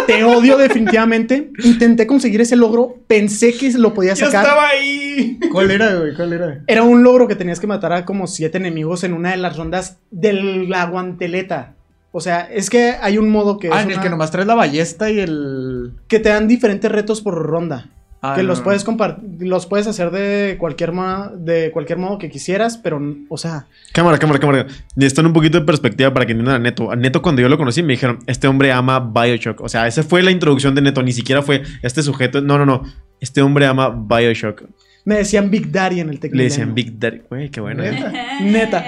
Te 0.08 0.24
odio 0.24 0.58
definitivamente. 0.58 1.52
Intenté 1.64 2.06
conseguir 2.08 2.42
ese 2.42 2.56
logro. 2.56 2.96
Pensé 3.08 3.54
que 3.54 3.72
lo 3.74 3.94
podía 3.94 4.14
¡Yo 4.14 4.26
sacar. 4.28 4.44
estaba 4.46 4.68
ahí! 4.70 5.40
¿Cuál 5.52 5.72
era, 5.72 5.96
güey? 5.96 6.16
¿Cuál 6.16 6.34
era? 6.34 6.62
Era 6.68 6.84
un 6.84 7.04
logro 7.04 7.28
que 7.28 7.36
tenías 7.36 7.60
que 7.60 7.68
matar 7.68 7.94
a 7.94 8.06
como 8.06 8.28
siete 8.28 8.58
enemigos 8.58 9.04
en 9.04 9.14
una 9.14 9.32
de 9.32 9.38
las 9.38 9.58
rondas 9.58 9.98
de 10.12 10.34
la 10.34 10.86
guanteleta. 10.86 11.74
O 12.12 12.22
sea, 12.22 12.42
es 12.42 12.70
que 12.70 12.96
hay 13.02 13.18
un 13.18 13.30
modo 13.30 13.58
que, 13.60 13.70
Ah, 13.72 13.80
es 13.80 13.86
en 13.86 13.92
el 13.92 14.00
que 14.00 14.10
nomás 14.10 14.32
traes 14.32 14.48
la 14.48 14.56
ballesta 14.56 15.10
y 15.12 15.20
el. 15.20 15.92
que 16.08 16.20
te 16.20 16.30
dan 16.30 16.48
diferentes 16.48 16.90
retos 16.92 17.22
por 17.22 17.34
ronda. 17.36 17.90
Ah, 18.32 18.36
que 18.36 18.42
no, 18.44 18.48
los 18.50 18.60
no. 18.60 18.64
puedes 18.66 18.86
compar- 18.86 19.18
los 19.40 19.66
puedes 19.66 19.88
hacer 19.88 20.12
de 20.12 20.56
cualquier 20.60 20.92
ma- 20.92 21.32
de 21.36 21.72
cualquier 21.72 21.98
modo 22.00 22.18
que 22.18 22.30
quisieras, 22.30 22.78
pero 22.78 23.02
o 23.30 23.38
sea, 23.38 23.66
Cámara, 23.94 24.18
cámara, 24.18 24.40
cámara. 24.40 24.68
Necesitan 24.96 25.26
un 25.26 25.34
poquito 25.34 25.60
de 25.60 25.66
perspectiva 25.66 26.14
para 26.14 26.26
que 26.26 26.32
entiendan 26.34 26.56
a 26.56 26.60
Neto. 26.60 26.92
A 26.92 26.96
Neto, 26.96 27.22
cuando 27.22 27.42
yo 27.42 27.50
lo 27.50 27.58
conocí, 27.58 27.84
me 27.84 27.94
dijeron, 27.94 28.20
este 28.28 28.48
hombre 28.48 28.72
ama 28.72 29.00
Bioshock. 29.00 29.62
O 29.62 29.70
sea, 29.70 29.88
esa 29.88 30.04
fue 30.04 30.22
la 30.24 30.32
introducción 30.32 30.76
de 30.76 30.82
Neto. 30.82 31.02
Ni 31.04 31.12
siquiera 31.14 31.42
fue 31.42 31.64
este 31.82 32.02
sujeto. 32.04 32.42
No, 32.42 32.58
no, 32.58 32.66
no. 32.66 32.84
Este 33.22 33.42
hombre 33.42 33.66
ama 33.66 33.90
Bioshock. 33.90 34.64
me 35.06 35.16
decían 35.16 35.50
Big 35.50 35.72
Daddy 35.72 36.00
en 36.02 36.10
el 36.10 36.16
Le 36.16 36.20
teclado. 36.22 36.44
decían 36.44 36.74
Big 36.76 37.00
Daddy. 37.00 37.22
Güey, 37.30 37.50
qué 37.50 37.62
bueno. 37.62 37.84
¿eh? 37.84 38.04
Neta. 38.42 38.84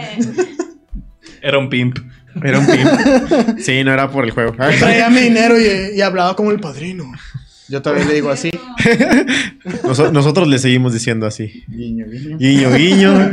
Era 1.42 1.58
un 1.60 1.70
pimp. 1.70 1.98
Era 2.44 2.60
un 2.60 2.66
pimp. 2.68 3.60
Sí, 3.60 3.84
no 3.84 3.92
era 3.94 4.10
por 4.10 4.24
el 4.26 4.32
juego. 4.32 4.52
Traía 4.54 5.10
mi 5.10 5.22
dinero 5.22 5.56
y, 5.60 5.98
y 5.98 6.02
hablaba 6.02 6.36
como 6.36 6.52
el 6.52 6.60
padrino. 6.60 7.06
Yo 7.70 7.82
todavía 7.82 8.06
le 8.06 8.14
digo 8.16 8.30
así. 8.30 8.50
Noso- 9.84 10.12
nosotros 10.12 10.48
le 10.48 10.58
seguimos 10.60 10.94
diciendo 10.94 11.26
así. 11.26 11.64
Guiño, 11.68 12.06
guiño. 12.08 12.38
Guiño, 12.38 12.70
guiño. 12.76 13.32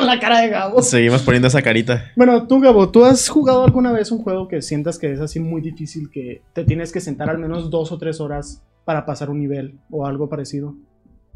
la 0.00 0.18
cara 0.20 0.40
de 0.40 0.48
Gabo. 0.48 0.82
Seguimos 0.82 1.22
poniendo 1.22 1.48
esa 1.48 1.62
carita. 1.62 2.04
Bueno, 2.16 2.46
tú, 2.46 2.60
Gabo, 2.60 2.90
¿tú 2.90 3.04
has 3.04 3.28
jugado 3.28 3.64
alguna 3.64 3.92
vez 3.92 4.10
un 4.12 4.18
juego 4.22 4.48
que 4.48 4.62
sientas 4.62 4.98
que 4.98 5.12
es 5.12 5.20
así 5.20 5.40
muy 5.40 5.60
difícil, 5.60 6.10
que 6.10 6.42
te 6.52 6.64
tienes 6.64 6.92
que 6.92 7.00
sentar 7.00 7.30
al 7.30 7.38
menos 7.38 7.70
dos 7.70 7.92
o 7.92 7.98
tres 7.98 8.20
horas 8.20 8.62
para 8.84 9.06
pasar 9.06 9.30
un 9.30 9.38
nivel 9.40 9.78
o 9.90 10.06
algo 10.06 10.28
parecido. 10.28 10.74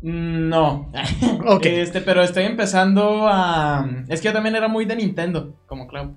Mm, 0.03 0.49
No. 0.49 0.91
Ok. 1.47 1.67
Este, 1.67 2.01
pero 2.01 2.23
estoy 2.23 2.45
empezando 2.45 3.27
a. 3.29 3.88
Es 4.09 4.21
que 4.21 4.27
yo 4.29 4.33
también 4.33 4.55
era 4.57 4.69
muy 4.69 4.85
de 4.85 4.97
Nintendo, 4.97 5.57
como 5.67 5.87
Cloud. 5.88 6.11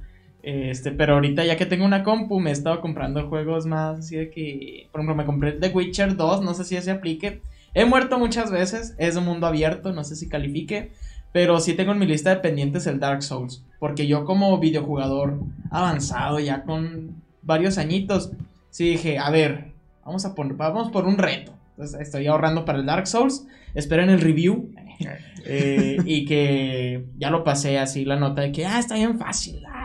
Este, 0.43 0.91
pero 0.91 1.13
ahorita 1.13 1.45
ya 1.45 1.55
que 1.55 1.65
tengo 1.65 1.85
una 1.85 2.03
compu, 2.03 2.39
me 2.39 2.49
he 2.49 2.53
estado 2.53 2.81
comprando 2.81 3.27
juegos 3.27 3.65
más 3.65 3.99
así 3.99 4.15
de 4.15 4.29
que. 4.29 4.87
Por 4.91 5.01
ejemplo, 5.01 5.15
me 5.15 5.25
compré 5.25 5.53
The 5.53 5.69
Witcher 5.69 6.15
2, 6.15 6.41
no 6.41 6.53
sé 6.53 6.63
si 6.63 6.75
ese 6.75 6.91
aplique. 6.91 7.41
He 7.73 7.85
muerto 7.85 8.19
muchas 8.19 8.51
veces, 8.51 8.95
es 8.97 9.15
un 9.15 9.25
mundo 9.25 9.47
abierto, 9.47 9.93
no 9.93 10.03
sé 10.03 10.15
si 10.15 10.27
califique. 10.27 10.91
Pero 11.31 11.59
sí 11.61 11.73
tengo 11.73 11.93
en 11.93 11.99
mi 11.99 12.05
lista 12.05 12.29
de 12.29 12.41
pendientes 12.41 12.87
el 12.87 12.99
Dark 12.99 13.23
Souls. 13.23 13.63
Porque 13.79 14.05
yo, 14.05 14.25
como 14.25 14.57
videojugador 14.59 15.39
avanzado, 15.69 16.39
ya 16.39 16.63
con 16.63 17.21
varios 17.41 17.77
añitos, 17.77 18.31
sí 18.69 18.89
dije, 18.89 19.17
a 19.17 19.29
ver, 19.29 19.71
vamos 20.05 20.25
a 20.25 20.35
poner, 20.35 20.55
vamos 20.55 20.91
por 20.91 21.05
un 21.05 21.17
reto. 21.17 21.53
Entonces 21.71 22.01
estoy 22.01 22.27
ahorrando 22.27 22.65
para 22.65 22.79
el 22.79 22.85
Dark 22.85 23.07
Souls. 23.07 23.47
Esperen 23.73 24.09
el 24.09 24.21
review. 24.21 24.71
Eh, 25.43 25.97
y 26.05 26.25
que 26.25 27.05
ya 27.17 27.31
lo 27.31 27.43
pasé 27.43 27.79
así 27.79 28.05
la 28.05 28.15
nota 28.15 28.43
de 28.43 28.51
que, 28.51 28.67
ah, 28.67 28.77
está 28.77 28.93
bien 28.93 29.17
fácil. 29.17 29.63
ah, 29.67 29.80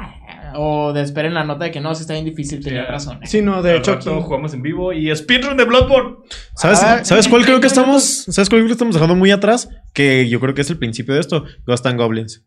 o 0.54 0.92
de 0.92 1.02
esperen 1.02 1.34
la 1.34 1.44
nota 1.44 1.64
de 1.64 1.70
que 1.70 1.80
no, 1.80 1.94
sí 1.94 2.02
está 2.02 2.12
bien 2.14 2.24
difícil, 2.24 2.62
tenía 2.62 2.84
razón. 2.86 3.18
Sí, 3.24 3.42
no, 3.42 3.62
de 3.62 3.70
Al 3.72 3.76
hecho 3.78 3.94
rato 3.94 4.14
aquí- 4.14 4.22
jugamos 4.24 4.54
en 4.54 4.62
vivo 4.62 4.92
y 4.92 5.14
speedrun 5.14 5.56
de 5.56 5.64
Bloodborne. 5.64 6.16
¿Sabes, 6.54 6.80
Ah, 6.82 7.04
¿sabes 7.04 7.28
cuál 7.28 7.42
creo 7.44 7.56
que 7.56 7.68
30 7.68 7.80
estamos? 7.80 8.02
¿Sabes 8.28 8.48
cuál 8.48 8.60
creo 8.60 8.66
que 8.68 8.72
estamos 8.72 8.94
dejando 8.94 9.14
muy 9.16 9.30
atrás? 9.30 9.68
Que 9.94 10.28
yo 10.28 10.40
creo 10.40 10.54
que 10.54 10.62
es 10.62 10.70
el 10.70 10.78
principio 10.78 11.14
de 11.14 11.20
esto. 11.20 11.44
Ghost 11.66 11.86
and 11.86 11.98
Goblins. 11.98 12.44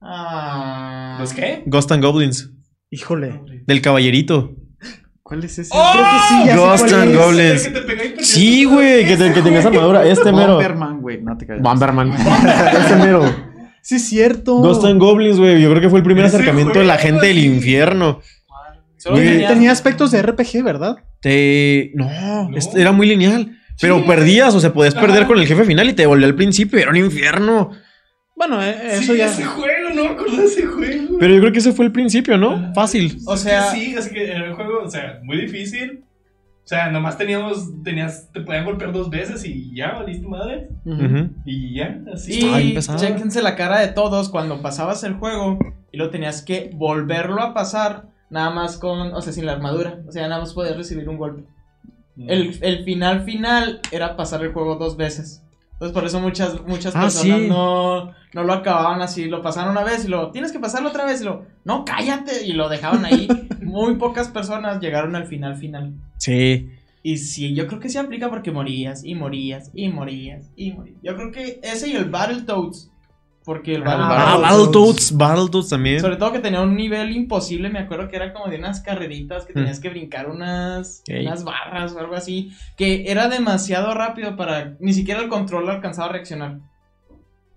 Ah. 0.00 1.16
¿Los 1.20 1.32
qué? 1.32 1.62
Ghost 1.66 1.90
and 1.92 2.04
Goblins. 2.04 2.50
Híjole. 2.90 3.40
Del 3.66 3.80
caballerito. 3.80 4.52
¿Cuál 5.22 5.42
es 5.44 5.58
ese? 5.58 5.70
¡Oh! 5.72 5.90
Creo 5.92 6.04
que 6.04 6.18
sí, 6.28 6.46
ya 6.46 6.52
sé 6.52 6.58
Ghost 6.58 6.88
cuál 6.90 7.00
and. 7.00 7.16
Goblins. 7.16 7.70
Sí, 8.26 8.64
güey, 8.64 9.06
que, 9.06 9.16
te- 9.16 9.32
que 9.32 9.40
tenías 9.40 9.64
armadura. 9.64 10.06
Este 10.06 10.30
mero. 10.32 10.54
Bomberman, 10.54 11.00
güey. 11.00 11.22
No 11.22 11.36
te 11.38 11.46
calles. 11.46 11.62
Bomberman. 11.62 12.12
este 12.12 12.96
mero. 12.96 13.53
Sí, 13.84 13.96
es 13.96 14.08
cierto. 14.08 14.56
Ghost 14.56 14.82
and 14.84 14.98
Goblins, 14.98 15.38
güey. 15.38 15.60
Yo 15.60 15.68
creo 15.70 15.80
que 15.82 15.90
fue 15.90 15.98
el 15.98 16.04
primer 16.04 16.24
acercamiento 16.24 16.78
de 16.78 16.86
la 16.86 16.96
gente 16.96 17.26
del 17.26 17.36
sí. 17.36 17.44
infierno. 17.46 18.20
Solo 18.96 19.16
Güey, 19.16 19.28
tenía- 19.28 19.48
Tenía 19.48 19.70
aspectos 19.72 20.10
de 20.10 20.22
RPG, 20.22 20.62
¿verdad? 20.64 20.96
Te... 21.20 21.92
No, 21.94 22.48
No. 22.48 22.56
este 22.56 22.80
era 22.80 22.92
muy 22.92 23.06
lineal. 23.06 23.58
Pero 23.80 23.98
Sí. 23.98 24.04
perdías, 24.06 24.54
o 24.54 24.60
sea, 24.60 24.72
podías 24.72 24.94
perder 24.94 25.18
Ajá. 25.18 25.26
con 25.26 25.38
el 25.38 25.46
jefe 25.46 25.64
final 25.64 25.88
y 25.88 25.92
te 25.92 26.06
volvió 26.06 26.26
al 26.26 26.34
principio. 26.34 26.78
Era 26.78 26.90
un 26.90 26.96
infierno. 26.96 27.70
Bueno, 28.36 28.62
eh, 28.64 28.74
Sí, 28.98 29.04
eso 29.04 29.14
ya. 29.14 29.26
ese 29.26 29.44
juego, 29.44 29.90
no 29.94 30.02
me 30.04 30.08
acuerdo 30.08 30.36
de 30.38 30.44
ese 30.46 30.64
juego. 30.64 31.18
Pero 31.20 31.34
yo 31.34 31.40
creo 31.40 31.52
que 31.52 31.58
ese 31.58 31.72
fue 31.72 31.84
el 31.84 31.92
principio, 31.92 32.38
¿no? 32.38 32.72
Fácil. 32.74 33.18
O 33.26 33.36
sea- 33.36 33.70
sí, 33.72 33.94
es 33.98 34.08
que 34.08 34.24
era 34.30 34.48
un 34.48 34.56
juego, 34.56 34.80
o 34.84 34.90
sea, 34.90 35.20
muy 35.22 35.36
difícil. 35.42 36.04
O 36.64 36.66
sea, 36.66 36.90
nomás 36.90 37.18
teníamos, 37.18 37.82
tenías, 37.82 38.30
te 38.32 38.40
podían 38.40 38.64
golpear 38.64 38.90
dos 38.90 39.10
veces 39.10 39.44
y 39.44 39.76
ya, 39.76 39.92
valiste 39.92 40.26
madre. 40.26 40.70
Y 41.44 41.74
ya, 41.74 42.00
así. 42.10 42.40
Y 42.40 42.78
chéquense 42.78 43.42
la 43.42 43.54
cara 43.54 43.80
de 43.80 43.88
todos 43.88 44.30
cuando 44.30 44.62
pasabas 44.62 45.04
el 45.04 45.12
juego 45.14 45.58
y 45.92 45.98
lo 45.98 46.08
tenías 46.08 46.40
que 46.40 46.70
volverlo 46.74 47.42
a 47.42 47.52
pasar 47.52 48.06
nada 48.30 48.48
más 48.48 48.78
con, 48.78 49.12
o 49.12 49.20
sea, 49.20 49.34
sin 49.34 49.44
la 49.44 49.52
armadura. 49.52 50.00
O 50.08 50.12
sea, 50.12 50.26
nada 50.26 50.40
más 50.40 50.54
podías 50.54 50.76
recibir 50.76 51.06
un 51.06 51.18
golpe. 51.18 51.44
El, 52.16 52.58
el 52.62 52.84
final 52.84 53.24
final 53.24 53.80
era 53.92 54.16
pasar 54.16 54.42
el 54.42 54.54
juego 54.54 54.76
dos 54.76 54.96
veces. 54.96 55.43
Entonces 55.74 55.92
por 55.92 56.04
eso 56.04 56.20
muchas, 56.20 56.62
muchas 56.66 56.94
Ah, 56.96 57.02
personas 57.02 57.40
sí. 57.40 57.48
no, 57.48 58.12
no 58.32 58.42
lo 58.44 58.52
acababan 58.52 59.02
así. 59.02 59.26
Lo 59.26 59.42
pasaron 59.42 59.72
una 59.72 59.84
vez 59.84 60.04
y 60.04 60.08
lo, 60.08 60.30
tienes 60.30 60.52
que 60.52 60.58
pasarlo 60.60 60.88
otra 60.88 61.04
vez 61.04 61.20
y 61.20 61.24
lo, 61.24 61.44
no, 61.64 61.84
cállate. 61.84 62.46
Y 62.46 62.52
lo 62.52 62.68
dejaban 62.68 63.04
ahí. 63.04 63.28
Muy 63.62 63.96
pocas 63.96 64.28
personas 64.28 64.80
llegaron 64.80 65.14
al 65.16 65.26
final 65.26 65.56
final. 65.56 65.94
Sí. 66.18 66.70
Y 67.02 67.18
sí, 67.18 67.54
yo 67.54 67.66
creo 67.66 67.80
que 67.80 67.90
sí 67.90 67.98
aplica 67.98 68.30
porque 68.30 68.50
morías 68.50 69.04
y 69.04 69.14
morías 69.14 69.70
y 69.74 69.88
morías 69.90 70.50
y 70.56 70.72
morías. 70.72 70.96
Yo 71.02 71.14
creo 71.16 71.32
que 71.32 71.60
ese 71.62 71.88
y 71.90 71.96
el 71.96 72.06
Battletoads. 72.06 72.90
Porque 73.44 73.74
el 73.74 73.82
Ah, 73.86 74.38
Battletoads. 74.40 75.16
Battletoads. 75.16 75.68
También. 75.68 76.00
Sobre 76.00 76.16
todo 76.16 76.32
que 76.32 76.38
tenía 76.38 76.62
un 76.62 76.74
nivel 76.74 77.14
imposible, 77.14 77.68
me 77.68 77.78
acuerdo 77.80 78.08
que 78.08 78.16
era 78.16 78.32
como 78.32 78.46
de 78.48 78.56
unas 78.58 78.80
carreritas 78.80 79.44
que 79.44 79.52
tenías 79.52 79.80
que 79.80 79.90
brincar 79.90 80.30
unas, 80.30 81.02
unas 81.08 81.44
barras 81.44 81.92
o 81.92 81.98
algo 81.98 82.14
así, 82.14 82.52
que 82.76 83.10
era 83.10 83.28
demasiado 83.28 83.92
rápido 83.92 84.36
para 84.36 84.76
ni 84.80 84.94
siquiera 84.94 85.20
el 85.20 85.28
control 85.28 85.68
alcanzaba 85.68 86.08
a 86.08 86.12
reaccionar. 86.12 86.58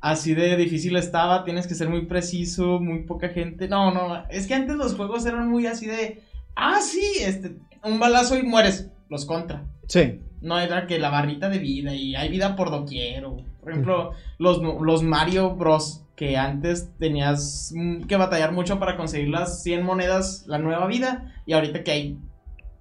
Así 0.02 0.36
de 0.36 0.56
difícil 0.58 0.96
estaba, 0.96 1.44
tienes 1.44 1.68
que 1.68 1.74
ser 1.76 1.90
muy 1.90 2.06
preciso, 2.06 2.80
muy 2.80 3.04
poca 3.04 3.30
gente. 3.30 3.68
No, 3.68 3.92
no, 3.92 4.24
es 4.30 4.46
que 4.46 4.54
antes 4.54 4.76
los 4.76 4.94
juegos 4.94 5.26
eran 5.26 5.50
muy 5.50 5.66
así 5.68 5.86
de, 5.86 6.22
ah, 6.56 6.80
sí, 6.82 7.14
este, 7.22 7.56
un 7.84 7.98
balazo 8.00 8.38
y 8.38 8.44
mueres, 8.44 8.90
los 9.10 9.26
contra. 9.26 9.66
Sí. 9.88 10.20
No 10.42 10.60
era 10.60 10.86
que 10.88 11.00
la 11.00 11.10
barrita 11.10 11.50
de 11.50 11.60
vida 11.60 11.94
y 11.94 12.16
hay 12.16 12.30
vida 12.30 12.56
por 12.56 12.70
doquier. 12.72 13.26
o, 13.26 13.38
por 13.62 13.72
ejemplo, 13.72 14.12
los, 14.40 14.62
los 14.82 15.04
Mario 15.04 15.56
Bros. 15.56 16.04
que 16.16 16.36
antes 16.38 16.90
tenías 17.00 17.74
que 18.08 18.16
batallar 18.16 18.52
mucho 18.52 18.80
para 18.80 18.98
conseguir 18.98 19.30
las 19.30 19.62
100 19.64 19.84
monedas, 19.84 20.46
la 20.48 20.58
nueva 20.58 20.88
vida, 20.88 21.34
y 21.46 21.54
ahorita 21.54 21.84
que 21.84 21.92
hay 21.92 22.18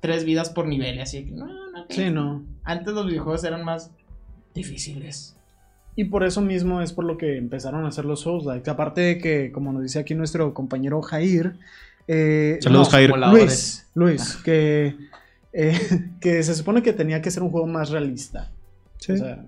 tres 0.01 0.25
vidas 0.25 0.49
por 0.51 0.67
nivel, 0.67 1.01
así 1.01 1.25
que 1.25 1.33
no, 1.33 1.47
no. 1.47 1.87
que- 1.89 1.95
Sí, 1.95 2.11
no. 2.11 2.45
Antes 2.65 2.95
los 2.95 3.07
videojuegos 3.07 3.45
eran 3.45 3.65
más 3.65 3.91
difíciles. 4.55 5.37
Y 5.95 6.05
por 6.05 6.25
eso 6.25 6.41
mismo 6.43 6.83
es 6.83 6.93
por 6.93 7.05
lo 7.05 7.17
que 7.17 7.39
empezaron 7.39 7.85
a 7.85 7.89
hacer 7.89 8.05
los 8.05 8.21
Souls-like. 8.21 8.69
Aparte 8.69 9.01
de 9.01 9.19
que, 9.19 9.51
como 9.53 9.73
nos 9.73 9.83
dice 9.83 9.99
aquí 9.99 10.15
nuestro 10.15 10.53
compañero 10.53 11.01
Jair. 11.03 11.57
eh, 12.09 12.59
Saludos, 12.61 12.91
Jair. 12.91 13.13
Luis, 13.17 13.87
Luis, 13.95 14.37
que, 14.45 14.95
eh, 15.57 15.79
que 16.21 16.43
se 16.43 16.55
supone 16.55 16.83
que 16.83 16.93
tenía 16.93 17.23
que 17.23 17.31
ser 17.31 17.43
un 17.43 17.51
juego 17.51 17.67
más 17.67 17.91
realista. 17.91 18.51
Sí. 18.99 19.13
O 19.13 19.17
sea, 19.17 19.45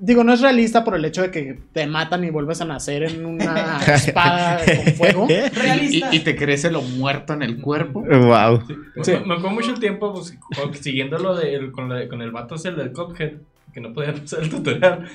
digo, 0.00 0.22
no 0.24 0.32
es 0.32 0.40
realista 0.40 0.84
por 0.84 0.94
el 0.94 1.04
hecho 1.04 1.22
de 1.22 1.30
que 1.30 1.58
te 1.72 1.86
matan 1.86 2.22
y 2.24 2.30
vuelves 2.30 2.60
a 2.60 2.64
nacer 2.64 3.02
en 3.04 3.24
una 3.26 3.78
espada 3.94 4.60
con 4.64 4.92
fuego. 4.94 5.26
Realista. 5.54 6.08
Y, 6.12 6.16
y 6.16 6.20
te 6.20 6.36
crece 6.36 6.70
lo 6.70 6.82
muerto 6.82 7.32
en 7.32 7.42
el 7.42 7.60
cuerpo. 7.60 8.02
Wow. 8.04 8.62
Sí. 9.02 9.12
Me, 9.12 9.18
me 9.20 9.34
acuerdo 9.34 9.50
mucho 9.50 9.72
el 9.72 9.80
tiempo 9.80 10.12
pues, 10.14 10.38
con- 10.56 10.74
siguiendo 10.74 11.18
lo 11.18 11.34
de, 11.36 11.54
el- 11.54 11.72
con, 11.72 11.88
la- 11.88 12.08
con 12.08 12.22
el 12.22 12.30
vato 12.30 12.54
ese 12.54 12.68
el 12.68 12.76
del 12.76 12.92
Cuphead, 12.92 13.32
que 13.72 13.80
no 13.80 13.92
podía 13.92 14.14
pasar 14.14 14.42
el 14.42 14.50
tutorial. 14.50 15.08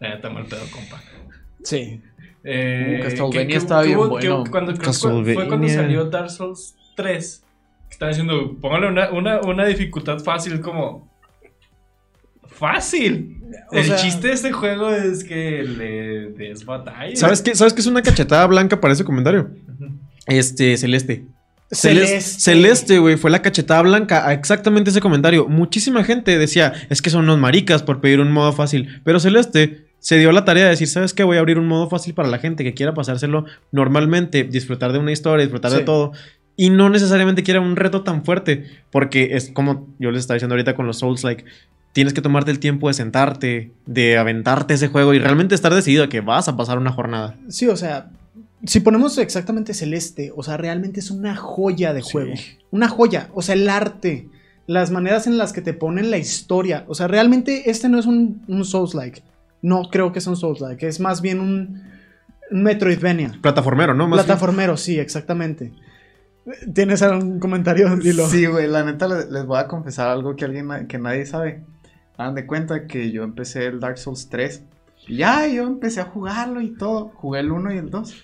La 0.00 0.10
neta, 0.16 0.30
mal 0.30 0.44
pedo, 0.46 0.60
compa. 0.72 1.00
Sí. 1.62 2.00
Eh, 2.44 2.98
Uh, 3.00 3.02
Castlevania 3.02 3.40
que- 3.40 3.46
que- 3.48 3.56
estaba 3.56 3.82
que 3.82 3.86
bien 3.88 3.98
bueno. 3.98 4.44
que 4.44 4.50
cuando, 4.50 4.72
creo 4.74 4.92
que 4.92 5.34
fue- 5.34 5.48
cuando 5.48 5.68
salió 5.68 6.04
Dark 6.04 6.30
Souls 6.30 6.76
3. 6.94 7.42
Estaban 7.96 8.12
diciendo, 8.12 8.54
póngale 8.60 8.88
una, 8.88 9.08
una, 9.10 9.40
una 9.40 9.64
dificultad 9.64 10.18
fácil, 10.18 10.60
como. 10.60 11.10
¡Fácil! 12.46 13.38
O 13.72 13.76
el 13.76 13.84
sea- 13.84 13.96
chiste 13.96 14.28
de 14.28 14.34
este 14.34 14.52
juego 14.52 14.90
es 14.90 15.24
que 15.24 15.62
le 15.62 16.30
des 16.32 16.66
batalla. 16.66 17.16
¿Sabes 17.16 17.40
qué? 17.40 17.54
¿Sabes 17.54 17.72
qué 17.72 17.80
es 17.80 17.86
una 17.86 18.02
cachetada 18.02 18.46
blanca 18.46 18.78
para 18.80 18.92
ese 18.92 19.02
comentario? 19.04 19.50
Este, 20.26 20.76
Celeste. 20.76 21.24
Celeste, 21.70 22.20
Celeste. 22.20 22.40
Celeste, 22.40 22.98
güey, 22.98 23.16
fue 23.16 23.30
la 23.30 23.40
cachetada 23.40 23.80
blanca 23.80 24.26
a 24.28 24.34
exactamente 24.34 24.90
ese 24.90 25.00
comentario. 25.00 25.48
Muchísima 25.48 26.04
gente 26.04 26.38
decía, 26.38 26.74
es 26.90 27.00
que 27.00 27.08
son 27.10 27.24
unos 27.24 27.38
maricas 27.38 27.82
por 27.82 28.00
pedir 28.02 28.20
un 28.20 28.30
modo 28.30 28.52
fácil. 28.52 29.00
Pero 29.04 29.18
Celeste 29.20 29.86
se 29.98 30.18
dio 30.18 30.30
la 30.32 30.44
tarea 30.44 30.64
de 30.64 30.70
decir, 30.70 30.86
¿sabes 30.86 31.12
qué? 31.12 31.24
Voy 31.24 31.38
a 31.38 31.40
abrir 31.40 31.58
un 31.58 31.66
modo 31.66 31.88
fácil 31.88 32.14
para 32.14 32.28
la 32.28 32.38
gente 32.38 32.62
que 32.62 32.74
quiera 32.74 32.94
pasárselo 32.94 33.46
normalmente, 33.72 34.44
disfrutar 34.44 34.92
de 34.92 34.98
una 35.00 35.10
historia, 35.12 35.44
disfrutar 35.44 35.72
de 35.72 35.80
todo. 35.80 36.12
Y 36.56 36.70
no 36.70 36.88
necesariamente 36.88 37.42
quiera 37.42 37.60
un 37.60 37.76
reto 37.76 38.02
tan 38.02 38.24
fuerte. 38.24 38.64
Porque 38.90 39.36
es 39.36 39.50
como 39.50 39.88
yo 39.98 40.10
les 40.10 40.20
estaba 40.20 40.36
diciendo 40.36 40.54
ahorita 40.54 40.74
con 40.74 40.86
los 40.86 40.98
Souls, 40.98 41.22
like, 41.22 41.44
tienes 41.92 42.12
que 42.14 42.20
tomarte 42.22 42.50
el 42.50 42.58
tiempo 42.58 42.88
de 42.88 42.94
sentarte, 42.94 43.72
de 43.86 44.18
aventarte 44.18 44.74
ese 44.74 44.88
juego 44.88 45.14
y 45.14 45.18
realmente 45.18 45.54
estar 45.54 45.74
decidido 45.74 46.04
a 46.04 46.08
que 46.08 46.20
vas 46.20 46.48
a 46.48 46.56
pasar 46.56 46.78
una 46.78 46.92
jornada. 46.92 47.36
Sí, 47.48 47.66
o 47.68 47.76
sea, 47.76 48.10
si 48.64 48.80
ponemos 48.80 49.16
exactamente 49.18 49.72
Celeste, 49.74 50.32
o 50.36 50.42
sea, 50.42 50.56
realmente 50.56 51.00
es 51.00 51.10
una 51.10 51.36
joya 51.36 51.92
de 51.94 52.02
Sí. 52.02 52.10
juego. 52.12 52.34
Una 52.70 52.88
joya, 52.88 53.28
o 53.34 53.42
sea, 53.42 53.54
el 53.54 53.68
arte, 53.68 54.28
las 54.66 54.90
maneras 54.90 55.26
en 55.26 55.38
las 55.38 55.52
que 55.52 55.62
te 55.62 55.72
ponen 55.72 56.10
la 56.10 56.18
historia. 56.18 56.84
O 56.88 56.94
sea, 56.94 57.06
realmente 57.06 57.70
este 57.70 57.88
no 57.88 57.98
es 57.98 58.06
un, 58.06 58.42
un 58.48 58.64
Souls-like. 58.64 59.22
No 59.62 59.88
creo 59.90 60.12
que 60.12 60.18
es 60.18 60.26
un 60.26 60.36
Souls-like, 60.36 60.86
es 60.86 61.00
más 61.00 61.22
bien 61.22 61.40
un, 61.40 61.82
Metroidvania. 62.50 63.38
Plataformero, 63.40 63.94
¿no? 63.94 64.06
Más 64.06 64.18
bien. 64.18 64.26
Plataformero, 64.26 64.76
sí, 64.76 64.98
exactamente. 64.98 65.72
¿Tienes 66.74 67.02
algún 67.02 67.38
comentario? 67.40 67.94
Dilo. 67.96 68.28
Sí, 68.28 68.46
güey, 68.46 68.66
la 68.68 68.84
neta 68.84 69.08
le- 69.08 69.30
les, 69.30 69.44
voy 69.46 69.58
a 69.58 69.66
confesar 69.66 70.08
algo 70.08 70.36
que 70.36 70.44
alguien 70.44 70.86
que 70.86 70.98
nadie 70.98 71.26
sabe. 71.26 71.64
Hagan 72.18 72.34
de 72.34 72.46
cuenta 72.46 72.86
que 72.86 73.10
yo 73.10 73.24
empecé 73.24 73.66
el 73.66 73.80
Dark 73.80 73.98
Souls 73.98 74.28
3. 74.28 74.62
Y 75.08 75.16
ya, 75.18 75.46
yo 75.46 75.64
empecé 75.64 76.00
a 76.00 76.04
jugarlo 76.04 76.60
y 76.60 76.70
todo. 76.76 77.10
Jugué 77.14 77.40
el 77.40 77.52
1 77.52 77.74
y 77.74 77.78
el 77.78 77.90
2. 77.90 78.14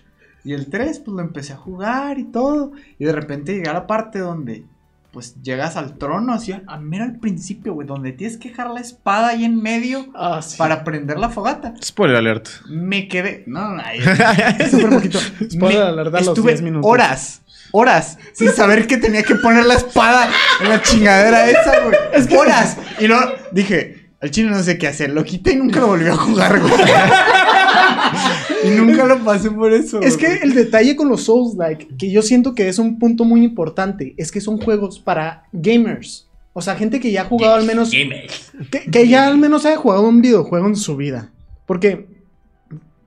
Y 0.45 0.55
el 0.55 0.67
3, 0.71 0.99
pues 1.01 1.15
lo 1.15 1.21
empecé 1.21 1.53
a 1.53 1.57
jugar 1.57 2.19
y 2.19 2.25
todo. 2.25 2.73
Y 2.99 3.05
de 3.05 3.13
repente 3.13 3.55
llegué 3.55 3.69
a 3.69 3.75
la 3.75 3.87
parte 3.87 4.19
donde, 4.19 4.65
pues 5.13 5.41
llegas 5.43 5.77
al 5.77 5.99
trono, 5.99 6.33
así, 6.33 6.53
a, 6.53 6.63
a 6.67 6.79
mero 6.79 7.05
al 7.05 7.19
principio, 7.21 7.75
güey, 7.75 7.87
donde 7.87 8.13
tienes 8.13 8.39
que 8.39 8.49
dejar 8.49 8.71
la 8.71 8.81
espada 8.81 9.29
ahí 9.29 9.45
en 9.45 9.61
medio 9.63 10.07
Ah, 10.15 10.41
sí. 10.43 10.57
para 10.59 10.83
prender 10.85 11.19
la 11.19 11.29
fogata. 11.29 11.75
Spoiler 11.85 12.17
alert. 12.17 12.49
Me 12.69 13.07
quedé. 13.09 13.45
No, 13.47 13.75
no, 13.77 13.83
ahí- 13.83 14.01
Súper 14.71 14.91
poquito. 14.91 15.19
Spoiler 15.51 15.83
alert 15.83 16.15
a 16.15 16.19
los 16.21 16.29
estuve 16.29 16.53
10 16.53 16.63
minutos. 16.63 16.91
horas 16.91 17.43
horas 17.73 18.19
sin 18.33 18.51
saber 18.53 18.87
que 18.87 18.99
tenía 18.99 19.23
que 19.23 19.35
poner 19.35 19.65
la 19.65 19.75
espada 19.75 20.31
en 20.61 20.69
la 20.69 20.81
chingadera 20.81 21.51
esa, 21.51 21.81
güey. 21.81 21.97
Es 22.15 22.27
que 22.27 22.37
horas. 22.37 22.77
Y 23.01 23.07
luego 23.07 23.33
dije, 23.51 24.11
al 24.21 24.31
chino 24.31 24.51
no 24.51 24.63
sé 24.63 24.79
qué 24.79 24.87
hacer. 24.87 25.11
Lo 25.11 25.25
quité 25.25 25.53
y 25.53 25.57
nunca 25.57 25.81
lo 25.81 25.89
volví 25.89 26.07
a 26.07 26.15
jugar, 26.15 26.61
güey. 26.61 26.73
y 28.65 28.71
nunca 28.71 29.05
lo 29.05 29.19
pasé 29.25 29.51
por 29.51 29.73
eso. 29.73 30.01
Es 30.01 30.17
que 30.17 30.37
el 30.43 30.55
detalle 30.55 30.95
con 30.95 31.09
los 31.09 31.25
Souls-like, 31.25 31.89
que 31.99 32.11
yo 32.11 32.23
siento 32.23 32.55
que 32.55 32.69
es 32.69 32.79
un 32.79 32.99
punto 32.99 33.25
muy 33.25 33.43
importante, 33.43 34.15
es 34.17 34.31
que 34.31 34.41
son 34.41 34.59
juegos 34.59 35.01
para 35.01 35.45
gamers. 35.53 36.29
O 36.53 36.61
sea, 36.61 36.77
gente 36.77 37.01
que 37.01 37.11
ya 37.11 37.23
ha 37.23 37.25
jugado 37.25 37.55
al 37.55 37.65
menos. 37.65 37.91
Que, 37.91 38.91
que 38.91 39.09
ya 39.09 39.27
al 39.27 39.39
menos 39.39 39.65
haya 39.65 39.77
jugado 39.77 40.03
un 40.03 40.21
videojuego 40.21 40.67
en 40.67 40.77
su 40.77 40.97
vida. 40.97 41.33
Porque 41.67 42.12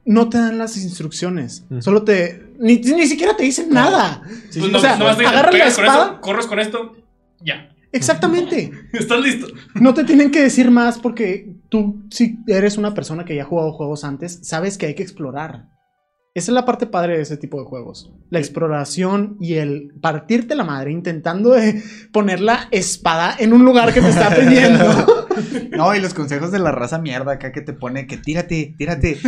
no 0.06 0.30
te 0.30 0.38
dan 0.38 0.58
las 0.58 0.78
instrucciones. 0.78 1.66
Mm. 1.70 1.82
Solo 1.82 2.03
te. 2.03 2.53
Ni, 2.60 2.78
ni 2.78 3.08
siquiera 3.08 3.36
te 3.36 3.43
dicen 3.43 3.70
nada. 3.70 4.22
Pues 4.24 4.58
o 4.64 4.68
no, 4.68 4.80
sea, 4.80 4.95
nomás 4.97 5.18
te 5.18 5.24
dicen, 5.24 5.38
agarras 5.38 5.53
la 5.53 5.60
con 5.60 5.68
espada. 5.68 6.06
esto, 6.06 6.22
corres 6.22 6.45
con 6.45 6.60
esto, 6.60 6.95
ya. 7.41 7.70
Exactamente. 7.91 8.72
¿Estás 8.93 9.22
listo? 9.22 9.47
No 9.76 9.93
te 9.93 10.03
tienen 10.03 10.30
que 10.32 10.41
decir 10.41 10.70
más 10.70 10.99
porque 10.99 11.56
tú, 11.70 12.03
si 12.12 12.39
eres 12.47 12.78
una 12.78 12.93
persona 12.93 13.26
que 13.26 13.36
ya 13.36 13.43
ha 13.43 13.45
jugado 13.45 13.72
juegos 13.74 14.03
antes, 14.03 14.39
sabes 14.43 14.78
que 14.78 14.86
hay 14.88 14.95
que 14.95 15.03
explorar. 15.03 15.70
Esa 16.36 16.52
es 16.52 16.54
la 16.54 16.66
parte 16.66 16.86
padre 16.86 17.16
de 17.16 17.22
ese 17.22 17.38
tipo 17.38 17.62
de 17.62 17.66
juegos. 17.66 18.12
La 18.30 18.40
exploración 18.40 19.38
y 19.40 19.54
el 19.54 19.94
partirte 20.02 20.54
la 20.56 20.66
madre 20.66 20.92
intentando 20.92 21.52
de 21.52 21.82
poner 22.12 22.42
la 22.42 22.68
espada 22.72 23.34
en 23.40 23.54
un 23.54 23.64
lugar 23.64 23.94
que 23.94 24.02
te 24.02 24.10
está 24.10 24.36
pidiendo. 24.36 24.84
No, 25.76 25.94
y 25.94 26.00
los 26.00 26.14
consejos 26.14 26.54
de 26.54 26.60
la 26.60 26.72
raza 26.72 26.98
mierda 26.98 27.34
acá 27.34 27.52
que 27.52 27.60
te 27.60 27.74
pone 27.74 28.08
que 28.08 28.16
tírate, 28.16 28.74
tírate. 28.78 29.18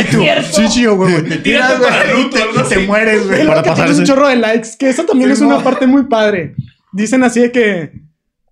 y 0.00 0.04
tú, 0.10 0.24
sí, 0.50 0.66
sí, 0.68 0.86
güey, 0.86 1.22
te 1.22 1.36
tiras, 1.36 1.78
güey, 1.78 2.22
y 2.22 2.30
te, 2.30 2.40
te 2.68 2.86
mueres, 2.86 3.28
güey. 3.28 3.46
Para 3.46 3.62
pasarse. 3.62 4.00
un 4.00 4.04
chorro 4.04 4.26
de 4.26 4.34
likes, 4.34 4.70
que 4.76 4.88
eso 4.88 5.04
también 5.04 5.30
Sí, 5.30 5.34
es 5.34 5.40
una 5.42 5.58
no. 5.58 5.62
parte 5.62 5.86
muy 5.86 6.06
padre. 6.06 6.56
Dicen 6.92 7.22
así 7.22 7.38
de 7.40 7.52
que, 7.52 7.92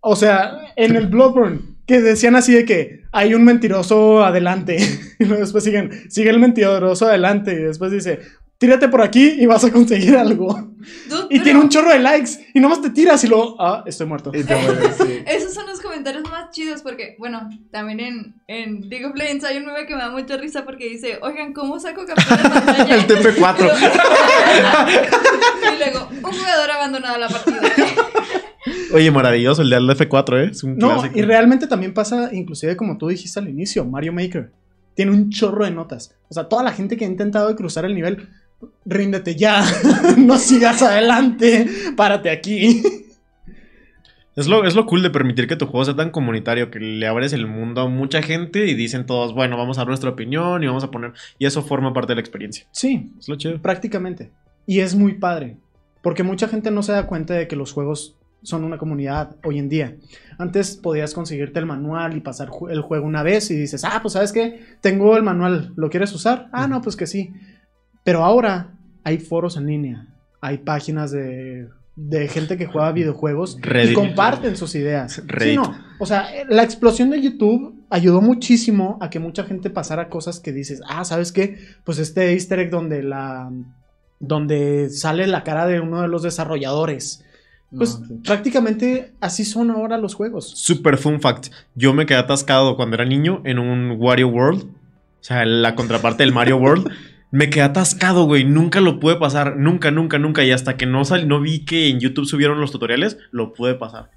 o 0.00 0.14
sea, 0.14 0.52
en 0.76 0.94
el 0.94 1.08
Bloodborne, 1.08 1.73
que 1.86 2.00
decían 2.00 2.36
así 2.36 2.52
de 2.52 2.64
que 2.64 3.04
hay 3.12 3.34
un 3.34 3.44
mentiroso 3.44 4.24
adelante. 4.24 4.78
Y 5.18 5.26
luego 5.26 5.42
después 5.42 5.62
siguen, 5.62 6.10
sigue 6.10 6.30
el 6.30 6.40
mentiroso 6.40 7.06
adelante. 7.06 7.52
Y 7.52 7.62
después 7.62 7.92
dice, 7.92 8.18
tírate 8.58 8.88
por 8.88 9.00
aquí 9.00 9.36
y 9.38 9.46
vas 9.46 9.64
a 9.64 9.70
conseguir 9.70 10.16
algo. 10.16 10.72
Dude, 11.08 11.26
Y 11.30 11.34
pero 11.34 11.44
tiene 11.44 11.60
un 11.60 11.68
chorro 11.68 11.90
de 11.90 12.00
likes. 12.00 12.30
Y 12.52 12.60
nomás 12.60 12.82
te 12.82 12.90
tiras 12.90 13.22
y 13.24 13.28
luego, 13.28 13.56
ah, 13.60 13.84
estoy 13.86 14.06
muerto. 14.06 14.32
Y 14.34 14.42
te 14.42 14.56
mueres, 14.56 14.96
sí. 14.96 15.22
Esos 15.26 15.54
son 15.54 15.66
los 15.66 15.80
comentarios 15.80 16.28
más 16.28 16.50
chidos 16.50 16.82
porque, 16.82 17.14
bueno, 17.18 17.48
también 17.70 18.00
en, 18.00 18.34
en 18.48 18.88
League 18.88 19.06
of 19.06 19.14
Legends 19.14 19.44
hay 19.44 19.58
un 19.58 19.66
meme 19.66 19.86
que 19.86 19.94
me 19.94 20.00
da 20.02 20.10
mucha 20.10 20.36
risa 20.36 20.64
porque 20.64 20.88
dice, 20.88 21.18
oigan, 21.22 21.52
¿cómo 21.52 21.78
saco 21.78 22.04
captura 22.04 22.42
de 22.42 22.48
pantalla? 22.50 22.94
El 22.96 23.06
TP4. 23.06 23.72
y 25.74 25.78
luego, 25.78 26.08
un 26.10 26.32
jugador 26.32 26.70
ha 26.70 26.74
abandonado 26.74 27.18
la 27.18 27.28
partida. 27.28 27.60
Oye, 28.94 29.10
maravilloso 29.10 29.62
el 29.62 29.70
de 29.70 29.76
al 29.76 29.88
F4, 29.90 30.38
¿eh? 30.44 30.48
Es 30.52 30.62
un 30.64 30.76
No, 30.78 30.94
clásico. 30.94 31.18
y 31.18 31.22
realmente 31.22 31.66
también 31.66 31.92
pasa, 31.92 32.30
inclusive 32.32 32.76
como 32.76 32.96
tú 32.96 33.08
dijiste 33.08 33.38
al 33.40 33.48
inicio, 33.48 33.84
Mario 33.84 34.12
Maker. 34.12 34.50
Tiene 34.94 35.10
un 35.12 35.30
chorro 35.30 35.64
de 35.64 35.72
notas. 35.72 36.14
O 36.28 36.34
sea, 36.34 36.44
toda 36.44 36.62
la 36.62 36.72
gente 36.72 36.96
que 36.96 37.04
ha 37.04 37.08
intentado 37.08 37.48
de 37.48 37.56
cruzar 37.56 37.84
el 37.84 37.94
nivel, 37.94 38.28
ríndete 38.86 39.34
ya. 39.34 39.64
no 40.16 40.38
sigas 40.38 40.82
adelante. 40.82 41.66
Párate 41.96 42.30
aquí. 42.30 42.82
Es 44.36 44.48
lo, 44.48 44.64
es 44.64 44.74
lo 44.74 44.84
cool 44.86 45.02
de 45.02 45.10
permitir 45.10 45.46
que 45.46 45.54
tu 45.56 45.66
juego 45.66 45.84
sea 45.84 45.94
tan 45.94 46.10
comunitario, 46.10 46.70
que 46.70 46.80
le 46.80 47.06
abres 47.06 47.32
el 47.32 47.46
mundo 47.46 47.82
a 47.82 47.88
mucha 47.88 48.20
gente 48.20 48.66
y 48.66 48.74
dicen 48.74 49.06
todos, 49.06 49.32
bueno, 49.32 49.56
vamos 49.56 49.78
a 49.78 49.82
dar 49.82 49.88
nuestra 49.88 50.10
opinión 50.10 50.62
y 50.62 50.66
vamos 50.66 50.82
a 50.82 50.90
poner... 50.90 51.12
Y 51.38 51.46
eso 51.46 51.62
forma 51.62 51.92
parte 51.92 52.12
de 52.12 52.16
la 52.16 52.20
experiencia. 52.20 52.66
Sí, 52.72 53.12
Es 53.18 53.28
lo 53.28 53.36
chido. 53.36 53.60
prácticamente. 53.62 54.32
Y 54.66 54.80
es 54.80 54.94
muy 54.96 55.14
padre. 55.14 55.56
Porque 56.02 56.22
mucha 56.24 56.48
gente 56.48 56.70
no 56.72 56.82
se 56.82 56.92
da 56.92 57.06
cuenta 57.06 57.34
de 57.34 57.46
que 57.46 57.54
los 57.56 57.72
juegos 57.72 58.16
son 58.44 58.62
una 58.62 58.78
comunidad 58.78 59.36
hoy 59.44 59.58
en 59.58 59.68
día. 59.68 59.96
Antes 60.38 60.76
podías 60.76 61.12
conseguirte 61.14 61.58
el 61.58 61.66
manual 61.66 62.16
y 62.16 62.20
pasar 62.20 62.48
ju- 62.48 62.70
el 62.70 62.80
juego 62.82 63.06
una 63.06 63.22
vez 63.24 63.50
y 63.50 63.56
dices, 63.56 63.84
ah, 63.84 63.98
pues 64.00 64.12
sabes 64.14 64.32
qué, 64.32 64.60
tengo 64.80 65.16
el 65.16 65.22
manual, 65.24 65.72
¿lo 65.76 65.90
quieres 65.90 66.12
usar? 66.14 66.48
Ah, 66.52 66.68
no, 66.68 66.80
pues 66.80 66.94
que 66.96 67.06
sí. 67.06 67.32
Pero 68.04 68.22
ahora 68.24 68.74
hay 69.02 69.18
foros 69.18 69.56
en 69.56 69.66
línea, 69.66 70.06
hay 70.40 70.58
páginas 70.58 71.10
de, 71.10 71.68
de 71.96 72.28
gente 72.28 72.56
que 72.56 72.66
juega 72.66 72.92
videojuegos 72.92 73.56
y 73.56 73.94
comparten 73.94 74.56
sus 74.56 74.74
ideas. 74.74 75.22
Sí, 75.40 75.56
no, 75.56 75.74
o 75.98 76.06
sea, 76.06 76.26
la 76.48 76.62
explosión 76.62 77.10
de 77.10 77.20
YouTube 77.22 77.84
ayudó 77.90 78.20
muchísimo 78.20 78.98
a 79.00 79.08
que 79.10 79.20
mucha 79.20 79.44
gente 79.44 79.70
pasara 79.70 80.08
cosas 80.08 80.40
que 80.40 80.52
dices, 80.52 80.80
ah, 80.88 81.04
¿sabes 81.04 81.32
qué? 81.32 81.58
Pues 81.84 81.98
este 81.98 82.32
easter 82.32 82.58
egg 82.58 82.70
donde 82.70 83.02
la 83.02 83.50
donde 84.20 84.88
sale 84.90 85.26
la 85.26 85.44
cara 85.44 85.66
de 85.66 85.80
uno 85.80 86.00
de 86.02 86.08
los 86.08 86.22
desarrolladores. 86.22 87.24
Pues 87.76 87.98
No, 88.00 88.06
sí. 88.06 88.14
prácticamente 88.24 89.12
así 89.20 89.44
son 89.44 89.70
ahora 89.70 89.98
los 89.98 90.14
juegos. 90.14 90.50
Super 90.56 90.96
fun 90.98 91.20
fact. 91.20 91.48
Yo 91.74 91.92
me 91.94 92.06
quedé 92.06 92.18
atascado 92.18 92.76
cuando 92.76 92.94
era 92.96 93.04
niño 93.04 93.40
en 93.44 93.58
un 93.58 93.96
Wario 93.98 94.28
World. 94.28 94.62
O 94.64 95.26
sea, 95.26 95.44
la 95.44 95.74
contraparte 95.74 96.22
del 96.22 96.32
Mario 96.32 96.56
World. 96.58 96.90
Me 97.30 97.50
quedé 97.50 97.62
atascado, 97.64 98.26
güey. 98.26 98.44
Nunca 98.44 98.80
lo 98.80 99.00
pude 99.00 99.16
pasar. 99.16 99.56
Nunca, 99.56 99.90
nunca, 99.90 100.18
nunca. 100.20 100.44
Y 100.44 100.52
hasta 100.52 100.76
que 100.76 100.86
no 100.86 101.04
sal, 101.04 101.26
no 101.26 101.40
vi 101.40 101.64
que 101.64 101.88
en 101.88 101.98
YouTube 101.98 102.26
subieron 102.26 102.60
los 102.60 102.70
tutoriales, 102.70 103.18
lo 103.32 103.52
pude 103.54 103.74
pasar. 103.74 104.10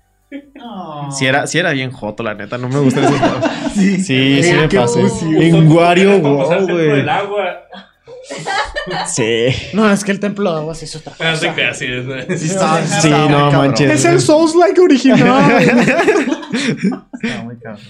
No. 0.53 1.11
Si 1.11 1.25
era, 1.25 1.47
sí 1.47 1.57
era 1.57 1.71
bien 1.71 1.89
joto, 1.89 2.21
la 2.21 2.35
neta. 2.35 2.59
No 2.59 2.69
me 2.69 2.77
gustan 2.79 3.05
esos 3.05 3.17
juegos. 3.19 3.45
Sí, 3.73 3.97
Sí, 4.03 4.43
sí 4.43 4.53
me 4.53 4.69
pasé. 4.69 5.01
En 5.23 5.67
Wario 5.71 6.21
por 6.21 6.65
güey. 6.71 7.03
Agua. 8.31 9.07
Sí. 9.07 9.47
No, 9.73 9.89
es 9.91 10.03
que 10.03 10.11
el 10.11 10.19
templo 10.19 10.51
de 10.53 10.59
aguas 10.59 10.81
es 10.83 10.95
otra 10.95 11.13
Ah, 11.19 11.31
cosa. 11.31 11.39
te 11.41 11.53
creas, 11.53 11.77
sí, 11.79 11.85
es- 11.85 12.41
Sí, 12.41 13.09
no 13.09 13.27
cabrón. 13.51 13.55
manches. 13.57 13.91
Es 13.91 14.05
el 14.05 14.19
Souls-like 14.21 14.79
original. 14.81 15.51
Estaba 17.21 17.43
muy 17.43 17.57
cabrón. 17.57 17.85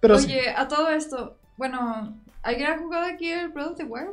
Pero 0.00 0.18
sí. 0.18 0.26
Oye, 0.26 0.50
a 0.54 0.68
todo 0.68 0.90
esto, 0.90 1.38
bueno, 1.56 2.18
¿alguien 2.42 2.70
ha 2.70 2.78
jugado 2.78 3.06
aquí 3.06 3.30
el 3.30 3.48
Breath 3.48 3.68
of 3.72 3.76
the 3.78 3.84
Wild? 3.84 4.10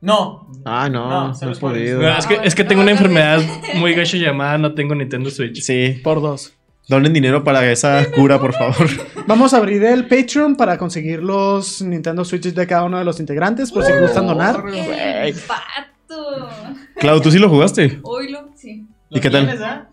No. 0.00 0.48
Ah, 0.64 0.88
no, 0.88 1.08
No, 1.08 1.32
no, 1.40 1.52
he 1.52 1.56
podido. 1.56 2.02
No, 2.02 2.18
es, 2.18 2.26
que, 2.26 2.40
es 2.42 2.54
que 2.56 2.64
tengo 2.64 2.82
una 2.82 2.90
enfermedad 2.90 3.40
muy 3.76 3.94
gacha 3.96 4.16
llamada 4.16 4.58
No 4.58 4.74
tengo 4.74 4.96
Nintendo 4.96 5.30
Switch. 5.30 5.60
Sí. 5.62 6.00
por 6.02 6.20
dos. 6.20 6.54
Donen 6.88 7.12
dinero 7.12 7.44
para 7.44 7.70
esa 7.70 8.10
cura, 8.10 8.38
por 8.40 8.52
favor. 8.52 8.88
Vamos 9.26 9.54
a 9.54 9.58
abrir 9.58 9.84
el 9.84 10.08
Patreon 10.08 10.56
para 10.56 10.76
conseguir 10.78 11.22
los 11.22 11.80
Nintendo 11.80 12.24
Switches 12.24 12.54
de 12.54 12.66
cada 12.66 12.84
uno 12.84 12.98
de 12.98 13.04
los 13.04 13.20
integrantes, 13.20 13.70
por 13.70 13.84
si 13.84 13.92
gustan 13.92 14.26
donar. 14.26 14.64
¡El 14.68 15.34
pato! 15.34 16.48
Clau, 16.96 17.20
¿tú 17.20 17.30
sí 17.30 17.38
lo 17.38 17.48
jugaste? 17.48 18.00
Oilo, 18.02 18.50
sí. 18.56 18.84
¿Y 19.10 19.20
qué 19.20 19.30
tal? 19.30 19.46
tienes, 19.46 19.62
ah? 19.62 19.88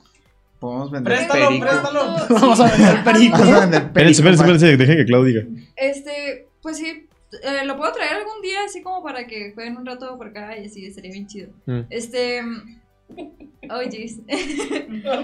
Podemos 0.60 0.92
vender 0.92 1.16
Préstalo, 1.16 1.48
perico. 1.48 1.66
préstalo. 1.68 2.16
Vamos 2.30 2.60
a 2.60 2.68
vender 2.68 3.04
perico. 3.04 3.38
Vamos 3.38 3.54
a 3.54 3.60
vender 3.62 3.92
perico. 3.94 4.20
Espérense, 4.20 4.42
espérense, 4.42 4.78
dejen 4.78 4.98
que 4.98 5.06
Clau 5.06 5.24
diga. 5.24 5.44
Este, 5.76 6.48
pues 6.62 6.78
sí, 6.78 7.08
eh, 7.44 7.66
lo 7.66 7.78
puedo 7.78 7.94
traer 7.94 8.16
algún 8.16 8.42
día 8.42 8.64
así 8.66 8.82
como 8.82 9.04
para 9.04 9.28
que 9.28 9.54
jueguen 9.54 9.78
un 9.78 9.86
rato 9.86 10.18
por 10.18 10.28
acá 10.28 10.58
y 10.58 10.66
así, 10.66 10.92
sería 10.92 11.12
bien 11.12 11.28
chido. 11.28 11.50
Mm. 11.66 11.82
Este, 11.90 12.42
oh 13.70 13.82
jeez. 13.90 14.20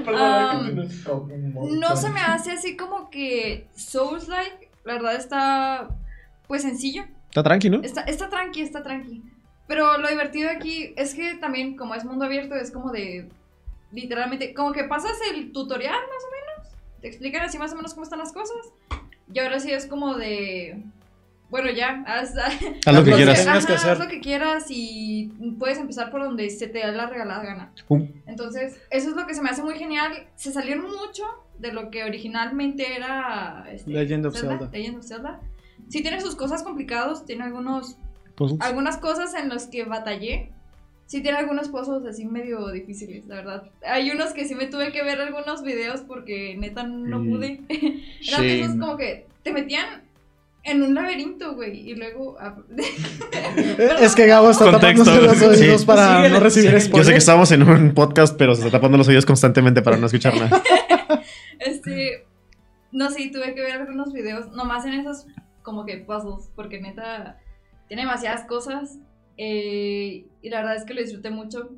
Um, 0.07 1.79
no 1.79 1.95
se 1.95 2.09
me 2.09 2.19
hace 2.19 2.51
así 2.51 2.77
como 2.77 3.09
que 3.09 3.67
Souls-like, 3.75 4.69
la 4.83 4.93
verdad 4.93 5.15
está 5.15 5.89
pues 6.47 6.61
sencillo. 6.61 7.05
Está 7.29 7.43
tranqui, 7.43 7.69
¿no? 7.69 7.81
Está, 7.81 8.01
está 8.01 8.29
tranqui, 8.29 8.61
está 8.61 8.83
tranqui. 8.83 9.23
Pero 9.67 9.97
lo 9.97 10.07
divertido 10.07 10.49
aquí 10.49 10.93
es 10.95 11.15
que 11.15 11.35
también, 11.35 11.75
como 11.75 11.95
es 11.95 12.05
mundo 12.05 12.25
abierto, 12.25 12.55
es 12.55 12.71
como 12.71 12.91
de. 12.91 13.29
Literalmente, 13.91 14.53
como 14.53 14.71
que 14.71 14.83
pasas 14.83 15.17
el 15.31 15.51
tutorial 15.51 15.93
más 15.93 16.23
o 16.23 16.31
menos. 16.31 16.75
Te 17.01 17.07
explican 17.07 17.43
así 17.43 17.57
más 17.57 17.73
o 17.73 17.75
menos 17.75 17.93
cómo 17.93 18.03
están 18.03 18.19
las 18.19 18.33
cosas. 18.33 18.73
Y 19.33 19.39
ahora 19.39 19.59
sí 19.59 19.71
es 19.71 19.87
como 19.87 20.15
de. 20.15 20.83
Bueno, 21.49 21.69
ya, 21.71 22.03
haz, 22.07 22.33
Haz 22.85 22.93
lo 22.95 23.03
que 23.03 23.11
quieras. 23.13 23.45
Ajá, 23.47 23.65
que 23.65 23.73
hacer. 23.73 23.91
haz 23.91 23.99
lo 23.99 24.07
que 24.07 24.19
quieras 24.19 24.65
y 24.69 25.31
puedes 25.59 25.77
empezar 25.77 26.09
por 26.11 26.23
donde 26.23 26.49
se 26.49 26.67
te 26.67 26.79
da 26.79 26.91
la 26.91 27.07
regalada 27.07 27.43
gana. 27.43 27.71
Um. 27.87 28.07
Entonces, 28.25 28.79
eso 28.89 29.09
es 29.09 29.15
lo 29.15 29.25
que 29.27 29.33
se 29.35 29.41
me 29.41 29.49
hace 29.49 29.61
muy 29.63 29.75
genial. 29.77 30.11
Se 30.35 30.51
salieron 30.51 30.85
mucho 30.85 31.23
de 31.59 31.71
lo 31.71 31.91
que 31.91 32.03
originalmente 32.03 32.95
era 32.95 33.65
este, 33.71 33.91
Legend 33.91 34.25
of 34.25 34.37
Zelda. 34.37 34.69
Legend 34.71 34.97
of 34.97 35.05
Zelda. 35.05 35.39
Sí 35.89 36.01
tiene 36.01 36.19
sus 36.19 36.35
cosas 36.35 36.63
complicados, 36.63 37.25
tiene 37.25 37.43
algunos 37.43 37.97
Puzzles. 38.35 38.59
algunas 38.61 38.97
cosas 38.97 39.33
en 39.35 39.49
las 39.49 39.67
que 39.67 39.83
batallé. 39.85 40.49
Sí 41.05 41.21
tiene 41.21 41.37
algunos 41.37 41.69
pozos 41.69 42.03
así 42.07 42.25
medio 42.25 42.67
difíciles, 42.71 43.27
la 43.27 43.35
verdad. 43.35 43.69
Hay 43.87 44.09
unos 44.09 44.33
que 44.33 44.45
sí 44.45 44.55
me 44.55 44.65
tuve 44.65 44.91
que 44.91 45.03
ver 45.03 45.21
algunos 45.21 45.61
videos 45.61 46.01
porque 46.01 46.55
neta 46.57 46.81
no 46.83 47.19
Mm. 47.19 47.29
pude. 47.29 47.61
Eran 48.27 48.43
esos 48.45 48.75
como 48.77 48.97
que 48.97 49.27
te 49.43 49.53
metían 49.53 50.01
en 50.65 50.83
un 50.83 50.93
laberinto, 50.95 51.55
güey, 51.55 51.89
y 51.91 51.95
luego... 51.95 52.37
Es 53.99 54.15
que 54.15 54.25
Gabo 54.27 54.49
está 54.51 54.71
Contexto. 54.71 55.05
tapándose 55.05 55.41
los 55.47 55.59
oídos 55.59 55.81
Sí. 55.81 55.87
para 55.87 56.27
no 56.27 56.39
recibir 56.39 56.81
síguele. 56.81 56.97
Yo 56.97 57.03
sé 57.03 57.11
que 57.11 57.17
estamos 57.17 57.51
en 57.51 57.63
un 57.63 57.93
podcast, 57.93 58.35
pero 58.37 58.55
se 58.55 58.65
está 58.65 58.71
tapando 58.77 58.97
los 58.97 59.07
oídos 59.07 59.25
constantemente 59.25 59.81
para 59.81 59.97
no 59.97 60.07
escuchar 60.07 60.35
nada. 60.35 60.61
Este, 61.59 62.25
no 62.91 63.09
sé, 63.09 63.29
tuve 63.33 63.55
que 63.55 63.61
ver 63.61 63.71
algunos 63.73 64.11
videos, 64.13 64.51
nomás 64.51 64.85
en 64.85 64.93
esos 64.93 65.25
como 65.63 65.85
que 65.85 65.97
puzzles, 65.97 66.49
porque 66.55 66.79
neta 66.81 67.39
tiene 67.87 68.03
demasiadas 68.03 68.45
cosas 68.45 68.97
eh, 69.37 70.25
y 70.41 70.49
la 70.49 70.57
verdad 70.57 70.75
es 70.75 70.83
que 70.83 70.93
lo 70.93 71.01
disfruté 71.01 71.29
mucho. 71.31 71.69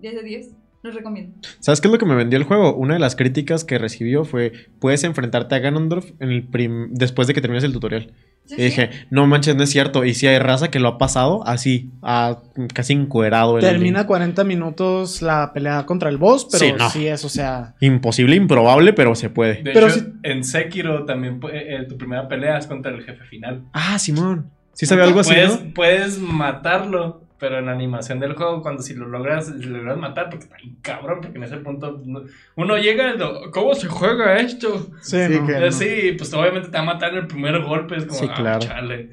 10 0.00 0.14
de 0.16 0.22
10. 0.22 0.48
Los 0.82 0.94
recomiendo. 0.94 1.34
¿Sabes 1.58 1.80
qué 1.80 1.88
es 1.88 1.92
lo 1.92 1.98
que 1.98 2.06
me 2.06 2.14
vendió 2.14 2.38
el 2.38 2.44
juego? 2.44 2.74
Una 2.76 2.94
de 2.94 3.00
las 3.00 3.16
críticas 3.16 3.64
que 3.64 3.78
recibió 3.78 4.24
fue: 4.24 4.52
puedes 4.80 5.02
enfrentarte 5.04 5.54
a 5.54 5.58
Ganondorf 5.58 6.10
en 6.20 6.30
el 6.30 6.44
prim- 6.44 6.90
después 6.92 7.26
de 7.26 7.34
que 7.34 7.40
termines 7.40 7.64
el 7.64 7.72
tutorial. 7.72 8.12
Sí, 8.44 8.54
Y 8.56 8.62
dije, 8.62 8.90
no 9.10 9.26
manches, 9.26 9.56
no 9.56 9.64
es 9.64 9.70
cierto. 9.70 10.04
Y 10.04 10.14
si 10.14 10.26
hay 10.26 10.38
raza 10.38 10.70
que 10.70 10.78
lo 10.78 10.88
ha 10.88 10.96
pasado 10.98 11.46
así, 11.46 11.90
a, 12.00 12.38
casi 12.72 12.94
encuerado. 12.94 13.58
el 13.58 13.64
Termina 13.64 13.98
Link. 13.98 14.06
40 14.06 14.44
minutos 14.44 15.20
la 15.20 15.52
pelea 15.52 15.84
contra 15.84 16.08
el 16.08 16.16
boss, 16.16 16.46
pero 16.50 16.88
Sí, 16.90 17.06
es, 17.08 17.24
o 17.24 17.28
sea. 17.28 17.74
Imposible, 17.80 18.36
improbable, 18.36 18.92
pero 18.94 19.14
se 19.16 19.28
puede. 19.30 19.62
De 19.62 19.72
Pero 19.72 19.88
hecho, 19.88 19.96
si- 20.00 20.06
en 20.22 20.44
Sekiro 20.44 21.04
también 21.04 21.40
pu- 21.40 21.50
eh, 21.52 21.84
tu 21.88 21.98
primera 21.98 22.26
pelea 22.28 22.56
es 22.56 22.66
contra 22.66 22.90
el 22.94 23.02
jefe 23.02 23.22
final. 23.24 23.64
Ah, 23.72 23.98
Simón. 23.98 24.50
Sí 24.72 24.86
sabía 24.86 25.04
algo 25.04 25.20
así, 25.20 25.34
puedes, 25.34 25.64
¿no? 25.64 25.74
puedes 25.74 26.18
matarlo, 26.20 27.22
pero 27.38 27.58
en 27.58 27.66
la 27.66 27.72
animación 27.72 28.20
del 28.20 28.34
juego, 28.34 28.62
cuando 28.62 28.82
si 28.82 28.94
lo 28.94 29.06
logras, 29.08 29.46
si 29.46 29.62
lo 29.64 29.78
logras 29.78 29.96
matar, 29.98 30.28
porque 30.30 30.44
está 30.44 30.56
bien 30.56 30.76
cabrón, 30.82 31.20
porque 31.22 31.38
en 31.38 31.44
ese 31.44 31.56
punto 31.58 32.00
no- 32.04 32.22
uno 32.56 32.76
llega 32.78 33.14
y 33.14 33.18
lo, 33.18 33.50
¿cómo 33.50 33.74
se 33.74 33.88
juega 33.88 34.36
esto? 34.36 34.88
Sí, 35.00 35.18
Sí, 35.26 35.38
no. 35.40 35.46
que- 35.46 35.66
Eh, 35.66 35.72
Sí, 35.72 36.12
pues 36.18 36.32
obviamente 36.34 36.68
te 36.68 36.76
va 36.76 36.80
a 36.82 36.86
matar 36.86 37.12
en 37.12 37.18
el 37.18 37.26
primer 37.26 37.60
golpe, 37.62 37.96
es 37.96 38.06
como, 38.06 38.18
Sí, 38.18 38.26
ah, 38.30 38.34
claro. 38.34 38.58
chale. 38.60 39.10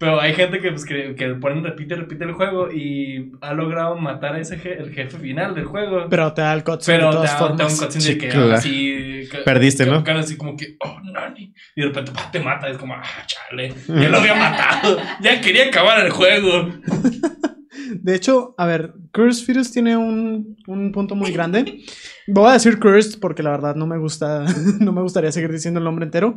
Pero 0.00 0.20
hay 0.20 0.32
gente 0.32 0.60
que, 0.60 0.70
pues, 0.70 0.84
que, 0.84 1.16
que 1.16 1.28
ponen 1.34 1.64
repite, 1.64 1.96
repite 1.96 2.22
el 2.22 2.30
juego 2.32 2.70
y 2.70 3.32
ha 3.40 3.52
logrado 3.52 3.96
matar 3.96 4.36
a 4.36 4.38
ese 4.40 4.56
je- 4.56 4.78
el 4.78 4.92
jefe 4.94 5.18
final 5.18 5.56
del 5.56 5.64
juego. 5.64 6.06
Pero 6.08 6.32
te 6.34 6.40
da 6.42 6.54
el 6.54 6.62
cutscene 6.62 6.98
Pero 6.98 7.06
de 7.08 7.10
te 7.10 7.16
todas 7.16 7.32
da, 7.40 7.56
te 7.56 7.62
da 7.64 7.68
un 7.68 7.76
cutscene 7.76 8.04
Sí, 8.04 8.12
de 8.14 8.18
que 8.18 8.28
claro. 8.28 8.52
así. 8.52 9.28
Perdiste, 9.44 9.84
que- 9.84 9.90
¿no? 9.90 10.04
que 10.04 10.10
así 10.12 10.36
como 10.36 10.56
que, 10.56 10.76
oh, 10.78 11.00
nani. 11.02 11.52
Y 11.74 11.80
de 11.80 11.88
repente 11.88 12.12
pa, 12.12 12.30
te 12.30 12.38
mata. 12.38 12.68
Es 12.68 12.78
como, 12.78 12.94
ah, 12.94 13.02
chale. 13.26 13.74
Ya 13.88 14.08
lo 14.08 14.18
había 14.18 14.34
matado. 14.36 14.98
Ya 15.20 15.40
quería 15.40 15.66
acabar 15.66 15.98
el 16.06 16.10
juego. 16.12 16.68
De 17.94 18.14
hecho, 18.14 18.54
a 18.58 18.66
ver, 18.66 18.94
Cursed 19.12 19.44
Fetus 19.44 19.70
tiene 19.70 19.96
un, 19.96 20.56
un 20.66 20.92
punto 20.92 21.14
muy 21.14 21.32
grande. 21.32 21.82
Voy 22.26 22.48
a 22.50 22.52
decir 22.54 22.78
Cursed 22.78 23.20
porque 23.20 23.42
la 23.42 23.50
verdad 23.50 23.74
no 23.76 23.86
me 23.86 23.98
gusta, 23.98 24.44
no 24.80 24.92
me 24.92 25.02
gustaría 25.02 25.32
seguir 25.32 25.52
diciendo 25.52 25.78
el 25.78 25.84
nombre 25.84 26.04
entero. 26.04 26.34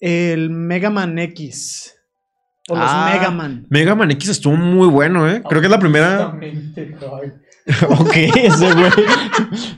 El 0.00 0.50
Mega 0.50 0.90
Man 0.90 1.18
X. 1.18 1.94
O 2.68 2.74
los 2.74 2.84
Ah. 2.88 3.10
Mega 3.12 3.30
Man. 3.30 3.66
Mega 3.68 3.94
Man 3.94 4.10
X 4.12 4.30
estuvo 4.30 4.56
muy 4.56 4.88
bueno, 4.88 5.28
¿eh? 5.28 5.42
Creo 5.46 5.60
que 5.60 5.66
es 5.66 5.70
la 5.70 5.78
primera. 5.78 6.34
ok, 7.88 8.12
ese 8.14 8.74
güey. 8.74 8.90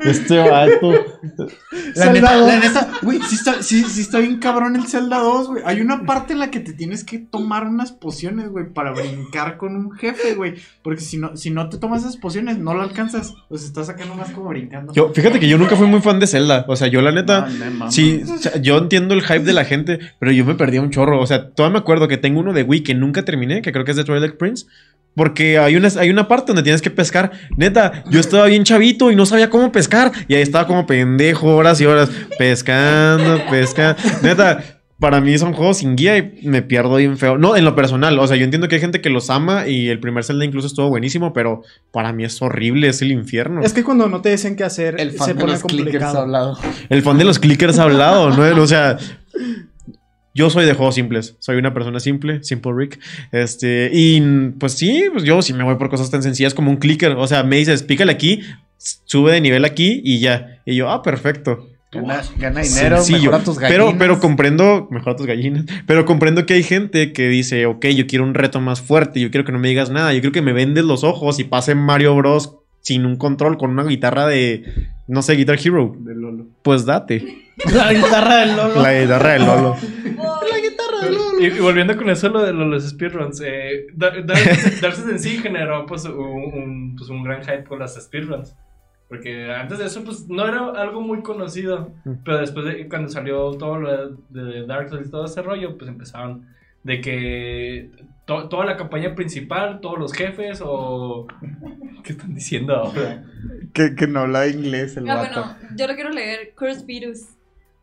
Este 0.01 0.39
vato. 0.39 0.93
La 1.95 2.07
Zelda 2.07 2.13
neta, 2.13 2.37
2. 2.37 2.49
la 2.49 2.59
neta, 2.59 2.89
güey, 3.03 3.21
sí 3.23 3.37
está, 3.37 3.63
sí, 3.63 3.85
sí 3.85 4.01
está 4.01 4.19
bien 4.19 4.39
cabrón 4.39 4.75
el 4.75 4.89
Zelda 4.89 5.19
2, 5.19 5.47
güey. 5.47 5.63
Hay 5.65 5.81
una 5.81 6.05
parte 6.05 6.33
en 6.33 6.41
la 6.41 6.51
que 6.51 6.59
te 6.59 6.73
tienes 6.73 7.05
que 7.05 7.19
tomar 7.19 7.65
unas 7.65 7.93
pociones, 7.93 8.49
güey, 8.49 8.73
para 8.73 8.91
brincar 8.91 9.57
con 9.57 9.77
un 9.77 9.93
jefe, 9.93 10.35
güey. 10.35 10.55
Porque 10.83 11.01
si 11.01 11.17
no, 11.17 11.37
si 11.37 11.51
no 11.51 11.69
te 11.69 11.79
tomas 11.79 12.01
esas 12.01 12.17
pociones, 12.17 12.59
no 12.59 12.75
lo 12.75 12.83
alcanzas. 12.83 13.35
Pues 13.49 13.63
estás 13.63 13.89
acá 13.89 14.05
nomás 14.05 14.33
como 14.33 14.49
brincando. 14.49 14.93
Yo, 14.93 15.13
fíjate 15.15 15.39
que 15.39 15.49
yo 15.49 15.57
nunca 15.57 15.77
fui 15.77 15.87
muy 15.87 16.01
fan 16.01 16.19
de 16.19 16.27
Zelda. 16.27 16.65
O 16.67 16.75
sea, 16.75 16.89
yo 16.89 17.01
la 17.03 17.13
neta. 17.13 17.47
No. 17.47 17.89
Sí, 17.93 18.21
o 18.29 18.39
sea, 18.39 18.61
yo 18.61 18.79
entiendo 18.79 19.15
el 19.15 19.23
hype 19.23 19.45
de 19.45 19.53
la 19.53 19.65
gente, 19.65 20.01
pero 20.19 20.33
yo 20.33 20.45
me 20.45 20.57
perdí 20.57 20.79
un 20.79 20.91
chorro. 20.91 21.21
O 21.21 21.27
sea, 21.27 21.51
todavía 21.51 21.75
me 21.75 21.79
acuerdo 21.79 22.09
que 22.09 22.17
tengo 22.17 22.41
uno 22.41 22.53
de 22.53 22.65
Wii 22.65 22.83
que 22.83 22.95
nunca 22.95 23.25
terminé, 23.25 23.63
que 23.63 23.71
creo 23.71 23.85
que 23.85 23.93
es 23.93 23.97
de 23.97 24.03
Twilight 24.03 24.37
Prince. 24.37 24.67
Porque 25.17 25.59
hay 25.59 25.75
una, 25.75 25.89
hay 25.99 26.11
una 26.11 26.29
parte 26.29 26.49
donde 26.49 26.63
tienes 26.63 26.83
que 26.83 26.91
pescar. 26.91 27.33
Neta, 27.57 28.05
yo 28.11 28.21
estaba 28.21 28.47
bien 28.47 28.63
chavito 28.63 29.11
y 29.11 29.17
no 29.17 29.27
sabía 29.27 29.51
cómo 29.51 29.73
pescar. 29.73 30.13
Y 30.29 30.35
ahí 30.35 30.43
estaba 30.43 30.67
como 30.67 30.87
pendejo 30.87 31.57
horas 31.57 31.81
y 31.81 31.87
horas 31.87 32.11
pescando, 32.39 33.43
pescando. 33.51 34.01
Neta, 34.23 34.63
para 34.99 35.21
mí 35.21 35.37
son 35.39 35.53
juegos 35.53 35.79
sin 35.79 35.97
guía 35.97 36.17
y 36.19 36.49
me 36.49 36.63
pierdo 36.63 36.97
bien 36.97 37.17
feo. 37.19 37.39
No, 37.39 37.57
en 37.57 37.65
lo 37.65 37.75
personal. 37.75 38.19
O 38.19 38.27
sea, 38.27 38.37
yo 38.37 38.45
entiendo 38.45 38.69
que 38.69 38.77
hay 38.77 38.81
gente 38.81 39.01
que 39.01 39.11
los 39.11 39.29
ama 39.31 39.67
y 39.67 39.89
el 39.89 40.01
primer 40.01 40.25
Zelda 40.25 40.45
incluso 40.45 40.67
estuvo 40.67 40.89
buenísimo, 40.89 41.33
pero 41.33 41.63
para 41.93 42.13
mí 42.13 42.25
es 42.25 42.41
horrible, 42.41 42.89
es 42.89 43.03
el 43.03 43.11
infierno. 43.13 43.63
Es 43.63 43.73
que 43.73 43.85
cuando 43.85 44.09
no 44.09 44.21
te 44.21 44.31
dicen 44.31 44.55
qué 44.57 44.65
hacer, 44.65 45.01
el 45.01 45.13
fan 45.13 45.29
se 45.29 45.35
de 45.35 45.41
pone 45.41 45.53
los 45.53 45.63
clickers 45.63 45.87
complicado. 45.87 46.21
hablado. 46.21 46.59
El 46.89 47.03
fan 47.03 47.19
de 47.19 47.25
los 47.25 47.39
clickers 47.39 47.79
ha 47.79 47.83
hablado, 47.85 48.31
¿no? 48.31 48.63
O 48.63 48.67
sea, 48.67 48.97
yo 50.37 50.51
soy 50.51 50.67
de 50.67 50.75
juegos 50.75 50.95
simples. 50.95 51.35
Soy 51.41 51.57
una 51.57 51.73
persona 51.75 51.99
simple, 51.99 52.45
simple 52.45 52.73
Rick. 52.77 53.01
Este, 53.33 53.91
y 53.93 54.21
pues 54.59 54.75
sí, 54.75 55.05
pues 55.11 55.25
yo 55.25 55.41
sí 55.43 55.53
me 55.55 55.65
voy 55.65 55.77
por 55.77 55.89
cosas 55.89 56.11
tan 56.11 56.23
sencillas 56.23 56.55
como 56.55 56.71
un 56.71 56.77
clicker. 56.77 57.13
O 57.13 57.27
sea, 57.27 57.43
me 57.43 57.57
dices, 57.57 57.83
pícale 57.83 58.13
aquí, 58.13 58.43
sube 58.77 59.33
de 59.33 59.41
nivel 59.41 59.65
aquí 59.65 60.03
y 60.05 60.21
ya. 60.21 60.61
Y 60.67 60.77
yo, 60.77 60.91
ah, 60.91 61.03
perfecto. 61.03 61.71
Gana, 61.93 62.23
gana 62.39 62.61
dinero, 62.61 62.97
Sencillo. 62.97 63.31
mejora 63.31 63.45
tus 63.45 63.59
gallinas. 63.59 63.87
Pero, 63.89 63.99
pero 63.99 64.21
comprendo, 64.21 64.89
mejor 64.91 65.17
tus 65.17 65.25
gallinas, 65.25 65.65
pero 65.87 66.05
comprendo 66.05 66.45
que 66.45 66.55
hay 66.55 66.63
gente 66.63 67.13
que 67.13 67.29
dice, 67.29 67.65
ok, 67.65 67.87
yo 67.87 68.07
quiero 68.07 68.25
un 68.25 68.35
reto 68.35 68.61
más 68.61 68.83
fuerte, 68.83 69.19
yo 69.21 69.31
quiero 69.31 69.47
que 69.47 69.53
no 69.53 69.59
me 69.59 69.69
digas 69.69 69.89
nada, 69.89 70.13
yo 70.13 70.21
quiero 70.21 70.33
que 70.33 70.43
me 70.43 70.53
vendes 70.53 70.85
los 70.85 71.05
ojos 71.05 71.39
y 71.39 71.45
pase 71.45 71.75
Mario 71.75 72.15
Bros 72.15 72.57
sin 72.83 73.07
un 73.07 73.17
control 73.17 73.57
con 73.57 73.71
una 73.71 73.85
guitarra 73.85 74.27
de, 74.27 74.65
no 75.09 75.23
sé, 75.23 75.35
Guitar 75.37 75.59
Hero. 75.65 75.97
De 75.99 76.15
Lolo. 76.15 76.47
Pues 76.63 76.85
date. 76.85 77.46
La 77.73 77.93
guitarra 77.93 78.37
del 78.37 78.57
Lolo. 78.57 78.83
La 78.83 78.93
guitarra 79.01 79.33
de 79.33 79.39
Lolo. 79.41 79.77
Y, 81.41 81.47
y 81.47 81.59
volviendo 81.61 81.97
con 81.97 82.09
eso 82.11 82.29
lo 82.29 82.43
de 82.43 82.53
lo- 82.53 82.67
los 82.67 82.89
speedruns, 82.89 83.41
eh, 83.45 83.87
Dar- 83.95 84.25
Dark 84.27 84.41
Dark 84.81 84.95
Souls 84.95 85.11
en 85.11 85.19
sí 85.19 85.39
generó 85.39 85.85
pues 85.87 86.05
un, 86.05 86.15
un, 86.15 86.97
pues, 86.97 87.09
un 87.11 87.23
gran 87.23 87.43
hype 87.43 87.65
con 87.65 87.79
las 87.79 87.95
speedruns. 88.03 88.55
Porque 89.09 89.53
antes 89.53 89.79
de 89.79 89.87
eso, 89.87 90.03
pues 90.05 90.27
no 90.29 90.47
era 90.49 90.71
algo 90.83 91.01
muy 91.01 91.23
conocido. 91.23 91.93
Mm. 92.05 92.13
Pero 92.25 92.39
después 92.39 92.67
de 92.67 92.89
cuando 92.89 93.09
salió 93.09 93.53
todo 93.53 93.79
lo 93.79 94.17
de, 94.31 94.43
de 94.43 94.67
Dark 94.67 94.89
Souls 94.91 95.07
y 95.07 95.11
todo 95.11 95.27
ese 95.27 95.43
rollo, 95.43 95.77
pues 95.79 95.89
empezaron 95.89 96.47
de 96.83 97.01
que 97.01 97.91
to- 98.27 98.49
toda 98.49 98.65
la 98.67 98.77
campaña 98.77 99.15
principal, 99.15 99.81
todos 99.81 99.99
los 99.99 100.13
jefes 100.13 100.61
o... 100.65 101.27
¿Qué 102.03 102.13
están 102.13 102.35
diciendo 102.35 102.75
ahora? 102.75 103.25
Que, 103.73 103.95
que 103.95 104.07
no 104.07 104.21
habla 104.21 104.47
inglés 104.47 104.97
el 104.97 105.09
Ah, 105.11 105.17
vato. 105.17 105.41
bueno, 105.41 105.57
yo 105.77 105.87
lo 105.89 105.95
quiero 105.95 106.11
leer. 106.11 106.53
Curse 106.57 106.85
Virus. 106.85 107.27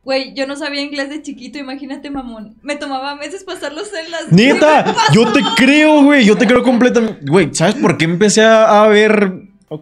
Güey, 0.03 0.33
yo 0.35 0.45
no 0.47 0.55
sabía 0.57 0.81
inglés 0.81 1.09
de 1.09 1.21
chiquito, 1.21 1.57
imagínate, 1.57 2.09
mamón. 2.09 2.55
Me 2.61 2.75
tomaba 2.75 3.15
meses 3.15 3.43
pasarlos 3.45 3.89
en 3.93 4.11
las. 4.11 4.31
Neta, 4.31 4.93
yo 5.13 5.31
te 5.31 5.39
creo, 5.55 6.03
güey. 6.03 6.25
Yo 6.25 6.37
te 6.37 6.45
creo 6.45 6.61
completamente. 6.61 7.19
Güey, 7.25 7.49
¿sabes 7.53 7.75
por 7.75 7.97
qué 7.97 8.03
empecé 8.05 8.43
a, 8.43 8.85
ver? 8.87 9.31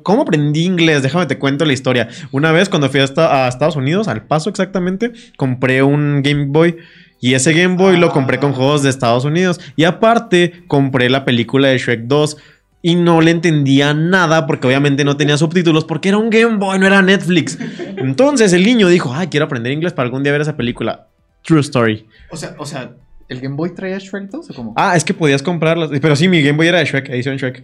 ¿Cómo 0.04 0.22
aprendí 0.22 0.64
inglés? 0.64 1.02
Déjame 1.02 1.26
te 1.26 1.40
cuento 1.40 1.66
la 1.66 1.74
historia. 1.74 2.08
Una 2.32 2.52
vez 2.52 2.70
cuando 2.70 2.88
fui 2.90 3.00
a, 3.00 3.04
esta- 3.04 3.46
a 3.46 3.48
Estados 3.48 3.76
Unidos, 3.76 4.08
al 4.08 4.26
paso 4.28 4.50
exactamente, 4.50 5.12
compré 5.38 5.82
un 5.84 6.22
Game 6.24 6.46
Boy. 6.50 6.78
Y 7.20 7.34
ese 7.34 7.54
Game 7.54 7.76
Boy 7.76 7.98
lo 7.98 8.10
compré 8.12 8.38
con 8.40 8.52
Ah. 8.52 8.56
juegos 8.56 8.84
de 8.84 8.90
Estados 8.90 9.26
Unidos. 9.26 9.60
Y 9.76 9.84
aparte, 9.86 10.64
compré 10.68 11.10
la 11.10 11.26
película 11.26 11.68
de 11.70 11.78
Shrek 11.80 12.02
2. 12.04 12.38
Y 12.84 12.96
no 12.96 13.22
le 13.22 13.32
entendía 13.32 13.94
nada 13.94 14.48
porque 14.48 14.66
obviamente 14.68 15.04
no 15.04 15.16
tenía 15.16 15.38
subtítulos 15.38 15.86
porque 15.86 16.10
era 16.10 16.18
un 16.18 16.30
Game 16.32 16.58
Boy, 16.58 16.80
no 16.80 16.88
era 16.88 17.02
Netflix. 17.02 17.58
Entonces 17.98 18.54
el 18.54 18.64
niño 18.66 18.88
dijo, 18.88 19.14
ay, 19.14 19.28
quiero 19.28 19.46
aprender 19.46 19.72
inglés 19.72 19.94
para 19.94 20.06
algún 20.08 20.24
día 20.24 20.32
ver 20.32 20.42
esa 20.42 20.58
película. 20.58 21.08
True 21.44 21.62
story. 21.62 22.08
O 22.32 22.38
sea, 22.38 22.56
o 22.58 22.66
sea, 22.66 22.92
¿el 23.30 23.40
Game 23.40 23.56
Boy 23.56 23.76
traía 23.76 24.00
Shrek 24.00 24.30
2 24.30 24.50
o 24.50 24.54
cómo? 24.56 24.74
Ah, 24.78 24.96
es 24.96 25.04
que 25.04 25.14
podías 25.14 25.44
comprarlas. 25.44 25.90
Pero 26.02 26.16
sí, 26.16 26.28
mi 26.28 26.42
Game 26.42 26.58
Boy 26.58 26.68
era 26.70 26.80
de 26.80 26.86
Shrek, 26.86 27.10
edición 27.10 27.38
Shrek. 27.38 27.64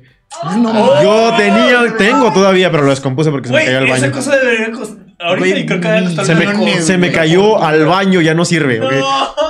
No, 0.57 1.01
Yo 1.01 1.33
tenía, 1.35 1.95
tengo 1.97 2.31
todavía, 2.31 2.69
pero 2.69 2.83
lo 2.83 2.91
descompuse 2.91 3.31
porque 3.31 3.47
se 3.47 3.53
me 3.55 3.65
cayó 3.65 3.77
al 3.79 3.87
esa 3.87 4.01
baño. 4.01 4.13
cosa 4.13 4.37
debería 4.37 4.71
costar... 4.71 4.97
Ahorita 5.19 5.47
Güey, 5.47 5.61
y 5.61 5.65
creo 5.65 5.81
que 5.81 5.87
debe 5.87 6.05
costar 6.05 6.25
Se 6.27 6.35
me, 6.35 6.45
poco. 6.45 6.67
se 6.79 6.97
me 6.99 7.11
cayó 7.11 7.63
al 7.63 7.85
baño, 7.87 8.21
ya 8.21 8.35
no 8.35 8.45
sirve, 8.45 8.79
¿ok? 8.79 8.93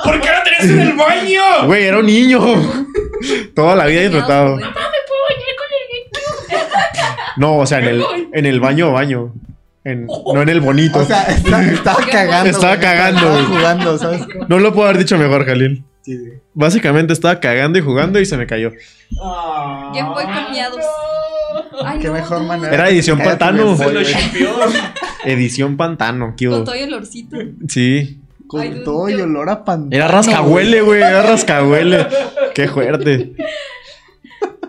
¿Por 0.02 0.18
qué 0.20 0.28
la 0.28 0.42
tenías 0.42 0.64
en 0.64 0.80
el 0.80 0.96
baño? 0.96 1.66
Güey, 1.66 1.84
era 1.84 1.98
un 1.98 2.06
niño. 2.06 2.40
Toda 3.54 3.76
la 3.76 3.84
vida 3.84 4.00
he 4.00 4.08
disfrutado. 4.08 4.56
No, 7.38 7.56
o 7.58 7.66
sea, 7.66 7.78
en 7.78 7.84
el, 7.86 8.04
en 8.32 8.46
el 8.46 8.60
baño, 8.60 8.92
baño. 8.92 9.32
En- 9.84 10.06
no 10.06 10.42
en 10.42 10.48
el 10.48 10.60
bonito. 10.60 10.98
O 10.98 11.04
sea, 11.04 11.22
está- 11.24 11.62
estaba 11.62 12.04
cagando. 12.10 12.50
Estaba 12.50 12.76
güey, 12.76 12.80
cagando, 12.86 13.20
Estaba 13.38 13.44
jugando, 13.44 13.98
¿sabes? 13.98 14.20
No 14.48 14.58
lo 14.58 14.72
puedo 14.74 14.88
haber 14.88 14.98
dicho 14.98 15.16
mejor, 15.16 15.46
Jalil. 15.46 15.84
Sí, 16.02 16.16
sí. 16.16 16.30
Básicamente 16.54 17.12
estaba 17.12 17.38
cagando 17.40 17.78
y 17.78 17.82
jugando 17.82 18.18
y 18.20 18.26
se 18.26 18.36
me 18.36 18.46
cayó. 18.46 18.70
Game 19.94 20.08
Boy 20.10 20.24
con 20.24 20.50
miados. 20.52 20.84
Ay, 21.84 21.98
Qué 22.00 22.08
no, 22.08 22.14
mejor 22.14 22.40
no. 22.40 22.48
manera. 22.48 22.74
Era 22.74 22.88
edición 22.90 23.18
Cállate, 23.18 23.38
pantano. 23.38 23.76
Se 23.76 23.92
lo. 23.92 24.00
Edición 25.24 25.76
pantano, 25.76 26.34
¿qué 26.36 26.48
Con 26.48 26.64
todo 26.64 26.74
el 26.74 26.92
olorcito. 26.92 27.36
Sí. 27.68 28.20
Con 28.46 28.60
Ay, 28.62 28.82
todo 28.84 29.08
y 29.10 29.14
olor 29.14 29.50
a 29.50 29.64
pantano. 29.64 29.90
Era 29.94 30.08
rascahuele, 30.08 30.80
güey. 30.80 31.00
Era 31.00 31.22
rascahuele. 31.30 32.06
Qué 32.54 32.68
fuerte. 32.68 33.32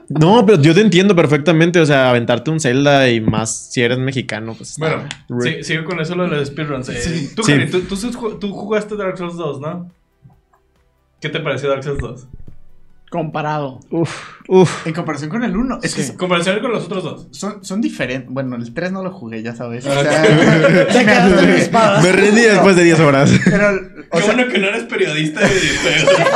No, 0.10 0.44
pero 0.46 0.60
yo 0.62 0.74
te 0.74 0.82
entiendo 0.82 1.16
perfectamente. 1.16 1.80
O 1.80 1.86
sea, 1.86 2.10
aventarte 2.10 2.50
un 2.52 2.60
Zelda 2.60 3.10
y 3.10 3.22
más 3.22 3.70
si 3.72 3.82
eres 3.82 4.00
mexicano, 4.00 4.56
pues. 4.58 4.76
Bueno, 4.78 5.04
sí, 5.42 5.64
sigo 5.64 5.86
con 5.86 6.00
eso 6.00 6.16
lo 6.16 6.24
de 6.28 6.30
los 6.38 6.48
speedruns. 6.48 6.90
Eh, 6.90 6.94
Sí. 7.02 7.30
Tú, 7.36 7.44
Sí. 7.44 7.52
Jari, 7.54 7.70
tú, 7.70 7.82
tú, 7.82 7.96
sus- 7.96 8.40
tú 8.40 8.52
jugaste 8.52 8.96
Dark 8.96 9.18
Souls 9.18 9.38
2, 9.38 9.62
¿no? 9.62 9.92
¿Qué 11.22 11.30
te 11.30 11.40
pareció 11.40 11.70
Dark 11.70 11.84
Souls 11.84 12.00
2? 12.00 12.28
Comparado. 13.10 13.80
Uf, 13.92 14.12
uf. 14.48 14.86
En 14.88 14.94
comparación 14.94 15.30
con 15.30 15.44
el 15.44 15.56
1, 15.58 15.80
es 15.84 15.92
Sí. 15.92 16.02
que 16.04 16.08
En 16.12 16.18
comparación 16.18 16.60
con 16.60 16.72
los 16.72 16.86
otros 16.86 17.04
dos. 17.04 17.28
son, 17.32 17.64
son 17.64 17.82
diferentes. 17.82 18.30
Bueno, 18.32 18.56
el 18.56 18.74
3 18.74 18.92
no 18.92 19.04
lo 19.04 19.12
jugué, 19.12 19.42
ya 19.44 19.56
sabes. 19.56 19.86
O 19.86 19.92
Ah, 19.92 20.04
sea, 20.04 20.22
Te 20.88 21.06
quedaste 21.06 21.44
en 21.44 21.50
espadas. 21.58 22.04
Me 22.04 22.12
rendí 22.12 22.42
después 22.42 22.76
de 22.76 22.84
10 22.84 23.00
horas. 23.00 23.32
pero, 23.46 23.70
o 23.70 24.18
Qué 24.18 24.24
sea, 24.24 24.34
bueno 24.36 24.52
que 24.52 24.60
no 24.60 24.68
eres 24.68 24.84
periodista 24.84 25.40
de 25.42 25.48
videojuegos. 25.48 26.30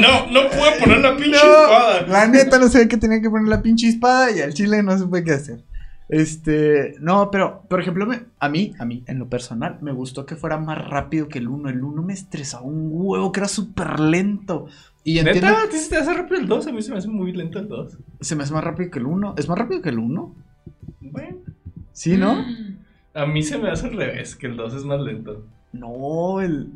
no, 0.00 0.26
no 0.30 0.50
puedo 0.50 0.72
poner 0.78 0.98
la 0.98 1.16
pinche 1.16 1.30
no, 1.30 1.62
espada. 1.62 2.06
la 2.06 2.26
neta 2.26 2.58
no 2.58 2.68
sabía 2.68 2.88
que 2.88 2.96
tenía 2.98 3.20
que 3.22 3.30
poner 3.30 3.48
la 3.48 3.62
pinche 3.62 3.88
espada 3.88 4.30
y 4.30 4.40
al 4.40 4.54
chile 4.54 4.82
no 4.82 4.96
supe 4.98 5.24
qué 5.24 5.32
hacer. 5.32 5.64
Este, 6.10 6.94
no, 7.00 7.30
pero, 7.30 7.64
por 7.68 7.80
ejemplo, 7.82 8.06
me- 8.06 8.22
a 8.40 8.48
mí, 8.48 8.74
a 8.78 8.86
mí, 8.86 9.04
en 9.06 9.18
lo 9.18 9.28
personal, 9.28 9.76
me 9.82 9.92
gustó 9.92 10.24
que 10.24 10.36
fuera 10.36 10.56
más 10.56 10.78
rápido 10.88 11.28
que 11.28 11.38
el 11.38 11.48
1. 11.48 11.68
El 11.68 11.84
1 11.84 12.02
me 12.02 12.14
estresaba 12.14 12.62
un 12.64 12.88
huevo, 12.92 13.30
que 13.30 13.40
era 13.40 13.48
súper 13.48 14.00
lento. 14.00 14.66
Y 15.08 15.18
entiendo, 15.20 15.46
¿Neta? 15.46 15.62
¿A 15.62 15.68
ti 15.70 15.78
se 15.78 15.88
te 15.88 15.96
hace 15.96 16.12
rápido 16.12 16.38
el 16.38 16.46
2? 16.48 16.66
A 16.66 16.72
mí 16.72 16.82
se 16.82 16.92
me 16.92 16.98
hace 16.98 17.08
muy 17.08 17.32
lento 17.32 17.58
el 17.58 17.66
2. 17.66 17.96
se 18.20 18.36
me 18.36 18.42
hace 18.42 18.52
más 18.52 18.62
rápido 18.62 18.90
que 18.90 18.98
el 18.98 19.06
1. 19.06 19.36
¿Es 19.38 19.48
más 19.48 19.56
rápido 19.56 19.80
que 19.80 19.88
el 19.88 19.98
1? 19.98 20.34
Bueno. 21.00 21.36
Sí, 21.92 22.18
¿no? 22.18 22.44
A 23.14 23.24
mí 23.24 23.42
se 23.42 23.56
me 23.56 23.70
hace 23.70 23.86
al 23.86 23.96
revés, 23.96 24.36
que 24.36 24.48
el 24.48 24.58
2 24.58 24.74
es 24.74 24.84
más 24.84 25.00
lento. 25.00 25.46
No, 25.72 26.42
el. 26.42 26.72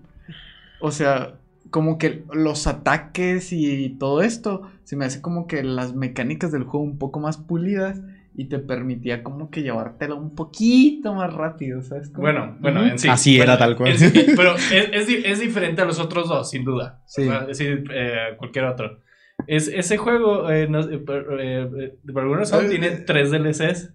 O 0.80 0.90
sea, 0.92 1.34
como 1.68 1.98
que 1.98 2.24
los 2.32 2.66
ataques 2.66 3.52
y 3.52 3.90
todo 3.98 4.22
esto, 4.22 4.62
se 4.84 4.96
me 4.96 5.04
hace 5.04 5.20
como 5.20 5.46
que 5.46 5.62
las 5.62 5.94
mecánicas 5.94 6.52
del 6.52 6.64
juego 6.64 6.86
un 6.86 6.96
poco 6.96 7.20
más 7.20 7.36
pulidas 7.36 8.00
y 8.34 8.48
te 8.48 8.58
permitía 8.58 9.22
como 9.22 9.50
que 9.50 9.62
llevártela 9.62 10.14
un 10.14 10.34
poquito 10.34 11.14
más 11.14 11.32
rápido, 11.32 11.82
¿sabes? 11.82 12.10
cómo? 12.10 12.22
Bueno, 12.22 12.56
bueno, 12.60 12.86
en 12.86 12.98
sí. 12.98 13.08
Así 13.08 13.38
era 13.40 13.56
Bueno, 13.56 13.58
tal 13.58 13.76
cual. 13.76 13.96
sí, 13.98 14.10
pero 14.36 14.56
es, 14.56 14.70
es 14.92 15.08
es 15.08 15.40
diferente 15.40 15.82
a 15.82 15.84
los 15.84 15.98
otros 16.00 16.28
dos, 16.28 16.50
sin 16.50 16.64
duda. 16.64 17.02
Sí. 17.06 17.22
O 17.22 17.24
sea, 17.26 17.40
es 17.42 17.46
decir, 17.48 17.84
eh, 17.94 18.34
cualquier 18.38 18.64
otro. 18.66 19.00
Es, 19.46 19.68
ese 19.68 19.96
juego, 19.96 20.50
eh, 20.50 20.68
no 20.68 20.80
eh, 20.80 21.00
eh, 21.04 21.98
por 22.12 22.22
alguna 22.22 22.40
razón, 22.40 22.66
Eh, 22.66 22.68
tiene 22.70 22.86
eh. 22.88 23.04
tres 23.06 23.30
DLCs. 23.30 23.94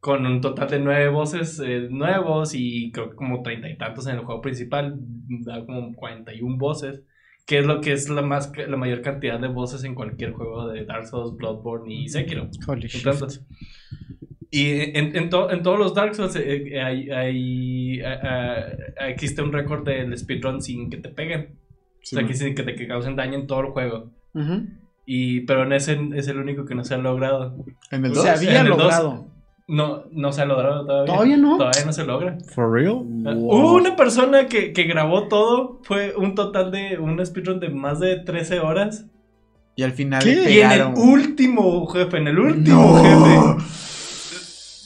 Con 0.00 0.26
un 0.26 0.40
total 0.40 0.68
de 0.68 0.80
nueve 0.80 1.08
voces 1.10 1.60
eh, 1.64 1.86
nuevos 1.88 2.54
y 2.54 2.90
creo 2.90 3.10
que 3.10 3.16
como 3.16 3.40
treinta 3.42 3.68
y 3.68 3.78
tantos 3.78 4.06
en 4.08 4.16
el 4.16 4.24
juego 4.24 4.40
principal. 4.40 4.96
Da 5.44 5.64
como 5.64 5.94
41 5.94 6.58
voces. 6.58 7.02
Que 7.52 7.58
es 7.58 7.66
lo 7.66 7.82
que 7.82 7.92
es 7.92 8.08
la, 8.08 8.22
más, 8.22 8.50
la 8.56 8.78
mayor 8.78 9.02
cantidad 9.02 9.38
de 9.38 9.48
voces 9.48 9.84
en 9.84 9.94
cualquier 9.94 10.32
juego 10.32 10.68
de 10.68 10.86
Dark 10.86 11.06
Souls, 11.06 11.36
Bloodborne 11.36 11.92
y 11.92 12.08
Sekiro. 12.08 12.48
Holy. 12.66 12.88
Y 14.50 14.70
en, 14.98 15.14
en, 15.16 15.28
to- 15.28 15.50
en 15.50 15.62
todos 15.62 15.78
los 15.78 15.92
Dark 15.94 16.14
Souls 16.14 16.34
eh, 16.36 16.42
eh, 16.76 16.80
hay, 16.82 17.10
hay- 17.10 18.00
eh, 18.00 18.04
eh, 18.22 18.64
existe 19.08 19.42
un 19.42 19.52
récord 19.52 19.84
del 19.84 20.16
speedrun 20.16 20.62
sin 20.62 20.88
que 20.88 20.96
te 20.96 21.10
peguen. 21.10 21.50
o 21.52 21.98
sea, 22.02 22.26
que 22.26 22.32
sin 22.34 22.54
que 22.54 22.62
te 22.62 22.74
que 22.74 22.86
causen 22.88 23.16
daño 23.16 23.34
en 23.34 23.46
todo 23.46 23.60
el 23.60 23.66
juego. 23.66 24.10
Y, 25.04 25.40
pero 25.42 25.64
en 25.64 25.72
ese 25.74 25.98
es 26.14 26.28
el 26.28 26.38
único 26.38 26.64
que 26.64 26.74
no 26.74 26.84
se 26.84 26.94
ha 26.94 26.98
logrado. 26.98 27.54
En 27.90 28.04
el 28.06 28.12
O 28.12 28.14
2. 28.14 28.24
Se 28.24 28.30
había 28.30 28.60
en 28.60 28.66
el 28.66 28.68
dos. 28.70 28.78
logrado. 28.78 29.26
No, 29.72 30.04
no 30.12 30.32
se 30.32 30.42
ha 30.42 30.44
logrado 30.44 30.84
todavía. 30.84 31.12
¿Todavía 31.14 31.36
no? 31.38 31.56
Todavía 31.56 31.84
no 31.86 31.92
se 31.94 32.04
logra. 32.04 32.36
¿For 32.54 32.70
real? 32.70 32.92
Hubo 32.94 33.72
una 33.74 33.96
persona 33.96 34.46
que, 34.46 34.72
que 34.74 34.84
grabó 34.84 35.28
todo. 35.28 35.80
Fue 35.84 36.14
un 36.16 36.34
total 36.34 36.70
de 36.70 36.98
un 36.98 37.24
speedrun 37.24 37.58
de 37.58 37.70
más 37.70 37.98
de 37.98 38.16
13 38.18 38.60
horas. 38.60 39.06
Y 39.74 39.82
al 39.82 39.92
final 39.92 40.22
¿Qué? 40.22 40.34
le 40.36 40.52
Y 40.52 40.60
en 40.60 40.70
el 40.72 40.82
último 40.96 41.86
jefe, 41.86 42.18
en 42.18 42.28
el 42.28 42.38
último 42.38 42.98
No. 43.02 43.58
jefe. 43.58 43.64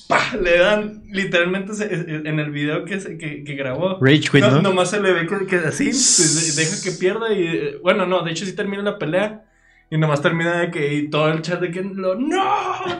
¡pah! 0.09 0.37
Le 0.41 0.59
dan 0.59 1.03
literalmente 1.11 1.74
se- 1.74 1.93
en 1.93 2.39
el 2.39 2.51
video 2.53 2.84
que, 2.84 3.01
se- 3.01 3.18
que, 3.18 3.43
que 3.43 3.55
grabó. 3.57 3.99
Rage 4.01 4.20
quit, 4.30 4.41
no, 4.41 4.51
¿no? 4.53 4.62
Nomás 4.62 4.91
se 4.91 5.01
le 5.01 5.12
ve 5.12 5.26
que, 5.26 5.47
que 5.47 5.57
así, 5.57 5.87
pues, 5.87 6.55
de- 6.57 6.62
deja 6.62 6.76
que 6.84 6.93
pierda 6.97 7.32
y... 7.32 7.43
eh, 7.45 7.78
Bueno, 7.82 8.07
no, 8.07 8.22
de 8.22 8.30
hecho 8.30 8.47
sí 8.47 8.55
termina 8.55 8.82
la 8.84 8.99
pelea. 8.99 9.45
Y 9.89 9.99
nomás 9.99 10.20
termina 10.20 10.61
de 10.61 10.70
que 10.72 10.95
y 10.95 11.09
todo 11.09 11.28
el 11.30 11.43
chat 11.43 11.61
de 11.61 11.70
que 11.70 11.80
lo, 11.82 12.16
¡No! 12.18 12.43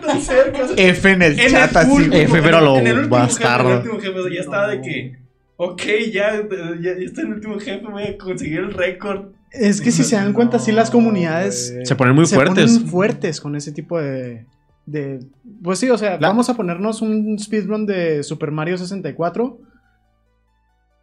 ¡Tan 0.07 0.21
cerca! 0.21 0.61
F 0.77 1.11
en 1.11 1.23
el 1.23 1.39
en 1.41 1.51
chat 1.51 1.71
el 1.73 1.77
así. 1.79 1.91
último-. 1.91 2.15
F, 2.15 2.43
pero 2.43 2.61
lo 2.61 2.79
en 2.79 2.87
el 2.87 2.97
último 2.99 3.17
bastardo. 3.17 3.69
Jefe, 3.71 3.81
en 3.81 3.87
el 3.89 3.91
último 3.97 4.01
jefe, 4.03 4.19
o 4.21 4.23
sea, 4.25 4.33
ya 4.35 4.41
estaba 4.41 4.69
de 4.69 4.81
que... 4.83 5.19
Ok, 5.59 5.83
ya, 6.13 6.35
ya, 6.81 6.99
ya 6.99 7.05
está 7.05 7.23
en 7.23 7.29
el 7.29 7.33
último 7.35 7.59
jefe, 7.59 7.85
voy 7.87 8.03
a 8.05 8.19
conseguir 8.19 8.59
el 8.61 8.73
récord. 8.75 9.31
Es 9.51 9.81
que 9.81 9.91
si 9.91 10.05
se 10.05 10.15
dan 10.17 10.33
cuenta, 10.35 10.59
sí 10.59 10.71
las 10.71 10.91
comunidades. 10.91 11.75
Se 11.83 11.97
ponen 11.97 12.15
muy 12.15 12.27
se 12.27 12.35
fuertes. 12.35 12.73
ponen 12.77 12.89
fuertes 12.91 13.41
con 13.41 13.57
ese 13.57 13.73
tipo 13.73 13.99
de, 13.99 14.45
de- 14.85 15.21
Pues 15.63 15.79
sí, 15.79 15.89
o 15.89 15.97
sea, 15.97 16.19
La- 16.21 16.29
vamos 16.29 16.51
a 16.51 16.55
ponernos 16.55 17.01
un 17.01 17.39
speedrun 17.39 17.87
de 17.87 18.23
Super 18.23 18.51
Mario 18.51 18.77
64. 18.77 19.59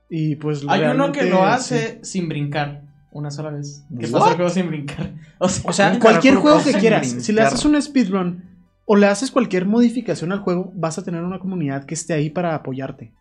Y 0.09 0.35
pues 0.35 0.63
Hay 0.67 0.83
uno 0.83 1.11
que 1.11 1.23
lo 1.25 1.37
sí. 1.37 1.43
hace 1.43 1.99
sin 2.03 2.29
brincar. 2.29 2.83
Una 3.13 3.29
sola 3.31 3.51
vez. 3.51 3.85
Que 3.99 4.07
pasa 4.07 4.29
el 4.31 4.35
juego 4.35 4.49
sin 4.49 4.67
brincar. 4.67 5.11
O 5.39 5.47
sea, 5.47 5.63
O 5.69 5.73
sea, 5.73 5.91
Un 5.93 5.99
cualquier 5.99 6.35
juego 6.35 6.63
que 6.63 6.73
quieras, 6.73 7.07
si 7.07 7.31
le 7.31 7.41
haces 7.41 7.63
un 7.65 7.79
speedrun 7.81 8.43
o 8.85 8.95
le 8.95 9.05
haces 9.07 9.31
cualquier 9.31 9.65
modificación 9.65 10.31
al 10.31 10.39
juego, 10.39 10.71
vas 10.75 10.97
a 10.97 11.03
tener 11.03 11.21
una 11.23 11.39
comunidad 11.39 11.85
que 11.85 11.93
esté 11.93 12.13
ahí 12.13 12.29
para 12.29 12.55
apoyarte. 12.55 13.13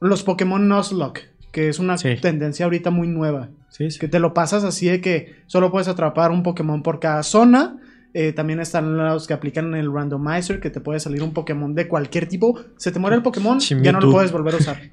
Los 0.00 0.22
Pokémon 0.22 0.66
Nuzlocke, 0.66 1.30
que 1.52 1.68
es 1.68 1.78
una 1.78 1.98
Sí. 1.98 2.16
tendencia 2.20 2.64
ahorita 2.64 2.90
muy 2.90 3.06
nueva. 3.08 3.50
Sí, 3.68 3.90
sí. 3.90 3.98
Que 3.98 4.08
te 4.08 4.18
lo 4.18 4.32
pasas 4.34 4.64
así 4.64 4.86
de 4.88 5.00
que 5.00 5.36
solo 5.46 5.70
puedes 5.70 5.88
atrapar 5.88 6.30
un 6.30 6.42
Pokémon 6.42 6.82
por 6.82 6.98
cada 7.00 7.22
zona. 7.22 7.78
Eh, 8.14 8.32
también 8.32 8.58
están 8.58 8.96
los 8.96 9.26
que 9.26 9.34
aplican 9.34 9.74
el 9.74 9.92
randomizer, 9.92 10.58
que 10.60 10.70
te 10.70 10.80
puede 10.80 10.98
salir 10.98 11.22
un 11.22 11.32
Pokémon 11.34 11.74
de 11.74 11.86
cualquier 11.86 12.26
tipo. 12.26 12.58
Se 12.78 12.90
te 12.90 12.98
muere 12.98 13.16
el 13.16 13.22
Pokémon, 13.22 13.60
ya 13.60 13.92
no 13.92 14.00
lo 14.00 14.10
puedes 14.10 14.32
volver 14.32 14.54
a 14.54 14.56
usar. 14.56 14.78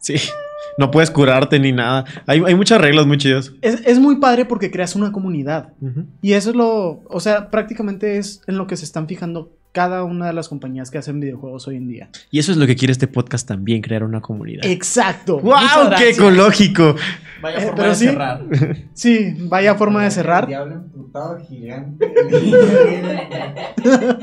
Sí. 0.00 0.14
No 0.78 0.90
puedes 0.90 1.10
curarte 1.10 1.58
ni 1.58 1.72
nada. 1.72 2.04
Hay, 2.26 2.40
hay 2.46 2.54
muchas 2.54 2.80
reglas 2.80 3.06
muy 3.06 3.18
chidas. 3.18 3.52
Es, 3.60 3.82
es 3.84 3.98
muy 3.98 4.16
padre 4.16 4.44
porque 4.44 4.70
creas 4.70 4.94
una 4.96 5.12
comunidad. 5.12 5.72
Y 6.22 6.32
eso 6.32 6.50
es 6.50 6.56
lo, 6.56 7.02
o 7.08 7.20
sea, 7.20 7.50
prácticamente 7.50 8.16
es 8.18 8.40
en 8.46 8.56
lo 8.56 8.66
que 8.66 8.76
se 8.76 8.84
están 8.84 9.08
fijando 9.08 9.52
cada 9.72 10.02
una 10.04 10.26
de 10.28 10.32
las 10.32 10.48
compañías 10.48 10.90
que 10.90 10.98
hacen 10.98 11.20
videojuegos 11.20 11.68
hoy 11.68 11.76
en 11.76 11.88
día. 11.88 12.10
Y 12.30 12.38
eso 12.38 12.52
es 12.52 12.58
lo 12.58 12.66
que 12.66 12.74
quiere 12.74 12.92
este 12.92 13.06
podcast 13.06 13.46
también, 13.46 13.82
crear 13.82 14.02
una 14.02 14.20
comunidad. 14.20 14.64
Exacto. 14.64 15.40
¡Wow! 15.40 15.56
¡Qué 15.96 16.10
ecológico! 16.10 16.94
Vaya 17.42 17.58
Eh, 17.58 17.62
forma 17.62 17.76
pero 17.76 17.88
de 17.90 17.94
sí. 17.94 18.04
cerrar. 18.06 18.44
Sí, 18.94 19.34
vaya 19.40 19.74
forma 19.74 20.04
de 20.04 20.10
cerrar. 20.10 20.46
diablo 20.46 20.74
emputado 20.74 21.38
gigante. 21.46 22.12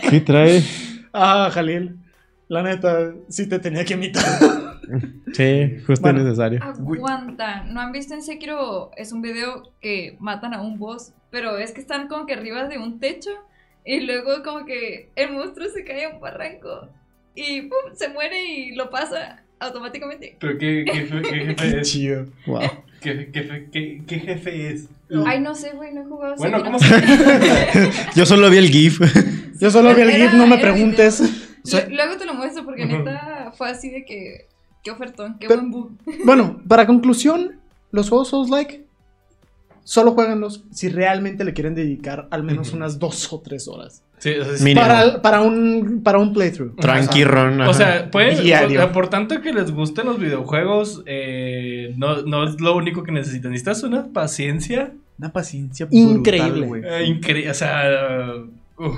¿Qué 0.09 0.21
trae? 0.21 0.63
Ah, 1.13 1.49
Jalil. 1.53 1.97
La 2.47 2.61
neta, 2.61 3.11
sí 3.29 3.47
te 3.47 3.59
tenía 3.59 3.85
que 3.85 3.93
imitar. 3.93 4.23
Sí, 5.33 5.77
justo 5.85 6.01
Bueno. 6.03 6.23
necesario. 6.23 6.59
Aguanta. 6.63 7.63
¿No 7.63 7.79
han 7.81 7.91
visto 7.91 8.13
en 8.13 8.21
Sekiro? 8.23 8.91
Es 8.97 9.11
un 9.11 9.21
video 9.21 9.71
que 9.81 10.17
matan 10.19 10.53
a 10.53 10.61
un 10.61 10.77
boss, 10.79 11.13
pero 11.31 11.57
es 11.57 11.71
que 11.71 11.81
están 11.81 12.07
como 12.07 12.25
que 12.25 12.33
arriba 12.33 12.67
de 12.67 12.77
un 12.77 12.99
techo 12.99 13.31
y 13.83 14.01
luego 14.01 14.43
como 14.43 14.65
que 14.65 15.09
el 15.15 15.31
monstruo 15.31 15.67
se 15.69 15.83
cae 15.83 16.05
a 16.05 16.09
un 16.09 16.19
barranco 16.19 16.89
y 17.35 17.63
¡pum! 17.63 17.93
se 17.93 18.09
muere 18.09 18.43
y 18.45 18.75
lo 18.75 18.89
pasa 18.89 19.43
automáticamente. 19.59 20.37
Pero 20.39 20.57
¿qué, 20.57 20.85
qué, 20.85 20.91
jefe- 21.07 21.21
qué 21.29 21.45
jefe 21.45 21.77
es? 21.81 21.91
Chido. 21.91 22.25
Wow. 22.47 22.61
¿Qué, 23.01 23.29
qué, 23.31 23.67
qué, 23.71 24.01
qué 24.07 24.19
jefe 24.19 24.69
es? 24.73 24.89
Ay, 25.27 25.39
no 25.39 25.53
sé, 25.53 25.71
güey, 25.71 25.93
no 25.93 26.01
he 26.01 26.05
jugado 26.05 26.35
Bueno. 26.37 26.63
¿cómo 26.63 26.79
se 26.79 26.87
Yo 28.15 28.25
solo 28.25 28.49
vi 28.49 28.57
el 28.57 28.69
GIF. 28.69 28.99
Yo 29.59 29.69
solo 29.69 29.93
vi 29.93 30.01
el 30.01 30.11
GIF, 30.11 30.33
no 30.33 30.47
me 30.47 30.57
preguntes. 30.57 31.21
Lu- 31.71 31.95
Luego 31.95 32.17
te 32.17 32.25
lo 32.25 32.33
muestro 32.33 32.65
porque 32.65 32.85
neta 32.85 33.51
fue 33.55 33.69
así 33.69 33.89
de 33.91 34.03
que. 34.05 34.47
Qué 34.85 34.91
ofertón, 34.91 35.35
qué 35.39 35.47
Pero- 35.49 35.61
buen 35.61 35.71
bug. 35.71 35.91
Bueno, 36.25 36.61
para 36.67 36.85
conclusión, 36.87 37.59
los 37.91 38.07
juegos 38.07 38.29
Souls-like 38.29 38.85
solo 39.83 40.11
jueguenlos 40.13 40.63
si 40.71 40.87
realmente 40.89 41.43
le 41.43 41.53
quieren 41.53 41.75
dedicar 41.75 42.27
al 42.31 42.43
menos 42.43 42.71
unas 42.73 42.97
dos 42.99 43.31
o 43.33 43.39
tres 43.41 43.67
horas. 43.67 44.01
Sí, 44.17 44.31
o 44.31 44.45
sea. 44.45 44.75
Para, 44.75 45.21
para, 45.21 45.41
un, 45.41 46.01
para 46.03 46.17
un 46.19 46.33
playthrough. 46.33 46.75
Tranqui, 46.79 47.23
Ron. 47.25 47.59
O 47.61 47.73
sea, 47.73 48.09
pueden, 48.09 48.41
Diario. 48.41 48.79
por, 48.83 48.91
por 48.93 49.07
tanto 49.09 49.41
que 49.41 49.51
les 49.53 49.71
gusten 49.71 50.05
los 50.05 50.19
videojuegos, 50.19 51.03
eh, 51.05 51.93
no, 51.97 52.21
no 52.21 52.45
es 52.47 52.59
lo 52.61 52.75
único 52.77 53.03
que 53.03 53.11
necesitan. 53.11 53.51
Necesitas 53.51 53.83
una 53.83 54.07
paciencia 54.13 54.93
Una 55.19 55.31
paciencia 55.33 55.87
Increíble. 55.91 56.65
brutal, 56.65 56.67
güey. 56.67 56.83
eh, 56.85 57.05
increíble. 57.05 57.51
O 57.51 57.53
sea, 57.53 58.33
uf. 58.77 58.95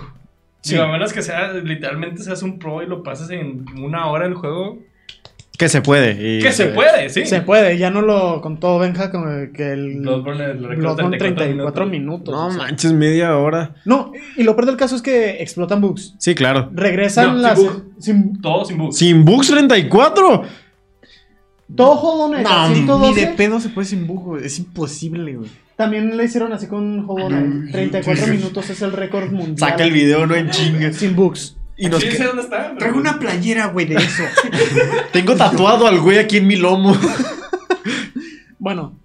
Sí. 0.62 0.74
Digo, 0.74 0.84
a 0.86 0.92
menos 0.92 1.12
que 1.14 1.22
sea 1.22 1.54
literalmente 1.54 2.22
seas 2.24 2.44
un 2.44 2.60
pro 2.60 2.82
y 2.84 2.88
lo 2.88 3.02
pases 3.04 3.30
en 3.32 3.66
una 3.82 4.08
hora 4.08 4.26
el 4.26 4.34
juego. 4.36 4.80
Que 5.58 5.70
se 5.70 5.82
puede. 5.82 6.12
y- 6.38 6.42
Que 6.42 6.52
se 6.52 6.68
puede, 6.68 7.10
sí. 7.10 7.26
Se 7.26 7.42
puede, 7.42 7.78
ya 7.78 7.90
no 7.90 8.02
lo 8.02 8.42
contó 8.42 8.78
Benja 8.80 9.10
como 9.12 9.26
que 9.54 9.72
el 9.72 10.02
Bloodborne, 10.02 10.54
Bloodborne 10.54 11.18
34 11.18 11.46
34 11.46 11.86
minutos. 11.88 12.34
No 12.34 12.46
o 12.48 12.52
sea. 12.52 12.58
manches, 12.60 12.94
media 12.94 13.36
hora. 13.38 13.74
No, 13.84 14.12
y 14.36 14.44
lo 14.44 14.56
peor 14.56 14.68
del 14.68 14.78
caso 14.78 14.96
es 14.96 15.02
que 15.02 15.42
explotan 15.42 15.82
bugs. 15.82 16.14
Sí, 16.20 16.36
claro. 16.36 16.70
Regresan 16.74 17.26
No, 17.28 17.34
sin 17.34 17.42
las. 17.42 17.60
bug. 17.60 17.84
sin- 18.00 18.42
Todo 18.42 18.66
sin 18.66 18.78
bugs. 18.78 18.98
Sin 18.98 19.26
Bugs 19.26 19.48
34. 19.48 20.44
todo 21.76 21.92
Hollow 22.00 22.30
Knight, 22.30 22.48
No, 22.48 22.70
ni, 22.70 22.76
112, 22.76 23.10
ni 23.10 23.16
de 23.28 23.28
pedo 23.36 23.60
se 23.60 23.70
puede 23.70 23.88
sin 23.88 24.08
bug, 24.08 24.24
güey. 24.24 24.46
Es 24.46 24.58
imposible, 24.60 25.36
güey. 25.36 25.50
También 25.76 26.16
le 26.18 26.24
hicieron 26.24 26.54
así 26.54 26.68
con 26.68 27.04
Hollow 27.08 27.28
Knight. 27.28 27.72
34 27.72 28.28
minutos 28.28 28.70
es 28.70 28.82
el 28.82 28.92
récord 28.94 29.32
mundial. 29.32 29.58
Saca 29.72 29.84
el 29.84 29.92
video, 29.92 30.26
no 30.26 30.34
en 30.36 30.50
chinga. 30.50 30.92
Sin 30.94 31.16
bugs. 31.16 31.58
Y 31.78 31.88
nos 31.90 32.02
sé 32.02 32.24
dónde 32.24 32.42
está. 32.42 32.58
pero- 32.70 32.78
Traigo 32.78 32.98
una 33.00 33.20
playera, 33.20 33.68
güey, 33.68 33.86
de 33.86 33.96
eso. 33.96 34.24
Tengo 35.14 35.36
tatuado 35.36 35.88
al 35.88 36.00
güey 36.00 36.18
aquí 36.18 36.38
en 36.38 36.48
mi 36.48 36.56
lomo. 36.56 36.98
Bueno, 38.60 38.98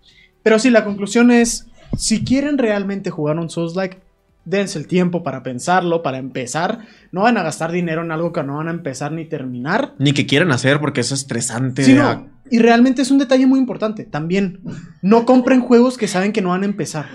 pero 0.42 0.58
sí, 0.58 0.70
la 0.70 0.84
conclusión 0.84 1.30
es: 1.30 1.66
si 1.96 2.24
quieren 2.24 2.58
realmente 2.58 3.10
jugar 3.10 3.38
un 3.38 3.50
Souls-like, 3.50 3.98
dense 4.44 4.78
el 4.78 4.86
tiempo 4.86 5.22
para 5.22 5.42
pensarlo, 5.42 6.02
para 6.02 6.18
empezar. 6.18 6.80
No 7.10 7.22
van 7.22 7.38
a 7.38 7.42
gastar 7.42 7.72
dinero 7.72 8.02
en 8.02 8.12
algo 8.12 8.32
que 8.32 8.42
no 8.42 8.56
van 8.56 8.68
a 8.68 8.72
empezar 8.72 9.12
ni 9.12 9.24
terminar. 9.24 9.94
Ni 9.98 10.12
que 10.12 10.26
quieran 10.26 10.52
hacer 10.52 10.80
porque 10.80 11.00
es 11.00 11.12
estresante. 11.12 11.84
Sí, 11.84 11.94
no. 11.94 12.30
Y 12.50 12.58
realmente 12.58 13.00
es 13.00 13.10
un 13.10 13.16
detalle 13.16 13.46
muy 13.46 13.58
importante. 13.58 14.04
También, 14.04 14.60
no 15.00 15.24
compren 15.24 15.62
juegos 15.62 15.96
que 15.96 16.06
saben 16.06 16.32
que 16.32 16.42
no 16.42 16.50
van 16.50 16.64
a 16.64 16.66
empezar. 16.66 17.06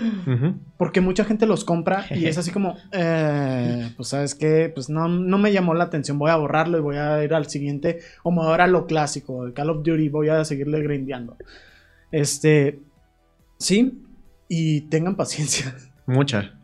Porque 0.76 1.00
mucha 1.00 1.24
gente 1.24 1.46
los 1.46 1.64
compra 1.64 2.06
y 2.10 2.26
es 2.26 2.38
así 2.38 2.50
como, 2.50 2.76
eh, 2.90 3.92
pues 3.96 4.08
sabes 4.08 4.34
qué, 4.34 4.68
pues 4.74 4.88
no, 4.88 5.06
no 5.06 5.38
me 5.38 5.52
llamó 5.52 5.74
la 5.74 5.84
atención, 5.84 6.18
voy 6.18 6.32
a 6.32 6.36
borrarlo 6.36 6.78
y 6.78 6.80
voy 6.80 6.96
a 6.96 7.22
ir 7.22 7.34
al 7.34 7.48
siguiente, 7.48 8.00
o 8.24 8.32
me 8.32 8.38
voy 8.38 8.50
a 8.50 8.54
ir 8.56 8.60
a 8.62 8.66
lo 8.66 8.86
clásico, 8.86 9.46
el 9.46 9.52
Call 9.52 9.70
of 9.70 9.84
Duty, 9.84 10.08
voy 10.08 10.28
a 10.28 10.44
seguirle 10.44 10.82
grindeando. 10.82 11.36
Este, 12.10 12.80
sí, 13.58 14.02
y 14.48 14.80
tengan 14.82 15.14
paciencia, 15.14 15.72
Mucha. 16.06 16.57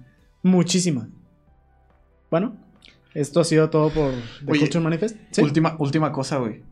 Muchísima. 0.45 1.09
Bueno, 2.31 2.57
esto 3.15 3.41
ha 3.41 3.45
sido 3.45 3.71
todo 3.71 3.91
por 3.91 4.13
The 4.45 4.53
Oye, 4.53 4.61
Culture 4.61 4.85
Manifest. 4.85 5.17
¿Sí? 5.33 5.43
Última, 5.43 5.77
última 5.79 6.13
cosa, 6.13 6.39
güey. 6.39 6.63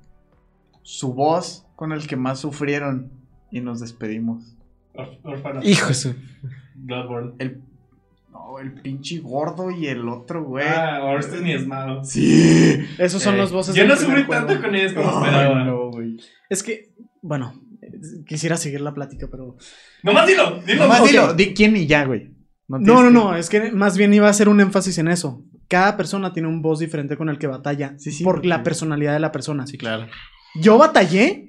Su 0.82 1.12
voz 1.14 1.66
con 1.76 1.92
el 1.92 2.06
que 2.06 2.16
más 2.16 2.40
sufrieron 2.40 3.10
y 3.50 3.60
nos 3.60 3.80
despedimos. 3.80 4.56
Or- 4.94 5.18
Orfano. 5.24 5.60
Hijo 5.62 5.88
de 5.88 5.94
su- 5.94 6.14
Bloodborne. 6.74 7.34
El, 7.38 7.62
no, 8.32 8.58
el 8.58 8.72
pinche 8.74 9.18
gordo 9.20 9.70
y 9.70 9.86
el 9.86 10.08
otro, 10.08 10.44
güey. 10.44 10.66
Ah, 10.66 11.00
Orsten 11.04 11.46
y 11.46 11.56
Smao. 11.58 12.04
Sí. 12.04 12.78
Esos 12.98 13.22
son 13.22 13.34
Eh, 13.34 13.38
los 13.38 13.52
voces 13.52 13.74
Yo 13.74 13.86
no 13.86 13.94
sufrí 13.96 14.24
juego. 14.24 14.46
tanto 14.46 14.60
con 14.60 14.74
ellos 14.74 14.92
como 14.92 15.08
Ay, 15.08 15.24
esperaba. 15.26 15.64
no, 15.64 15.90
güey. 15.90 16.16
Es 16.50 16.62
que, 16.62 16.90
bueno, 17.22 17.54
quisiera 18.26 18.56
seguir 18.56 18.80
la 18.80 18.92
plática, 18.94 19.28
pero... 19.30 19.56
Nomás 20.02 20.26
dilo, 20.26 20.60
dilo. 20.66 20.82
Nomás 20.82 21.04
dilo, 21.04 21.34
di 21.34 21.54
quién 21.54 21.76
y 21.76 21.86
ya, 21.86 22.04
güey. 22.04 22.30
No, 22.68 22.78
no, 22.78 23.08
que- 23.08 23.10
no, 23.14 23.36
es 23.36 23.48
que 23.50 23.72
más 23.72 23.96
bien 23.98 24.14
iba 24.14 24.26
a 24.26 24.30
hacer 24.30 24.48
un 24.48 24.60
énfasis 24.60 24.98
en 24.98 25.08
eso. 25.08 25.44
Cada 25.68 25.96
persona 25.96 26.32
tiene 26.32 26.48
un 26.48 26.62
voz 26.62 26.78
diferente 26.80 27.16
con 27.16 27.28
el 27.28 27.38
que 27.38 27.46
batalla 27.46 27.94
Sí, 27.98 28.12
sí, 28.12 28.24
por 28.24 28.44
la 28.44 28.62
personalidad 28.62 29.12
de 29.14 29.20
la 29.20 29.32
persona. 29.32 29.66
Sí, 29.66 29.78
claro. 29.78 30.06
Yo 30.60 30.76
batallé. 30.78 31.48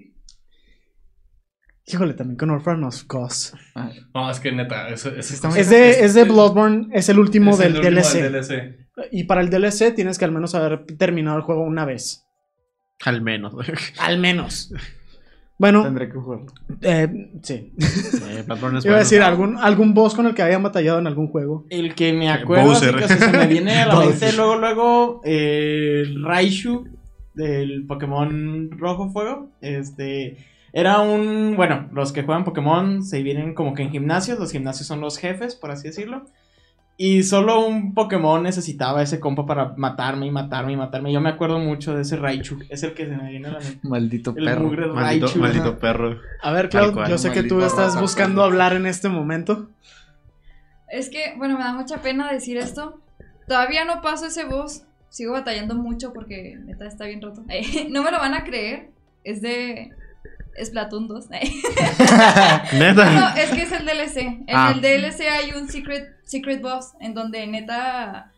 Híjole, 1.86 2.14
también 2.14 2.38
con 2.38 2.50
Orphan 2.50 2.82
of 2.86 3.04
Cause. 3.06 3.58
Ah, 3.76 3.92
No, 4.14 4.32
es 4.32 4.40
que 4.40 4.52
neta, 4.54 4.88
eso, 4.88 5.10
eso 5.10 5.34
Estamos- 5.34 5.58
Es 5.58 5.70
de, 5.70 6.06
es 6.06 6.14
de 6.14 6.24
Bloodborne, 6.24 6.88
es 6.94 7.10
el 7.10 7.20
último 7.20 7.52
es 7.52 7.60
el 7.60 7.74
del 7.74 7.82
último 7.98 8.02
DLC. 8.10 8.22
del 8.22 8.32
DLC. 8.32 8.78
Y 9.12 9.26
para 9.26 9.42
el 9.42 9.50
DLC 9.50 9.92
tienes 9.94 10.18
que 10.18 10.24
al 10.26 10.32
menos 10.32 10.56
haber 10.56 10.86
terminado 10.98 11.36
el 11.36 11.44
juego 11.44 11.64
una 11.64 11.84
vez. 11.84 12.26
Al 13.04 13.22
menos. 13.22 13.54
Al 14.00 14.20
menos. 14.20 14.72
Bueno, 15.64 15.84
Tendré 15.84 16.10
que 16.10 16.18
jugarlo. 16.18 16.48
eh, 16.82 17.32
sí. 17.42 17.72
Eh, 17.78 18.44
es 18.78 18.86
Iba 18.86 18.96
a 18.96 19.00
decir 19.00 19.22
algún, 19.22 19.58
algún 19.58 19.94
boss 19.94 20.14
con 20.14 20.26
el 20.26 20.34
que 20.36 20.42
hayan 20.42 20.62
batallado 20.62 21.00
en 21.00 21.08
algún 21.08 21.30
juego. 21.30 21.66
El 21.70 21.96
que 21.96 22.12
me 22.12 22.30
acuerdo, 22.30 22.74
así 22.74 22.88
Bowser. 22.88 22.96
que, 22.98 23.06
o 23.06 23.08
sea, 23.08 23.32
se 23.32 23.38
me 23.38 23.48
viene 23.48 23.82
a 23.82 23.86
la 23.88 23.96
mente 24.06 24.34
luego, 24.34 24.58
luego, 24.58 25.22
eh, 25.24 26.04
Raichu 26.22 26.86
del 27.34 27.86
Pokémon 27.88 28.72
Rojo 28.72 29.10
Fuego. 29.10 29.52
Este, 29.62 30.36
era 30.74 31.00
un, 31.00 31.54
bueno, 31.56 31.88
los 31.94 32.12
que 32.12 32.24
juegan 32.24 32.44
Pokémon 32.44 33.02
se 33.02 33.24
vienen 33.24 33.54
como 33.54 33.74
que 33.74 33.84
en 33.84 33.92
gimnasios, 33.92 34.40
los 34.40 34.52
gimnasios 34.52 34.86
son 34.86 35.00
los 35.00 35.18
jefes, 35.18 35.56
por 35.56 35.72
así 35.72 35.88
decirlo. 35.88 36.26
Y 36.96 37.24
solo 37.24 37.66
un 37.66 37.94
Pokémon 37.96 38.44
necesitaba 38.44 39.02
ese 39.02 39.20
compa 39.20 39.46
para 39.48 39.74
matarme 39.78 40.28
y 40.28 40.32
matarme 40.32 40.74
y 40.74 40.78
matarme. 40.78 41.12
Yo 41.12 41.22
me 41.22 41.30
acuerdo 41.30 41.58
mucho 41.58 41.96
de 41.96 42.04
ese 42.04 42.18
Raichu, 42.18 42.60
es 42.70 42.84
el 42.84 42.94
que 42.94 43.08
se 43.08 43.16
me 43.18 43.30
viene 43.32 43.48
a 43.48 43.54
la 43.54 43.60
mente. 43.60 43.80
Maldito 43.88 44.34
El 44.38 44.46
perro. 44.46 44.64
mugre 44.66 44.86
Maldito, 44.88 45.26
Raichu. 45.26 45.40
maldito 45.40 45.70
ajá. 45.70 45.80
perro. 45.80 46.20
A 46.42 46.52
ver, 46.52 46.70
Cloud, 46.70 46.94
cual, 46.94 47.10
yo 47.10 47.18
sé 47.18 47.32
que 47.32 47.44
tú 47.44 47.62
estás 47.62 47.88
rosa, 47.88 48.02
buscando 48.02 48.42
perro. 48.42 48.46
hablar 48.46 48.74
en 48.74 48.86
este 48.86 49.10
momento. 49.10 49.70
Es 50.88 51.10
que, 51.10 51.34
bueno, 51.38 51.58
me 51.58 51.64
da 51.64 51.74
mucha 51.74 51.98
pena 52.04 52.32
decir 52.32 52.58
esto. 52.58 53.00
Todavía 53.48 53.86
no 53.86 54.02
paso 54.02 54.28
ese 54.28 54.46
boss. 54.46 54.84
Sigo 55.10 55.34
batallando 55.34 55.76
mucho 55.76 56.14
porque 56.14 56.58
neta 56.64 56.86
está 56.86 57.06
bien 57.06 57.22
roto. 57.22 57.44
no 57.90 58.04
me 58.04 58.12
lo 58.12 58.20
van 58.20 58.36
a 58.36 58.44
creer. 58.44 58.90
Es 59.24 59.42
de 59.42 59.92
Splatoon 60.62 61.08
2. 61.08 61.30
Neta. 62.74 63.10
No, 63.12 63.36
es 63.36 63.50
que 63.52 63.62
es 63.64 63.72
el 63.72 63.86
DLC. 63.86 64.18
En 64.18 64.46
Ah. 64.50 64.72
el 64.76 64.82
DLC 64.82 65.22
hay 65.30 65.52
un 65.52 65.68
secret, 65.70 66.08
secret 66.24 66.62
boss 66.62 66.94
en 67.00 67.14
donde 67.14 67.46
neta 67.48 68.32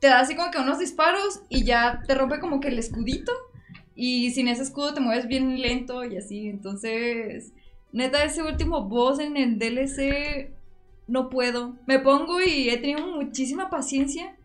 te 0.00 0.08
da 0.08 0.20
así 0.20 0.34
como 0.36 0.50
que 0.50 0.58
unos 0.58 0.78
disparos 0.78 1.40
y 1.48 1.64
ya 1.64 2.02
te 2.06 2.14
rompe 2.14 2.38
como 2.40 2.60
que 2.60 2.68
el 2.68 2.78
escudito. 2.78 3.32
Y 3.96 4.30
sin 4.32 4.48
ese 4.48 4.62
escudo 4.64 4.92
te 4.92 5.00
mueves 5.00 5.28
bien 5.28 5.60
lento 5.62 6.04
y 6.04 6.16
así. 6.16 6.48
Entonces, 6.48 7.52
neta, 7.92 8.24
ese 8.24 8.42
último 8.42 8.88
boss 8.88 9.20
en 9.20 9.36
el 9.36 9.58
DLC 9.58 10.50
no 11.06 11.28
puedo. 11.30 11.76
Me 11.86 12.00
pongo 12.00 12.40
y 12.42 12.68
he 12.70 12.76
tenido 12.78 13.06
muchísima 13.06 13.70
paciencia. 13.70 14.36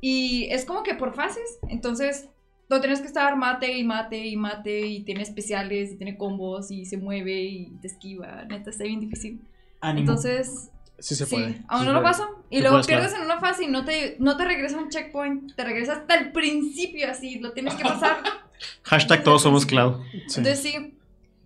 Y 0.00 0.46
es 0.50 0.64
como 0.64 0.82
que 0.82 0.94
por 0.94 1.14
fases. 1.14 1.58
Entonces, 1.68 2.28
no 2.72 2.80
tienes 2.80 3.00
que 3.00 3.06
estar 3.06 3.36
mate 3.36 3.76
y 3.76 3.84
mate 3.84 4.26
y 4.26 4.36
mate. 4.36 4.86
Y 4.86 5.00
tiene 5.04 5.22
especiales 5.22 5.92
y 5.92 5.96
tiene 5.96 6.16
combos 6.16 6.70
y 6.70 6.84
se 6.84 6.96
mueve 6.96 7.42
y 7.42 7.66
te 7.80 7.86
esquiva. 7.88 8.44
Neta, 8.44 8.70
está 8.70 8.84
bien 8.84 9.00
difícil. 9.00 9.40
Ánimo. 9.80 10.00
Entonces, 10.00 10.70
Sí 11.02 11.16
se 11.16 11.26
sí, 11.26 11.34
puede. 11.34 11.46
aún 11.66 11.80
Sí 11.80 11.86
no 11.86 11.92
se 11.92 11.92
lo 11.92 12.02
paso. 12.02 12.44
Y 12.48 12.60
luego 12.60 12.80
pierdes 12.82 13.08
claro. 13.08 13.24
en 13.24 13.30
una 13.30 13.40
fase 13.40 13.64
y 13.64 13.66
no 13.66 13.84
te, 13.84 14.16
no 14.20 14.36
te 14.36 14.44
regresa 14.44 14.78
un 14.78 14.88
checkpoint. 14.88 15.54
Te 15.56 15.64
regresa 15.64 15.94
hasta 15.94 16.14
el 16.14 16.30
principio 16.30 17.10
así. 17.10 17.40
Lo 17.40 17.52
tienes 17.52 17.74
que 17.74 17.82
pasar. 17.82 18.18
Hashtag 18.84 19.24
todos 19.24 19.42
somos 19.42 19.66
Cloud. 19.66 20.00
Sí. 20.28 20.38
Entonces 20.38 20.60
sí, 20.60 20.94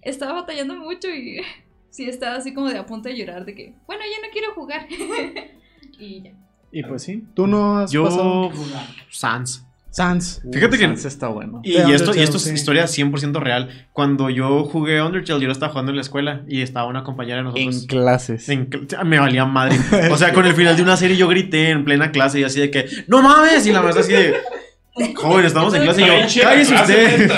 estaba 0.02 0.34
batallando 0.34 0.76
mucho 0.76 1.08
y 1.08 1.40
sí 1.90 2.04
estaba 2.04 2.36
así 2.36 2.52
como 2.52 2.68
de 2.68 2.78
a 2.78 2.84
punto 2.84 3.08
de 3.08 3.16
llorar 3.16 3.46
de 3.46 3.54
que, 3.54 3.74
bueno, 3.86 4.02
ya 4.04 4.26
no 4.26 4.30
quiero 4.30 4.52
jugar. 4.54 4.86
y 5.98 6.22
ya. 6.22 6.32
Y 6.70 6.82
pues 6.82 7.04
sí, 7.04 7.24
tú 7.34 7.46
no 7.46 7.78
has 7.78 7.94
pasado. 7.94 8.52
Yo. 8.52 8.62
Sans. 9.08 9.65
Sans. 9.96 10.42
Fíjate 10.52 10.76
que- 10.78 10.84
Sans 10.84 11.04
está 11.06 11.28
bueno. 11.28 11.60
Y, 11.64 11.70
y 11.72 11.76
esto, 11.76 11.88
y 11.88 11.92
Undertale, 11.94 12.22
esto 12.22 12.36
es 12.36 12.42
sí. 12.44 12.52
historia 12.52 12.84
100% 12.84 13.40
real. 13.40 13.86
Cuando 13.92 14.28
yo 14.30 14.64
jugué 14.64 15.00
Undertale, 15.02 15.40
yo 15.40 15.46
lo 15.46 15.52
estaba 15.52 15.72
jugando 15.72 15.90
en 15.90 15.96
la 15.96 16.02
escuela 16.02 16.42
y 16.46 16.60
estaba 16.60 16.86
una 16.88 17.02
compañera 17.02 17.38
de 17.38 17.44
nosotros. 17.44 17.80
En 17.82 17.86
clases. 17.86 18.48
en 18.50 18.68
cl- 18.68 19.04
me 19.04 19.18
valía 19.18 19.44
madre. 19.46 19.76
O 20.10 20.16
sea, 20.18 20.32
con 20.34 20.44
el 20.46 20.54
final 20.54 20.76
de 20.76 20.82
una 20.82 20.96
serie 20.96 21.16
yo 21.16 21.28
grité 21.28 21.70
en 21.70 21.84
plena 21.84 22.10
clase 22.12 22.38
y 22.40 22.44
así 22.44 22.60
de 22.60 22.70
que, 22.70 22.86
¡No 23.08 23.22
mames! 23.22 23.66
Y 23.66 23.72
la 23.72 23.80
maestra 23.80 24.02
así 24.02 24.12
de, 24.12 24.34
joven, 25.14 25.44
estamos 25.46 25.72
en 25.74 25.82
clase 25.82 26.02
y 26.02 26.06
yo, 26.06 26.42
¡Cállese 26.42 26.74
usted! 26.74 27.30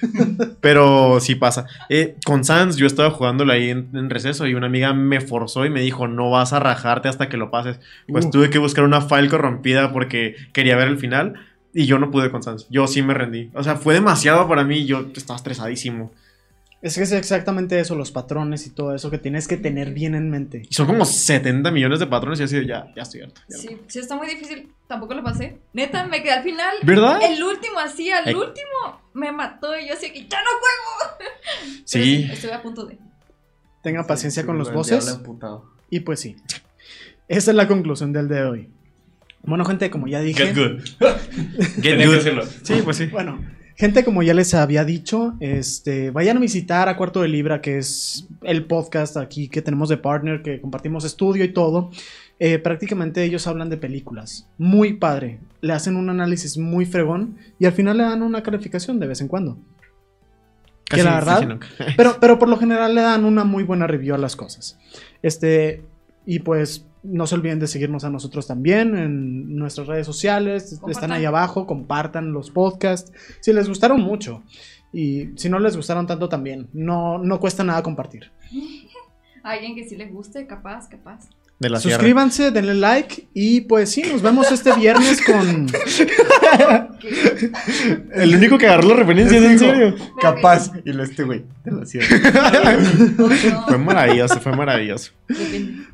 Pero 0.60 1.18
sí 1.20 1.34
pasa. 1.34 1.66
Eh, 1.88 2.16
con 2.24 2.44
Sans 2.44 2.76
yo 2.76 2.86
estaba 2.86 3.10
jugándolo 3.10 3.52
ahí 3.52 3.70
en, 3.70 3.88
en 3.94 4.10
receso 4.10 4.46
y 4.46 4.54
una 4.54 4.66
amiga 4.66 4.92
me 4.92 5.20
forzó 5.20 5.64
y 5.66 5.70
me 5.70 5.80
dijo, 5.80 6.08
no 6.08 6.30
vas 6.30 6.52
a 6.52 6.60
rajarte 6.60 7.08
hasta 7.08 7.28
que 7.28 7.36
lo 7.36 7.50
pases. 7.50 7.80
Pues 8.08 8.26
Uh. 8.26 8.30
tuve 8.30 8.50
que 8.50 8.58
buscar 8.58 8.84
una 8.84 9.00
file 9.00 9.28
corrompida 9.28 9.92
porque 9.92 10.36
quería 10.52 10.76
ver 10.76 10.88
el 10.88 10.98
final 10.98 11.34
y 11.74 11.86
yo 11.86 11.98
no 11.98 12.10
pude 12.10 12.30
con 12.30 12.42
Sans. 12.42 12.66
Yo 12.70 12.86
sí 12.86 13.02
me 13.02 13.14
rendí. 13.14 13.50
O 13.54 13.62
sea, 13.62 13.76
fue 13.76 13.94
demasiado 13.94 14.48
para 14.48 14.64
mí. 14.64 14.86
Yo 14.86 15.06
estaba 15.14 15.36
estresadísimo. 15.36 16.12
Es 16.82 16.96
que 16.96 17.02
es 17.02 17.12
exactamente 17.12 17.78
eso, 17.78 17.94
los 17.94 18.10
patrones 18.10 18.66
y 18.66 18.70
todo 18.70 18.94
eso 18.94 19.10
que 19.10 19.18
tienes 19.18 19.46
que 19.46 19.58
tener 19.58 19.92
bien 19.92 20.14
en 20.14 20.30
mente. 20.30 20.62
Y 20.70 20.72
son 20.72 20.86
como 20.86 21.04
70 21.04 21.70
millones 21.70 21.98
de 22.00 22.06
patrones 22.06 22.40
y 22.40 22.44
así 22.44 22.56
de, 22.56 22.66
ya, 22.66 22.86
ya 22.96 23.02
estoy 23.02 23.20
harto. 23.20 23.42
ya 23.50 23.58
Sí, 23.58 23.78
sí 23.86 23.98
está 23.98 24.16
muy 24.16 24.26
difícil. 24.26 24.72
Tampoco 24.88 25.12
lo 25.12 25.22
pasé. 25.22 25.58
Neta, 25.74 26.06
me 26.06 26.22
quedé 26.22 26.32
al 26.32 26.42
final. 26.42 26.74
¿Verdad? 26.82 27.20
El 27.22 27.42
último 27.42 27.78
así, 27.78 28.10
al 28.10 28.26
Eh. 28.26 28.34
último, 28.34 29.02
me 29.12 29.30
mató 29.30 29.78
y 29.78 29.88
yo 29.88 29.92
así 29.94 30.10
que 30.10 30.26
ya 30.26 30.38
no 30.40 30.48
juego. 30.58 31.18
Pero 31.92 32.04
Sí. 32.04 32.28
Estuve 32.32 32.54
a 32.54 32.62
punto 32.62 32.86
de. 32.86 32.98
Tenga 33.82 34.06
paciencia 34.06 34.42
Sí, 34.42 34.46
con 34.46 34.56
los 34.56 34.72
voces. 34.72 35.20
Y 35.90 36.00
pues 36.00 36.20
sí. 36.20 36.36
Esa 37.28 37.50
es 37.50 37.56
la 37.56 37.68
conclusión 37.68 38.12
del 38.14 38.26
de 38.28 38.42
hoy. 38.42 38.70
Bueno, 39.42 39.64
gente, 39.64 39.90
como 39.90 40.06
ya 40.06 40.20
dije. 40.20 40.46
Get 40.52 40.56
good. 40.56 40.80
Get 41.82 41.98
que 41.98 42.06
good. 42.06 42.14
hacerlo. 42.16 42.44
Sí, 42.62 42.74
pues 42.84 42.96
sí. 42.98 43.06
Bueno, 43.06 43.40
gente, 43.76 44.04
como 44.04 44.22
ya 44.22 44.34
les 44.34 44.52
había 44.54 44.84
dicho, 44.84 45.34
este, 45.40 46.10
vayan 46.10 46.36
a 46.36 46.40
visitar 46.40 46.88
a 46.88 46.96
Cuarto 46.96 47.22
de 47.22 47.28
Libra, 47.28 47.60
que 47.60 47.78
es 47.78 48.28
el 48.42 48.64
podcast 48.66 49.16
aquí 49.16 49.48
que 49.48 49.62
tenemos 49.62 49.88
de 49.88 49.96
partner, 49.96 50.42
que 50.42 50.60
compartimos 50.60 51.04
estudio 51.04 51.44
y 51.44 51.48
todo. 51.52 51.90
Eh, 52.38 52.58
prácticamente 52.58 53.22
ellos 53.22 53.46
hablan 53.46 53.68
de 53.70 53.76
películas. 53.76 54.48
Muy 54.56 54.94
padre. 54.94 55.40
Le 55.60 55.72
hacen 55.74 55.96
un 55.96 56.08
análisis 56.08 56.56
muy 56.56 56.86
fregón 56.86 57.36
y 57.58 57.66
al 57.66 57.72
final 57.72 57.98
le 57.98 58.04
dan 58.04 58.22
una 58.22 58.42
calificación 58.42 58.98
de 58.98 59.06
vez 59.06 59.20
en 59.20 59.28
cuando. 59.28 59.58
Casi, 60.88 61.02
la 61.02 61.14
verdad- 61.14 61.46
nunca. 61.46 61.68
Pero, 61.96 62.16
pero 62.20 62.38
por 62.38 62.48
lo 62.48 62.56
general 62.56 62.94
le 62.94 63.00
dan 63.02 63.24
una 63.24 63.44
muy 63.44 63.62
buena 63.64 63.86
review 63.86 64.14
a 64.14 64.18
las 64.18 64.36
cosas. 64.36 64.78
Este, 65.22 65.82
y 66.26 66.38
pues 66.40 66.86
no 67.02 67.26
se 67.26 67.34
olviden 67.34 67.58
de 67.58 67.66
seguirnos 67.66 68.04
a 68.04 68.10
nosotros 68.10 68.46
también 68.46 68.96
en 68.96 69.56
nuestras 69.56 69.86
redes 69.86 70.06
sociales. 70.06 70.80
Están 70.88 71.12
ahí 71.12 71.24
abajo, 71.24 71.66
compartan 71.66 72.32
los 72.32 72.50
podcasts. 72.50 73.12
Si 73.40 73.52
les 73.52 73.68
gustaron 73.68 74.00
mucho. 74.00 74.42
Y 74.92 75.30
si 75.36 75.48
no 75.48 75.58
les 75.58 75.76
gustaron 75.76 76.06
tanto 76.06 76.28
también. 76.28 76.68
No, 76.72 77.18
no 77.18 77.40
cuesta 77.40 77.64
nada 77.64 77.82
compartir. 77.82 78.30
A 79.42 79.50
alguien 79.52 79.74
que 79.74 79.88
sí 79.88 79.96
le 79.96 80.06
guste, 80.06 80.46
capaz, 80.46 80.88
capaz. 80.88 81.28
De 81.58 81.68
la 81.68 81.78
sierra. 81.78 81.96
Suscríbanse, 81.96 82.50
denle 82.50 82.74
like. 82.74 83.28
Y 83.34 83.60
pues 83.62 83.90
sí, 83.90 84.02
nos 84.02 84.22
vemos 84.22 84.50
este 84.50 84.72
viernes 84.74 85.20
con. 85.22 85.66
El 88.14 88.34
único 88.34 88.56
que 88.56 88.66
agarró 88.66 88.88
la 88.88 88.96
referencia, 88.96 89.38
¿es 89.38 89.44
en 89.44 89.58
serio? 89.58 89.94
Capaz. 90.20 90.72
Y 90.86 90.92
lo 90.92 91.04
este 91.04 91.22
güey. 91.22 91.44
Te 91.62 91.70
lo 91.70 91.84
cierro. 91.84 92.16
No, 93.18 93.28
Fue 93.66 93.76
maravilloso, 93.76 94.40
fue 94.40 94.56
maravilloso. 94.56 95.12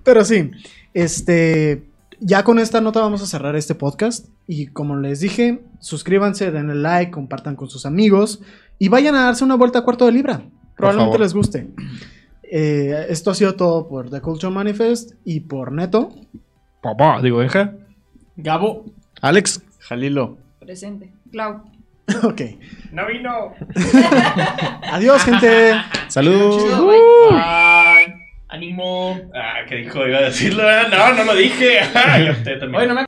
Pero 0.05 0.25
sí, 0.25 0.53
este, 0.97 1.91
ya 2.21 2.43
con 2.43 2.59
esta 2.59 2.81
nota 2.81 3.01
vamos 3.01 3.23
a 3.23 3.27
cerrar 3.27 3.55
este 3.55 3.75
podcast. 3.75 4.29
Y 4.47 4.69
como 4.69 4.97
les 4.97 5.21
dije, 5.21 5.61
suscríbanse, 5.79 6.51
denle 6.51 6.75
like, 6.75 7.11
compartan 7.11 7.55
con 7.55 7.69
sus 7.69 7.85
amigos 7.85 8.41
y 8.79 8.89
vayan 8.89 9.15
a 9.15 9.25
darse 9.25 9.45
una 9.45 9.57
vuelta 9.57 9.81
a 9.81 9.83
Cuarto 9.83 10.07
de 10.07 10.13
Libra. 10.13 10.41
Probablemente 10.75 11.19
les 11.19 11.35
guste. 11.35 11.69
Eh, 12.43 13.07
esto 13.11 13.31
ha 13.31 13.35
sido 13.35 13.57
todo 13.57 13.89
por 13.89 14.09
The 14.09 14.23
Culture 14.23 14.51
Manifest 14.51 15.13
y 15.23 15.41
por 15.41 15.71
Neto. 15.71 16.15
Papá, 16.83 17.21
digo, 17.21 17.39
Benja. 17.39 17.75
Gabo. 18.37 18.87
Alex, 19.21 19.63
Jalilo. 19.81 20.39
Presente. 20.61 21.13
Clau. 21.31 21.63
ok. 22.23 22.41
No 22.93 23.07
vino. 23.07 23.53
Adiós, 24.93 25.23
gente. 25.25 25.73
saludos. 26.09 26.63
Chido, 26.63 26.87
bye. 26.87 26.97
Ay, 27.33 27.96
ánimo. 28.49 29.21
Ah, 29.35 29.65
¿qué 29.69 29.77
dijo? 29.77 30.07
Iba 30.07 30.19
a 30.19 30.23
decirlo. 30.23 30.65
¿verdad? 30.65 30.89
No, 30.89 31.15
no 31.15 31.25
lo 31.25 31.35
dije. 31.35 31.81
Yo 32.27 32.37
te 32.43 32.57
también. 32.57 32.75
Oye, 32.77 32.87
no 32.87 32.95
me 32.95 33.06